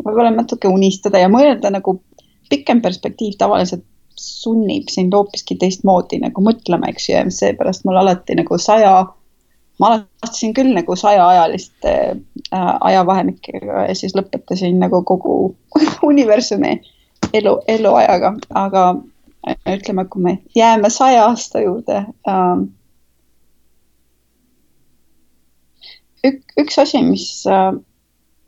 võib-olla 0.01 0.31
natuke 0.35 0.69
unistada 0.69 1.21
ja 1.21 1.29
mõelda 1.33 1.73
nagu 1.73 1.99
pikem 2.51 2.83
perspektiiv 2.83 3.37
tavaliselt 3.39 3.85
sunnib 4.21 4.91
sind 4.93 5.15
hoopiski 5.17 5.57
teistmoodi 5.57 6.19
nagu 6.21 6.43
mõtlema, 6.45 6.91
eks 6.93 7.09
ju, 7.09 7.15
ja 7.17 7.25
seepärast 7.33 7.87
mul 7.89 7.97
alati 8.01 8.37
nagu 8.37 8.59
saja 8.61 9.07
ma 9.81 9.93
alustasin 9.95 10.55
küll 10.55 10.75
nagu 10.77 10.97
sajaajaliste 10.97 11.93
äh, 12.11 12.73
ajavahemikega 12.81 13.87
ja 13.89 13.95
siis 13.97 14.15
lõpetasin 14.17 14.81
nagu 14.83 15.03
kogu 15.09 15.37
universumi 16.11 16.77
elu, 17.33 17.55
eluajaga, 17.69 18.35
aga 18.63 18.85
äh, 19.49 19.57
ütleme, 19.77 20.05
kui 20.13 20.23
me 20.27 20.37
jääme 20.57 20.91
saja 20.93 21.27
aasta 21.31 21.65
juurde 21.65 22.03
äh,. 22.29 22.67
ük, 26.29 26.43
üks 26.61 26.79
asi, 26.83 27.01
mis 27.07 27.31
äh,, 27.49 27.73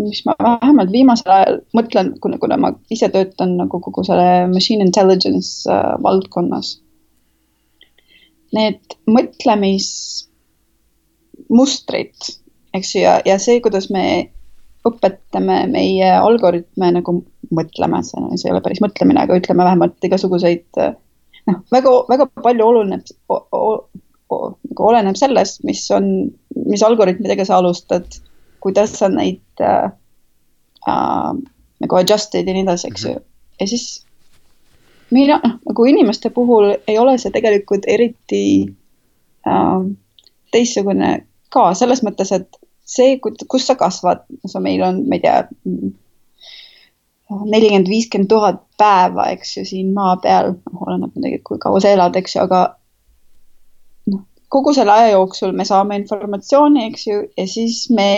mis 0.02 0.24
ma 0.26 0.34
vähemalt 0.42 0.92
viimasel 0.92 1.32
ajal 1.32 1.60
mõtlen, 1.76 2.12
kuna, 2.20 2.38
kuna 2.42 2.58
ma 2.60 2.72
ise 2.92 3.08
töötan 3.12 3.56
nagu 3.60 3.80
kogu 3.80 4.04
selle 4.04 4.48
machine 4.52 4.84
intelligence 4.84 5.70
äh, 5.70 5.94
valdkonnas. 6.02 6.76
Need 8.52 8.98
mõtlemis 9.08 9.88
mustrit, 11.52 12.32
eks 12.76 12.94
ju, 12.94 13.02
ja, 13.04 13.18
ja 13.26 13.38
see, 13.42 13.60
kuidas 13.64 13.90
me 13.92 14.04
õpetame 14.88 15.62
meie 15.70 16.08
algoritme 16.16 16.90
nagu 16.96 17.20
mõtlema, 17.54 18.02
see, 18.06 18.22
ei 18.42 18.52
ole 18.52 18.62
päris 18.64 18.82
mõtlemine, 18.82 19.22
aga 19.22 19.38
ütleme 19.38 19.66
vähemalt 19.66 20.08
igasuguseid 20.08 20.80
noh, 21.48 21.58
väga, 21.72 21.92
väga 22.10 22.26
palju 22.42 22.66
oleneb, 22.66 23.06
nagu 23.30 24.86
oleneb 24.88 25.18
sellest, 25.18 25.62
mis 25.68 25.84
on, 25.94 26.08
mis 26.66 26.84
algoritmidega 26.86 27.46
sa 27.46 27.60
alustad, 27.60 28.06
kuidas 28.62 28.94
sa 28.98 29.10
neid 29.12 29.42
äh, 29.62 29.90
äh, 30.88 31.32
nagu 31.82 31.98
adjust'id 31.98 32.46
ja 32.46 32.54
nii 32.54 32.66
edasi, 32.66 32.90
eks 32.92 33.06
ju. 33.08 33.16
ja 33.60 33.68
siis 33.68 33.86
mina, 35.10 35.40
noh, 35.42 35.58
nagu 35.68 35.88
inimeste 35.88 36.30
puhul 36.34 36.76
ei 36.86 36.98
ole 36.98 37.18
see 37.20 37.34
tegelikult 37.34 37.88
eriti 37.90 38.44
äh, 39.46 39.82
teistsugune 40.52 41.14
ka 41.52 41.70
selles 41.76 42.02
mõttes, 42.04 42.32
et 42.32 42.62
see, 42.88 43.16
kus 43.20 43.66
sa 43.66 43.76
kasvad, 43.78 44.24
meil 44.60 44.82
on, 44.86 45.02
ma 45.08 45.18
ei 45.18 45.22
tea, 45.24 45.36
nelikümmend, 47.32 47.88
viiskümmend 47.88 48.28
tuhat 48.28 48.60
päeva, 48.80 49.28
eks 49.32 49.56
ju, 49.56 49.64
siin 49.68 49.92
maa 49.96 50.16
peal, 50.22 50.54
noh, 50.56 50.84
oleneb 50.86 51.14
muidugi, 51.14 51.40
kui 51.46 51.60
kaua 51.62 51.80
sa 51.82 51.92
elad, 51.94 52.16
eks 52.18 52.36
ju, 52.36 52.44
aga 52.44 52.62
noh, 54.12 54.24
kogu 54.52 54.74
selle 54.76 54.94
aja 54.94 55.14
jooksul 55.14 55.54
me 55.56 55.66
saame 55.68 55.98
informatsiooni, 56.02 56.86
eks 56.90 57.06
ju, 57.08 57.22
ja 57.38 57.48
siis 57.48 57.84
me, 57.94 58.10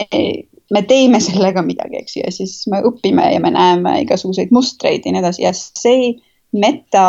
me 0.74 0.84
teeme 0.90 1.20
sellega 1.22 1.62
midagi, 1.66 2.02
eks 2.02 2.18
ju, 2.18 2.24
ja 2.26 2.34
siis 2.34 2.58
me 2.72 2.82
õpime 2.88 3.30
ja 3.34 3.42
me 3.44 3.54
näeme 3.54 4.00
igasuguseid 4.04 4.54
mustreid 4.54 5.06
ja 5.06 5.14
nii 5.14 5.22
edasi. 5.22 5.46
Ja 5.46 5.54
see 5.54 6.14
meta, 6.54 7.06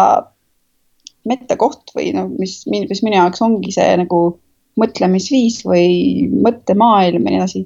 metakoht 1.26 1.96
või 1.98 2.12
no 2.14 2.28
mis, 2.30 2.64
mis 2.70 3.02
minu 3.06 3.18
jaoks 3.18 3.42
ongi 3.46 3.74
see 3.74 3.94
nagu 4.02 4.26
mõtlemisviis 4.80 5.62
või 5.68 6.28
mõttemaailm 6.46 7.24
ja 7.26 7.32
nii 7.32 7.42
edasi. 7.42 7.66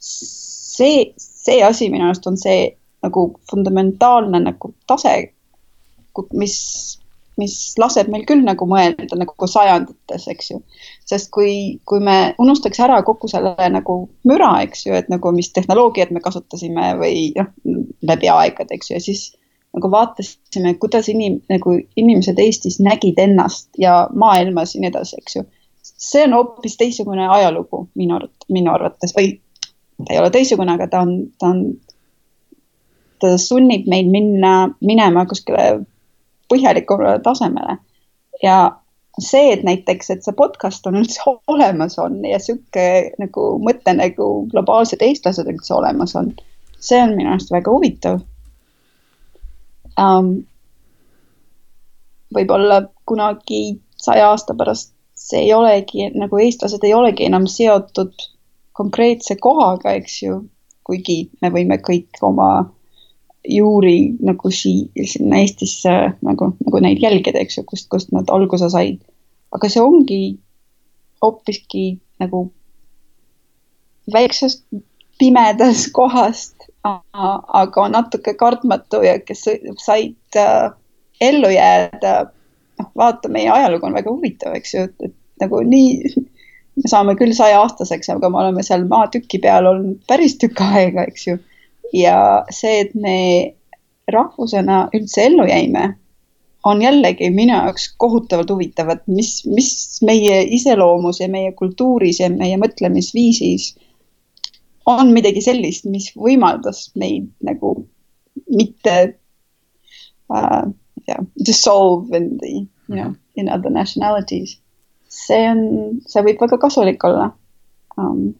see, 0.00 1.12
see 1.16 1.62
asi 1.64 1.90
minu 1.92 2.08
arust 2.08 2.26
on 2.28 2.38
see 2.40 2.70
nagu 3.04 3.26
fundamentaalne 3.50 4.42
nagu 4.44 4.72
tase, 4.88 5.14
mis, 6.36 6.56
mis 7.40 7.56
laseb 7.80 8.10
meil 8.12 8.26
küll 8.28 8.44
nagu 8.44 8.66
mõelda 8.68 9.16
nagu 9.16 9.48
sajandites, 9.48 10.26
eks 10.28 10.50
ju. 10.52 10.60
sest 11.08 11.30
kui, 11.34 11.80
kui 11.88 12.00
me 12.04 12.34
unustaks 12.38 12.80
ära 12.84 13.00
kogu 13.06 13.28
selle 13.30 13.54
nagu 13.72 14.02
müra, 14.28 14.52
eks 14.66 14.86
ju, 14.86 14.94
et 14.96 15.08
nagu 15.12 15.32
mis 15.36 15.52
tehnoloogiat 15.56 16.12
me 16.12 16.20
kasutasime 16.24 16.94
või 17.00 17.30
noh, 17.38 17.52
läbi 18.04 18.32
aegade, 18.32 18.76
eks 18.76 18.90
ju, 18.90 18.98
ja 18.98 19.04
siis 19.04 19.30
nagu 19.76 19.90
vaatasime, 19.90 20.74
kuidas 20.82 21.08
inim-, 21.08 21.40
nagu 21.50 21.78
inimesed 21.96 22.38
Eestis 22.42 22.80
nägid 22.82 23.18
ennast 23.22 23.68
ja 23.78 24.08
maailmas 24.14 24.74
ja 24.74 24.82
nii 24.82 24.90
edasi, 24.92 25.20
eks 25.22 25.38
ju. 25.38 25.46
See 26.00 26.24
on 26.24 26.32
hoopis 26.32 26.76
teistsugune 26.80 27.28
ajalugu 27.28 27.84
minu 27.94 28.16
arvates, 28.16 28.48
minu 28.48 28.72
arvates 28.72 29.14
või 29.16 29.34
ta 30.00 30.14
ei 30.14 30.20
ole 30.20 30.30
teistsugune, 30.32 30.74
aga 30.74 30.88
ta 30.88 31.04
on, 31.04 31.14
ta 31.38 31.52
on 31.52 31.64
ta 33.20 33.36
sunnib 33.38 33.88
meid 33.90 34.08
minna, 34.12 34.70
minema 34.80 35.26
kuskile 35.28 35.84
põhjalikumale 36.50 37.20
tasemele. 37.24 37.76
ja 38.42 38.56
see, 39.20 39.52
et 39.52 39.64
näiteks, 39.66 40.10
et 40.10 40.24
see 40.24 40.36
podcast 40.36 40.86
on 40.88 40.96
üldse 41.02 41.24
olemas 41.52 41.98
on 42.00 42.22
ja 42.24 42.40
sihuke 42.40 42.86
nagu 43.20 43.50
mõte 43.62 43.94
nagu 43.96 44.30
globaalsed 44.52 45.02
eestlased 45.04 45.50
üldse 45.50 45.74
olemas 45.76 46.16
on, 46.16 46.32
see 46.80 47.00
on 47.02 47.16
minu 47.18 47.34
arust 47.34 47.52
väga 47.52 47.74
huvitav 47.74 48.22
um,. 50.00 50.38
võib-olla 52.30 52.84
kunagi 53.10 53.80
saja 53.98 54.28
aasta 54.30 54.54
pärast 54.54 54.94
see 55.20 55.44
ei 55.44 55.54
olegi 55.54 56.08
nagu 56.16 56.40
eestlased 56.40 56.84
ei 56.86 56.94
olegi 56.96 57.26
enam 57.28 57.46
seotud 57.50 58.26
konkreetse 58.80 59.36
kohaga, 59.36 59.92
eks 59.98 60.22
ju, 60.22 60.36
kuigi 60.88 61.22
me 61.42 61.50
võime 61.52 61.76
kõik 61.84 62.20
oma 62.24 62.50
juuri 63.48 64.12
nagu 64.24 64.52
sii-, 64.52 64.88
sinna 65.08 65.40
Eestisse 65.40 65.92
nagu, 66.24 66.52
nagu 66.64 66.82
neid 66.84 67.02
jälgida, 67.02 67.40
eks 67.40 67.58
ju, 67.58 67.64
kust, 67.68 67.88
kust 67.92 68.12
nad 68.16 68.30
alguse 68.32 68.70
said. 68.72 69.00
aga 69.50 69.68
see 69.68 69.82
ongi 69.82 70.22
hoopiski 71.22 71.98
nagu 72.22 72.44
väiksest 74.12 74.64
pimedast 75.18 75.90
kohast, 75.92 76.68
aga 76.84 77.88
natuke 77.92 78.34
kartmatu 78.38 79.02
ja 79.04 79.18
kes 79.20 79.44
said 79.82 80.38
äh, 80.38 80.70
ellu 81.20 81.50
jääda. 81.52 82.30
Noh, 82.80 82.90
vaata, 82.98 83.30
meie 83.32 83.50
ajalugu 83.52 83.88
on 83.88 83.96
väga 83.98 84.12
huvitav, 84.12 84.56
eks 84.58 84.74
ju, 84.74 84.88
et, 84.88 85.10
et 85.10 85.44
nagu 85.44 85.62
nii, 85.66 86.24
me 86.80 86.90
saame 86.90 87.14
küll 87.20 87.36
sajaaastaseks, 87.36 88.10
aga 88.14 88.30
me 88.32 88.42
oleme 88.42 88.64
seal 88.66 88.86
maatüki 88.90 89.40
peal 89.42 89.68
olnud 89.70 90.00
päris 90.10 90.36
tükk 90.40 90.64
aega, 90.66 91.06
eks 91.08 91.26
ju. 91.28 91.38
Ja 91.96 92.16
see, 92.54 92.84
et 92.84 92.94
me 92.94 93.16
rahvusena 94.10 94.84
üldse 94.96 95.26
ellu 95.26 95.46
jäime, 95.48 95.94
on 96.64 96.82
jällegi 96.82 97.30
minu 97.32 97.54
jaoks 97.54 97.88
kohutavalt 98.00 98.50
huvitav, 98.52 98.90
et 98.92 99.06
mis, 99.08 99.40
mis 99.48 99.70
meie 100.04 100.42
iseloomus 100.56 101.22
ja 101.22 101.28
meie 101.32 101.54
kultuuris 101.56 102.20
ja 102.20 102.28
meie 102.32 102.58
mõtlemisviisis 102.60 103.72
on 104.90 105.12
midagi 105.14 105.42
sellist, 105.44 105.86
mis 105.88 106.10
võimaldas 106.16 106.90
meid 107.00 107.30
nagu 107.46 107.74
mitte 108.50 108.96
uh, 110.30 110.68
yeah, 111.10 111.24
dissolve 111.44 112.14
in 112.16 112.36
the, 112.38 112.52
you 112.88 112.96
know, 112.96 113.14
in 113.34 113.48
other 113.48 113.70
nationalities. 113.70 114.58
see 115.10 115.42
on, 115.50 115.62
see 116.06 116.22
võib 116.22 116.38
väga 116.38 116.58
kasulik 116.62 117.02
olla. 117.04 117.32
Um, 117.98 118.34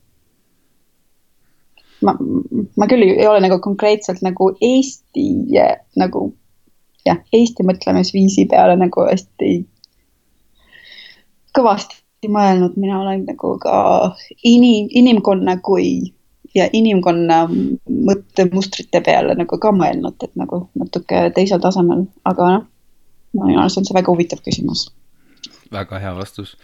ma, 2.06 2.14
ma 2.78 2.86
küll 2.90 3.08
ei 3.08 3.26
ole 3.26 3.42
nagu 3.42 3.58
konkreetselt 3.64 4.22
nagu 4.22 4.52
Eesti 4.62 5.26
nagu 5.98 6.28
jah, 7.06 7.18
Eesti 7.34 7.66
mõtlemisviisi 7.66 8.46
peale 8.50 8.76
nagu 8.78 9.06
hästi 9.08 9.50
kõvasti 11.56 12.30
mõelnud, 12.30 12.76
mina 12.78 13.00
olen 13.00 13.24
nagu 13.26 13.56
ka 13.60 13.76
inim, 14.46 14.88
inimkonna 14.94 15.56
kui 15.64 16.12
ja 16.54 16.68
inimkonna 16.72 17.42
mõttemustrite 17.50 19.02
peale 19.06 19.36
nagu 19.38 19.58
ka 19.62 19.72
mõelnud, 19.74 20.16
et 20.24 20.32
nagu 20.38 20.64
natuke 20.78 21.28
teisel 21.36 21.62
tasemel, 21.62 22.06
aga 22.28 22.52
noh, 22.58 23.44
minu 23.46 23.60
arust 23.62 23.78
on 23.78 23.86
see 23.86 23.96
väga 23.96 24.12
huvitav 24.12 24.42
küsimus. 24.46 24.88
väga 25.70 26.00
hea 26.02 26.14
vastus 26.16 26.56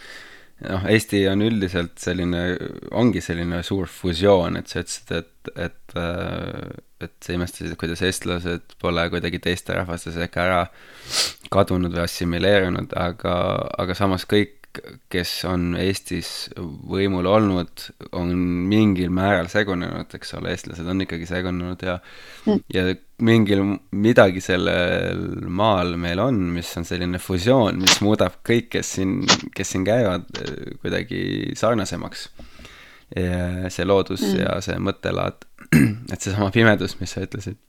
noh, 0.64 0.86
Eesti 0.90 1.22
on 1.30 1.44
üldiselt 1.44 1.96
selline, 2.00 2.42
ongi 2.96 3.22
selline 3.24 3.62
suur 3.66 3.90
fusioon, 3.90 4.58
et 4.60 4.70
sa 4.70 4.82
ütlesid, 4.82 5.12
et, 5.18 5.50
et, 5.68 5.96
äh, 6.00 7.06
et 7.06 7.14
sa 7.22 7.36
imestasid, 7.36 7.76
kuidas 7.80 8.02
eestlased 8.06 8.76
pole 8.82 9.06
kuidagi 9.12 9.40
teiste 9.42 9.76
rahvaste 9.76 10.14
sekka 10.14 10.46
ära 10.46 10.62
kadunud 11.52 11.92
või 11.92 12.04
assimileerunud, 12.06 12.96
aga, 12.98 13.36
aga 13.76 13.98
samas 13.98 14.26
kõik 14.28 14.55
kes 15.12 15.32
on 15.48 15.74
Eestis 15.80 16.30
võimul 16.56 17.28
olnud, 17.30 17.86
on 18.16 18.32
mingil 18.70 19.12
määral 19.14 19.50
segunenud, 19.52 20.12
eks 20.16 20.34
ole, 20.38 20.52
eestlased 20.54 20.88
on 20.88 21.04
ikkagi 21.04 21.28
segunenud 21.28 21.82
ja 21.86 21.98
mm. 22.46 22.62
ja 22.74 22.86
mingil, 23.26 23.64
midagi 23.96 24.42
sellel 24.44 25.46
maal 25.48 25.96
meil 26.00 26.20
on, 26.22 26.40
mis 26.56 26.70
on 26.78 26.88
selline 26.88 27.20
fusioon, 27.22 27.80
mis 27.82 28.00
muudab 28.04 28.40
kõik, 28.46 28.70
kes 28.76 28.96
siin, 28.98 29.18
kes 29.56 29.74
siin 29.74 29.86
käivad, 29.88 30.28
kuidagi 30.82 31.54
sarnasemaks. 31.56 32.28
see 33.06 33.84
loodus 33.86 34.22
mm. 34.26 34.40
ja 34.40 34.58
see 34.64 34.80
mõttelaad, 34.82 35.46
et 36.12 36.20
seesama 36.20 36.50
pimedus, 36.54 36.98
mis 37.00 37.14
sa 37.14 37.22
ütlesid 37.22 37.60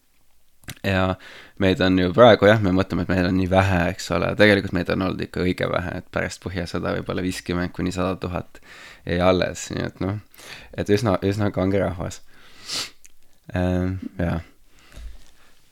ja 0.83 1.15
meid 1.59 1.81
on 1.81 1.99
ju 1.99 2.11
praegu 2.15 2.47
jah, 2.49 2.59
me 2.61 2.73
mõtleme, 2.75 3.05
et 3.05 3.11
meil 3.11 3.29
on 3.29 3.37
nii 3.37 3.49
vähe, 3.51 3.79
eks 3.93 4.11
ole, 4.15 4.33
tegelikult 4.39 4.75
meid 4.77 4.91
on 4.93 5.07
olnud 5.07 5.23
ikka 5.27 5.43
õige 5.45 5.69
vähe, 5.71 5.97
et 6.01 6.07
pärast 6.13 6.43
Põhjasõda 6.43 6.93
võib-olla 6.97 7.23
viiskümmend 7.25 7.73
kuni 7.75 7.93
sada 7.95 8.15
tuhat 8.21 8.61
jäi 9.07 9.19
alles, 9.23 9.67
nii 9.73 9.87
et 9.87 10.03
noh, 10.03 10.19
et 10.77 10.91
üsna, 10.93 11.17
üsna 11.25 11.51
kange 11.55 11.81
rahvas 11.83 12.21
äh,. 13.55 13.95
jah 14.19 14.39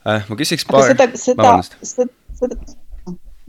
äh,, 0.05 0.27
ma 0.29 0.39
küsiks 0.39 0.67
paar. 0.69 0.87
seda, 0.89 1.09
seda, 1.19 1.55
seda, 1.81 2.09
seda, 2.39 2.59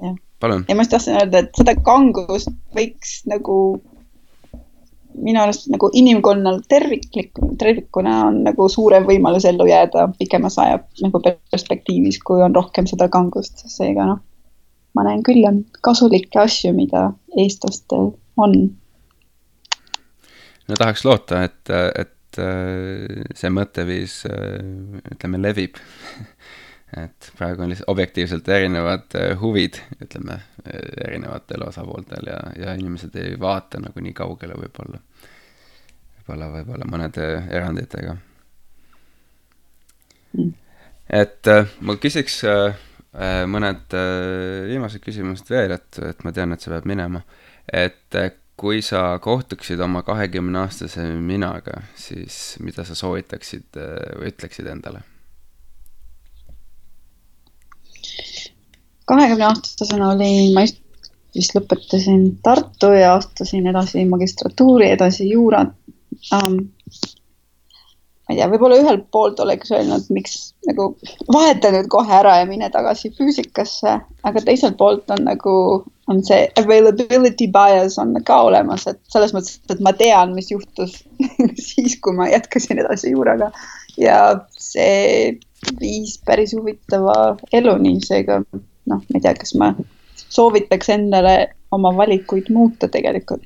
jah. 0.03 0.17
ja 0.43 0.77
ma 0.77 0.83
just 0.83 0.97
tahtsin 0.97 1.21
öelda, 1.21 1.45
et 1.45 1.61
seda 1.63 1.77
kangust 1.87 2.53
võiks 2.77 3.21
nagu 3.31 3.59
minu 5.17 5.41
arust 5.41 5.69
nagu 5.73 5.89
inimkonnal 5.97 6.61
terviklik, 6.69 7.33
tervikuna 7.59 8.17
on 8.29 8.43
nagu 8.47 8.69
suurem 8.73 9.07
võimalus 9.09 9.47
ellu 9.49 9.67
jääda 9.69 10.09
pikemas 10.19 10.59
aja 10.63 10.81
nagu 11.03 11.21
perspektiivis, 11.25 12.21
kui 12.25 12.43
on 12.45 12.55
rohkem 12.57 12.89
seda 12.91 13.09
kangust, 13.13 13.65
seega 13.73 14.09
noh, 14.11 14.21
ma 14.97 15.07
näen 15.07 15.25
küll, 15.27 15.45
on 15.49 15.63
kasulikke 15.87 16.43
asju, 16.45 16.75
mida 16.77 17.09
eestlastel 17.39 18.13
on. 18.37 18.59
no 20.69 20.79
tahaks 20.79 21.05
loota, 21.09 21.43
et, 21.49 21.73
et 21.73 22.43
äh, 22.43 23.27
see 23.35 23.53
mõtteviis 23.53 24.23
ütleme 24.27 25.43
levib 25.43 25.81
et 26.95 27.33
praegu 27.39 27.63
on 27.63 27.71
lihtsalt 27.71 27.91
objektiivselt 27.91 28.49
erinevad 28.49 29.17
äh, 29.19 29.35
huvid, 29.41 29.81
ütleme, 30.03 30.39
erinevatel 31.07 31.67
osapooltel 31.67 32.31
ja, 32.31 32.39
ja 32.59 32.75
inimesed 32.79 33.15
ei 33.21 33.35
vaata 33.41 33.81
nagu 33.83 34.03
nii 34.03 34.15
kaugele 34.17 34.57
võib-olla. 34.59 35.01
Võib-olla, 36.27 36.51
võib-olla 36.51 36.89
mõnede 36.91 37.27
eranditega. 37.55 38.17
Mm.. 40.37 40.53
et 41.09 41.49
äh, 41.49 41.71
ma 41.81 41.97
küsiks 42.03 42.43
äh, 42.45 42.75
mõned 43.49 43.95
viimased 44.69 45.01
küsimused 45.01 45.49
veel, 45.49 45.73
et, 45.79 46.01
et 46.05 46.25
ma 46.27 46.33
tean, 46.37 46.53
et 46.53 46.61
sa 46.61 46.75
pead 46.75 46.85
minema. 46.91 47.23
et 47.73 48.19
kui 48.57 48.83
sa 48.83 49.19
kohtuksid 49.23 49.81
oma 49.81 50.03
kahekümne 50.03 50.59
aastase 50.65 51.07
minaga, 51.17 51.83
siis 51.97 52.57
mida 52.61 52.85
sa 52.85 52.95
soovitaksid 52.95 53.77
või 53.77 54.33
ütleksid 54.33 54.69
endale? 54.69 55.01
Kahekümne 59.07 59.49
aastasena 59.49 60.11
olin, 60.13 60.53
ma 60.55 60.67
vist 61.37 61.57
lõpetasin 61.57 62.39
Tartu 62.43 62.93
ja 62.97 63.15
astusin 63.17 63.67
edasi 63.71 64.05
magistratuuri, 64.09 64.89
edasi 64.97 65.29
juurat 65.31 65.75
um,. 66.37 66.59
ma 68.27 68.35
ei 68.35 68.41
tea, 68.41 68.49
võib-olla 68.51 68.79
ühelt 68.83 69.05
poolt 69.15 69.41
oleks 69.43 69.71
öelnud, 69.71 70.09
miks 70.11 70.33
nagu 70.67 70.89
vaheta 71.31 71.71
nüüd 71.71 71.87
kohe 71.93 72.11
ära 72.11 72.41
ja 72.41 72.47
mine 72.49 72.67
tagasi 72.75 73.13
füüsikasse, 73.15 74.01
aga 74.27 74.43
teiselt 74.43 74.75
poolt 74.81 75.13
on 75.15 75.23
nagu, 75.29 75.55
on 76.11 76.23
see 76.27 76.49
availability 76.59 77.47
bias 77.55 78.01
on 78.03 78.17
ka 78.27 78.41
olemas, 78.49 78.89
et 78.91 78.99
selles 79.13 79.35
mõttes, 79.37 79.61
et 79.71 79.83
ma 79.85 79.95
tean, 79.95 80.35
mis 80.35 80.51
juhtus 80.51 80.99
siis, 81.69 81.99
kui 82.03 82.19
ma 82.19 82.27
jätkasin 82.33 82.83
edasi 82.83 83.15
juuraga 83.15 83.53
ja 83.97 84.19
see 84.59 85.37
viis 85.81 86.19
päris 86.27 86.55
huvitava 86.57 87.37
eluni, 87.55 87.97
seega 88.05 88.41
noh, 88.51 89.01
ma 89.01 89.15
ei 89.15 89.23
tea, 89.23 89.35
kas 89.39 89.55
ma 89.59 89.73
soovitaks 90.17 90.91
endale 90.95 91.37
oma 91.75 91.93
valikuid 91.97 92.51
muuta 92.55 92.89
tegelikult. 92.93 93.45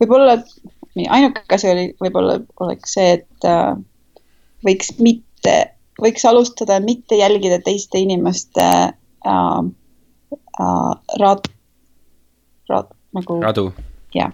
võib-olla 0.00 0.38
ainuke 1.10 1.42
asi 1.54 1.70
oli, 1.70 1.86
võib-olla 2.02 2.38
oleks 2.62 2.94
see, 2.96 3.18
et 3.18 3.48
äh, 3.48 3.74
võiks 4.66 4.94
mitte, 5.02 5.54
võiks 6.00 6.24
alustada 6.28 6.80
mitte 6.84 7.18
jälgida 7.18 7.60
teiste 7.64 8.00
inimeste 8.02 8.64
äh, 8.64 9.60
äh, 10.60 10.90
rad-, 11.20 11.50
rad-, 12.70 12.94
nagu. 13.16 13.40
radu. 13.42 13.68
jah, 14.14 14.32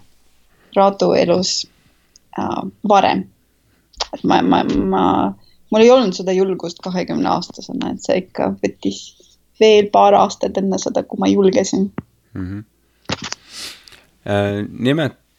radu 0.76 1.12
elus 1.18 1.54
äh, 2.38 2.62
varem. 2.88 3.24
et 4.12 4.24
ma, 4.24 4.40
ma, 4.42 4.62
ma, 4.64 5.04
mul 5.70 5.84
ei 5.84 5.90
olnud 5.92 6.16
seda 6.16 6.34
julgust 6.36 6.82
kahekümne 6.84 7.28
aastasena, 7.30 7.94
et 7.94 8.04
see 8.04 8.20
ikka 8.24 8.52
võttis 8.60 9.00
veel 9.60 9.90
paar 9.92 10.16
aastat 10.16 10.56
enne 10.60 10.78
seda, 10.80 11.04
kui 11.04 11.20
ma 11.20 11.28
julgesin 11.28 11.90
mm. 12.34 12.46
-hmm. 12.46 12.64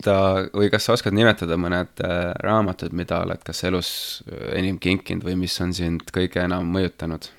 Nimeta 0.01 0.49
või 0.57 0.69
kas 0.71 0.85
sa 0.85 0.93
oskad 0.95 1.13
nimetada 1.13 1.57
mõned 1.57 2.01
äh, 2.03 2.33
raamatud, 2.41 2.93
mida 2.93 3.21
oled 3.21 3.41
kas 3.43 3.63
elus 3.63 4.23
äh, 4.27 4.57
enim 4.57 4.79
kinkinud 4.79 5.23
või 5.23 5.35
mis 5.35 5.59
on 5.61 5.73
sind 5.73 6.11
kõige 6.11 6.41
enam 6.41 6.65
mõjutanud? 6.71 7.29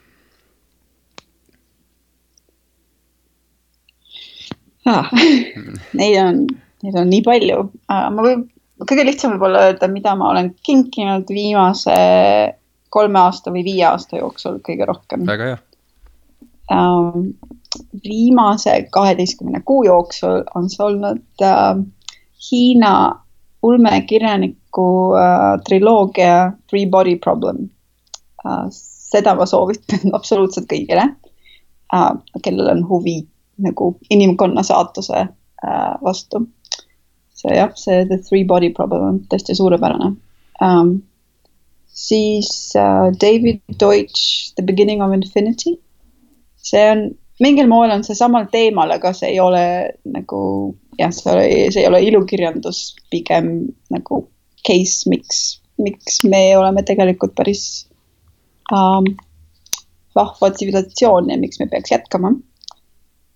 ah, 4.86 5.10
Neid 5.98 6.18
on, 6.18 6.46
neid 6.82 6.96
on 6.96 7.08
nii 7.10 7.22
palju 7.22 7.58
uh,. 7.62 8.08
ma 8.10 8.22
võib, 8.22 8.46
kõige 8.86 9.06
lihtsam 9.06 9.34
võib-olla 9.34 9.68
öelda, 9.68 9.88
mida 9.88 10.14
ma 10.14 10.30
olen 10.30 10.54
kinkinud 10.62 11.28
viimase 11.30 11.94
kolme 12.90 13.18
aasta 13.18 13.50
või 13.50 13.64
viie 13.64 13.86
aasta 13.86 14.18
jooksul 14.18 14.60
kõige 14.62 14.86
rohkem. 14.86 15.26
väga 15.26 15.50
hea 15.50 15.58
uh,. 16.70 17.18
viimase 18.04 18.86
kaheteistkümne 18.92 19.62
kuu 19.64 19.84
jooksul 19.86 20.44
on 20.54 20.70
see 20.70 20.84
olnud 20.84 21.22
uh, 21.42 21.82
Hiina 22.50 23.22
ulmekirjaniku 23.62 25.14
äh, 25.16 25.60
triloogia 25.68 26.52
Three 26.70 26.86
Body 26.86 27.16
Problem 27.16 27.68
äh,. 28.44 28.66
seda 29.12 29.34
ma 29.34 29.46
soovitan 29.46 30.10
absoluutselt 30.18 30.66
kõigile 30.70 31.06
äh,, 31.94 32.10
kellel 32.42 32.72
on 32.74 32.82
huvi 32.88 33.20
nagu 33.62 33.94
inimkonna 34.10 34.64
saatuse 34.66 35.20
äh, 35.22 35.94
vastu. 36.02 36.46
see 37.34 37.54
jah, 37.56 37.72
see 37.76 38.04
The 38.06 38.18
Three 38.18 38.44
Body 38.44 38.72
Problem 38.74 39.08
on 39.08 39.22
tõesti 39.30 39.56
suurepärane 39.58 40.12
um,. 40.62 40.92
siis 41.86 42.74
äh, 42.76 43.10
David 43.20 43.62
Deutsch 43.80 44.54
The 44.56 44.66
Beginning 44.66 45.02
of 45.02 45.14
Infinity. 45.14 45.78
see 46.56 46.90
on 46.90 47.10
mingil 47.40 47.68
moel 47.68 47.90
on 47.90 48.04
see 48.04 48.14
samal 48.14 48.46
teemal, 48.50 48.90
aga 48.90 49.12
see 49.14 49.34
ei 49.34 49.40
ole 49.40 49.64
nagu 50.04 50.42
jah, 50.98 51.12
see 51.14 51.32
oli, 51.32 51.50
see 51.72 51.82
ei 51.82 51.88
ole 51.88 52.02
ilukirjandus, 52.06 52.84
pigem 53.10 53.52
nagu 53.92 54.22
case, 54.66 55.08
miks, 55.10 55.60
miks 55.82 56.22
me 56.28 56.44
oleme 56.58 56.84
tegelikult 56.86 57.34
päris 57.38 57.64
ähm, 58.72 59.14
vahva 60.14 60.50
tsivilisatsioon 60.50 61.30
ja 61.32 61.38
miks 61.40 61.60
me 61.60 61.68
peaks 61.72 61.94
jätkama. 61.94 62.34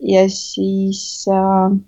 ja 0.00 0.26
siis 0.28 1.24
äh, 1.32 1.78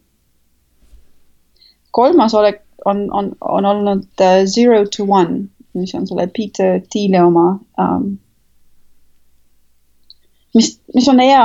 kolmas 1.90 2.34
olek 2.34 2.62
on, 2.84 3.08
on, 3.12 3.32
on 3.40 3.66
olnud 3.66 4.06
uh, 4.20 4.44
Zero 4.46 4.84
to 4.96 5.04
One, 5.04 5.48
mis 5.74 5.94
on 5.94 6.06
selle 6.06 6.28
Peter 6.36 6.80
Thiele 6.90 7.22
oma 7.22 7.58
ähm,, 7.80 8.14
mis, 10.54 10.80
mis 10.94 11.08
on 11.08 11.20
hea 11.20 11.44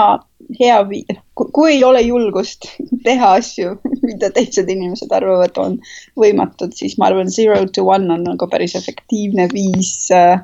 hea 0.59 0.79
viis, 0.89 1.19
kui 1.35 1.75
ei 1.75 1.83
ole 1.83 2.01
julgust 2.05 2.67
teha 3.05 3.33
asju, 3.39 3.75
mida 4.03 4.29
teised 4.35 4.69
inimesed 4.69 5.11
arvavad, 5.15 5.57
on 5.61 5.77
võimatud, 6.19 6.75
siis 6.77 6.97
ma 6.99 7.09
arvan, 7.09 7.31
zero 7.31 7.61
to 7.73 7.85
one 7.87 8.11
on 8.13 8.25
nagu 8.27 8.49
päris 8.51 8.75
efektiivne 8.79 9.47
viis 9.53 9.95
äh, 10.15 10.41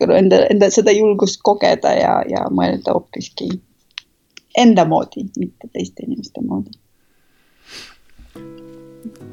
enda, 0.00 0.42
enda 0.50 0.70
seda 0.70 0.92
julgust 0.94 1.40
kogeda 1.46 1.94
ja, 1.96 2.16
ja 2.28 2.46
mõelda 2.52 2.96
hoopiski 2.96 3.50
enda 4.56 4.86
moodi, 4.88 5.26
mitte 5.36 5.68
teiste 5.72 6.06
inimeste 6.06 6.42
moodi. 6.44 6.72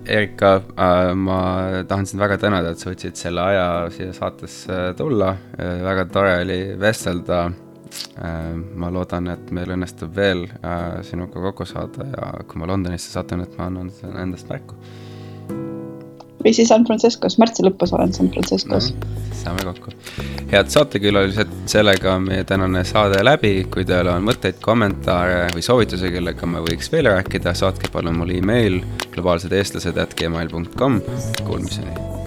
Erika 0.05 0.55
äh,, 0.55 1.13
ma 1.15 1.39
tahan 1.87 2.05
sind 2.05 2.21
väga 2.21 2.37
tänada, 2.41 2.73
et 2.73 2.81
sa 2.81 2.91
võtsid 2.91 3.17
selle 3.17 3.41
aja 3.41 3.67
siia 3.95 4.13
saatesse 4.15 4.79
tulla, 4.99 5.31
äh, 5.55 5.77
väga 5.83 6.05
tore 6.11 6.35
oli 6.43 6.59
vestelda 6.79 7.45
ma 8.75 8.91
loodan, 8.93 9.31
et 9.33 9.51
meil 9.55 9.73
õnnestub 9.75 10.13
veel 10.15 10.45
äh, 10.61 11.01
sinuga 11.07 11.41
kokku 11.49 11.67
saada 11.69 12.07
ja 12.11 12.29
kui 12.47 12.61
ma 12.61 12.69
Londonisse 12.69 13.11
satun, 13.13 13.43
et 13.45 13.57
ma 13.57 13.69
annan 13.71 13.91
endast 14.21 14.49
märku. 14.51 14.77
või 16.43 16.51
siis 16.51 16.67
San 16.67 16.83
Franciscos, 16.85 17.37
märtsi 17.39 17.63
lõpus 17.63 17.93
olen 17.95 18.13
San 18.13 18.29
Franciscos 18.33 18.91
no,. 18.91 19.11
saame 19.43 19.67
kokku. 19.67 19.93
head 20.51 20.71
saatekülalised, 20.73 21.53
sellega 21.71 22.17
on 22.17 22.27
meie 22.31 22.43
tänane 22.43 22.83
saade 22.87 23.23
läbi. 23.23 23.53
kui 23.71 23.85
teil 23.85 24.09
on 24.11 24.25
mõtteid, 24.29 24.59
kommentaare 24.61 25.47
või 25.55 25.63
soovitusi, 25.65 26.11
kellega 26.17 26.49
me 26.49 26.65
võiks 26.65 26.91
veel 26.91 27.11
rääkida, 27.13 27.55
saatke 27.57 27.91
palun 27.93 28.19
mulle 28.19 28.41
email 28.41 28.81
globaalsed 29.13 29.53
eestlased 29.53 29.97
at 29.97 30.17
gmail.com. 30.19 31.01
Kuulmiseni 31.43 32.22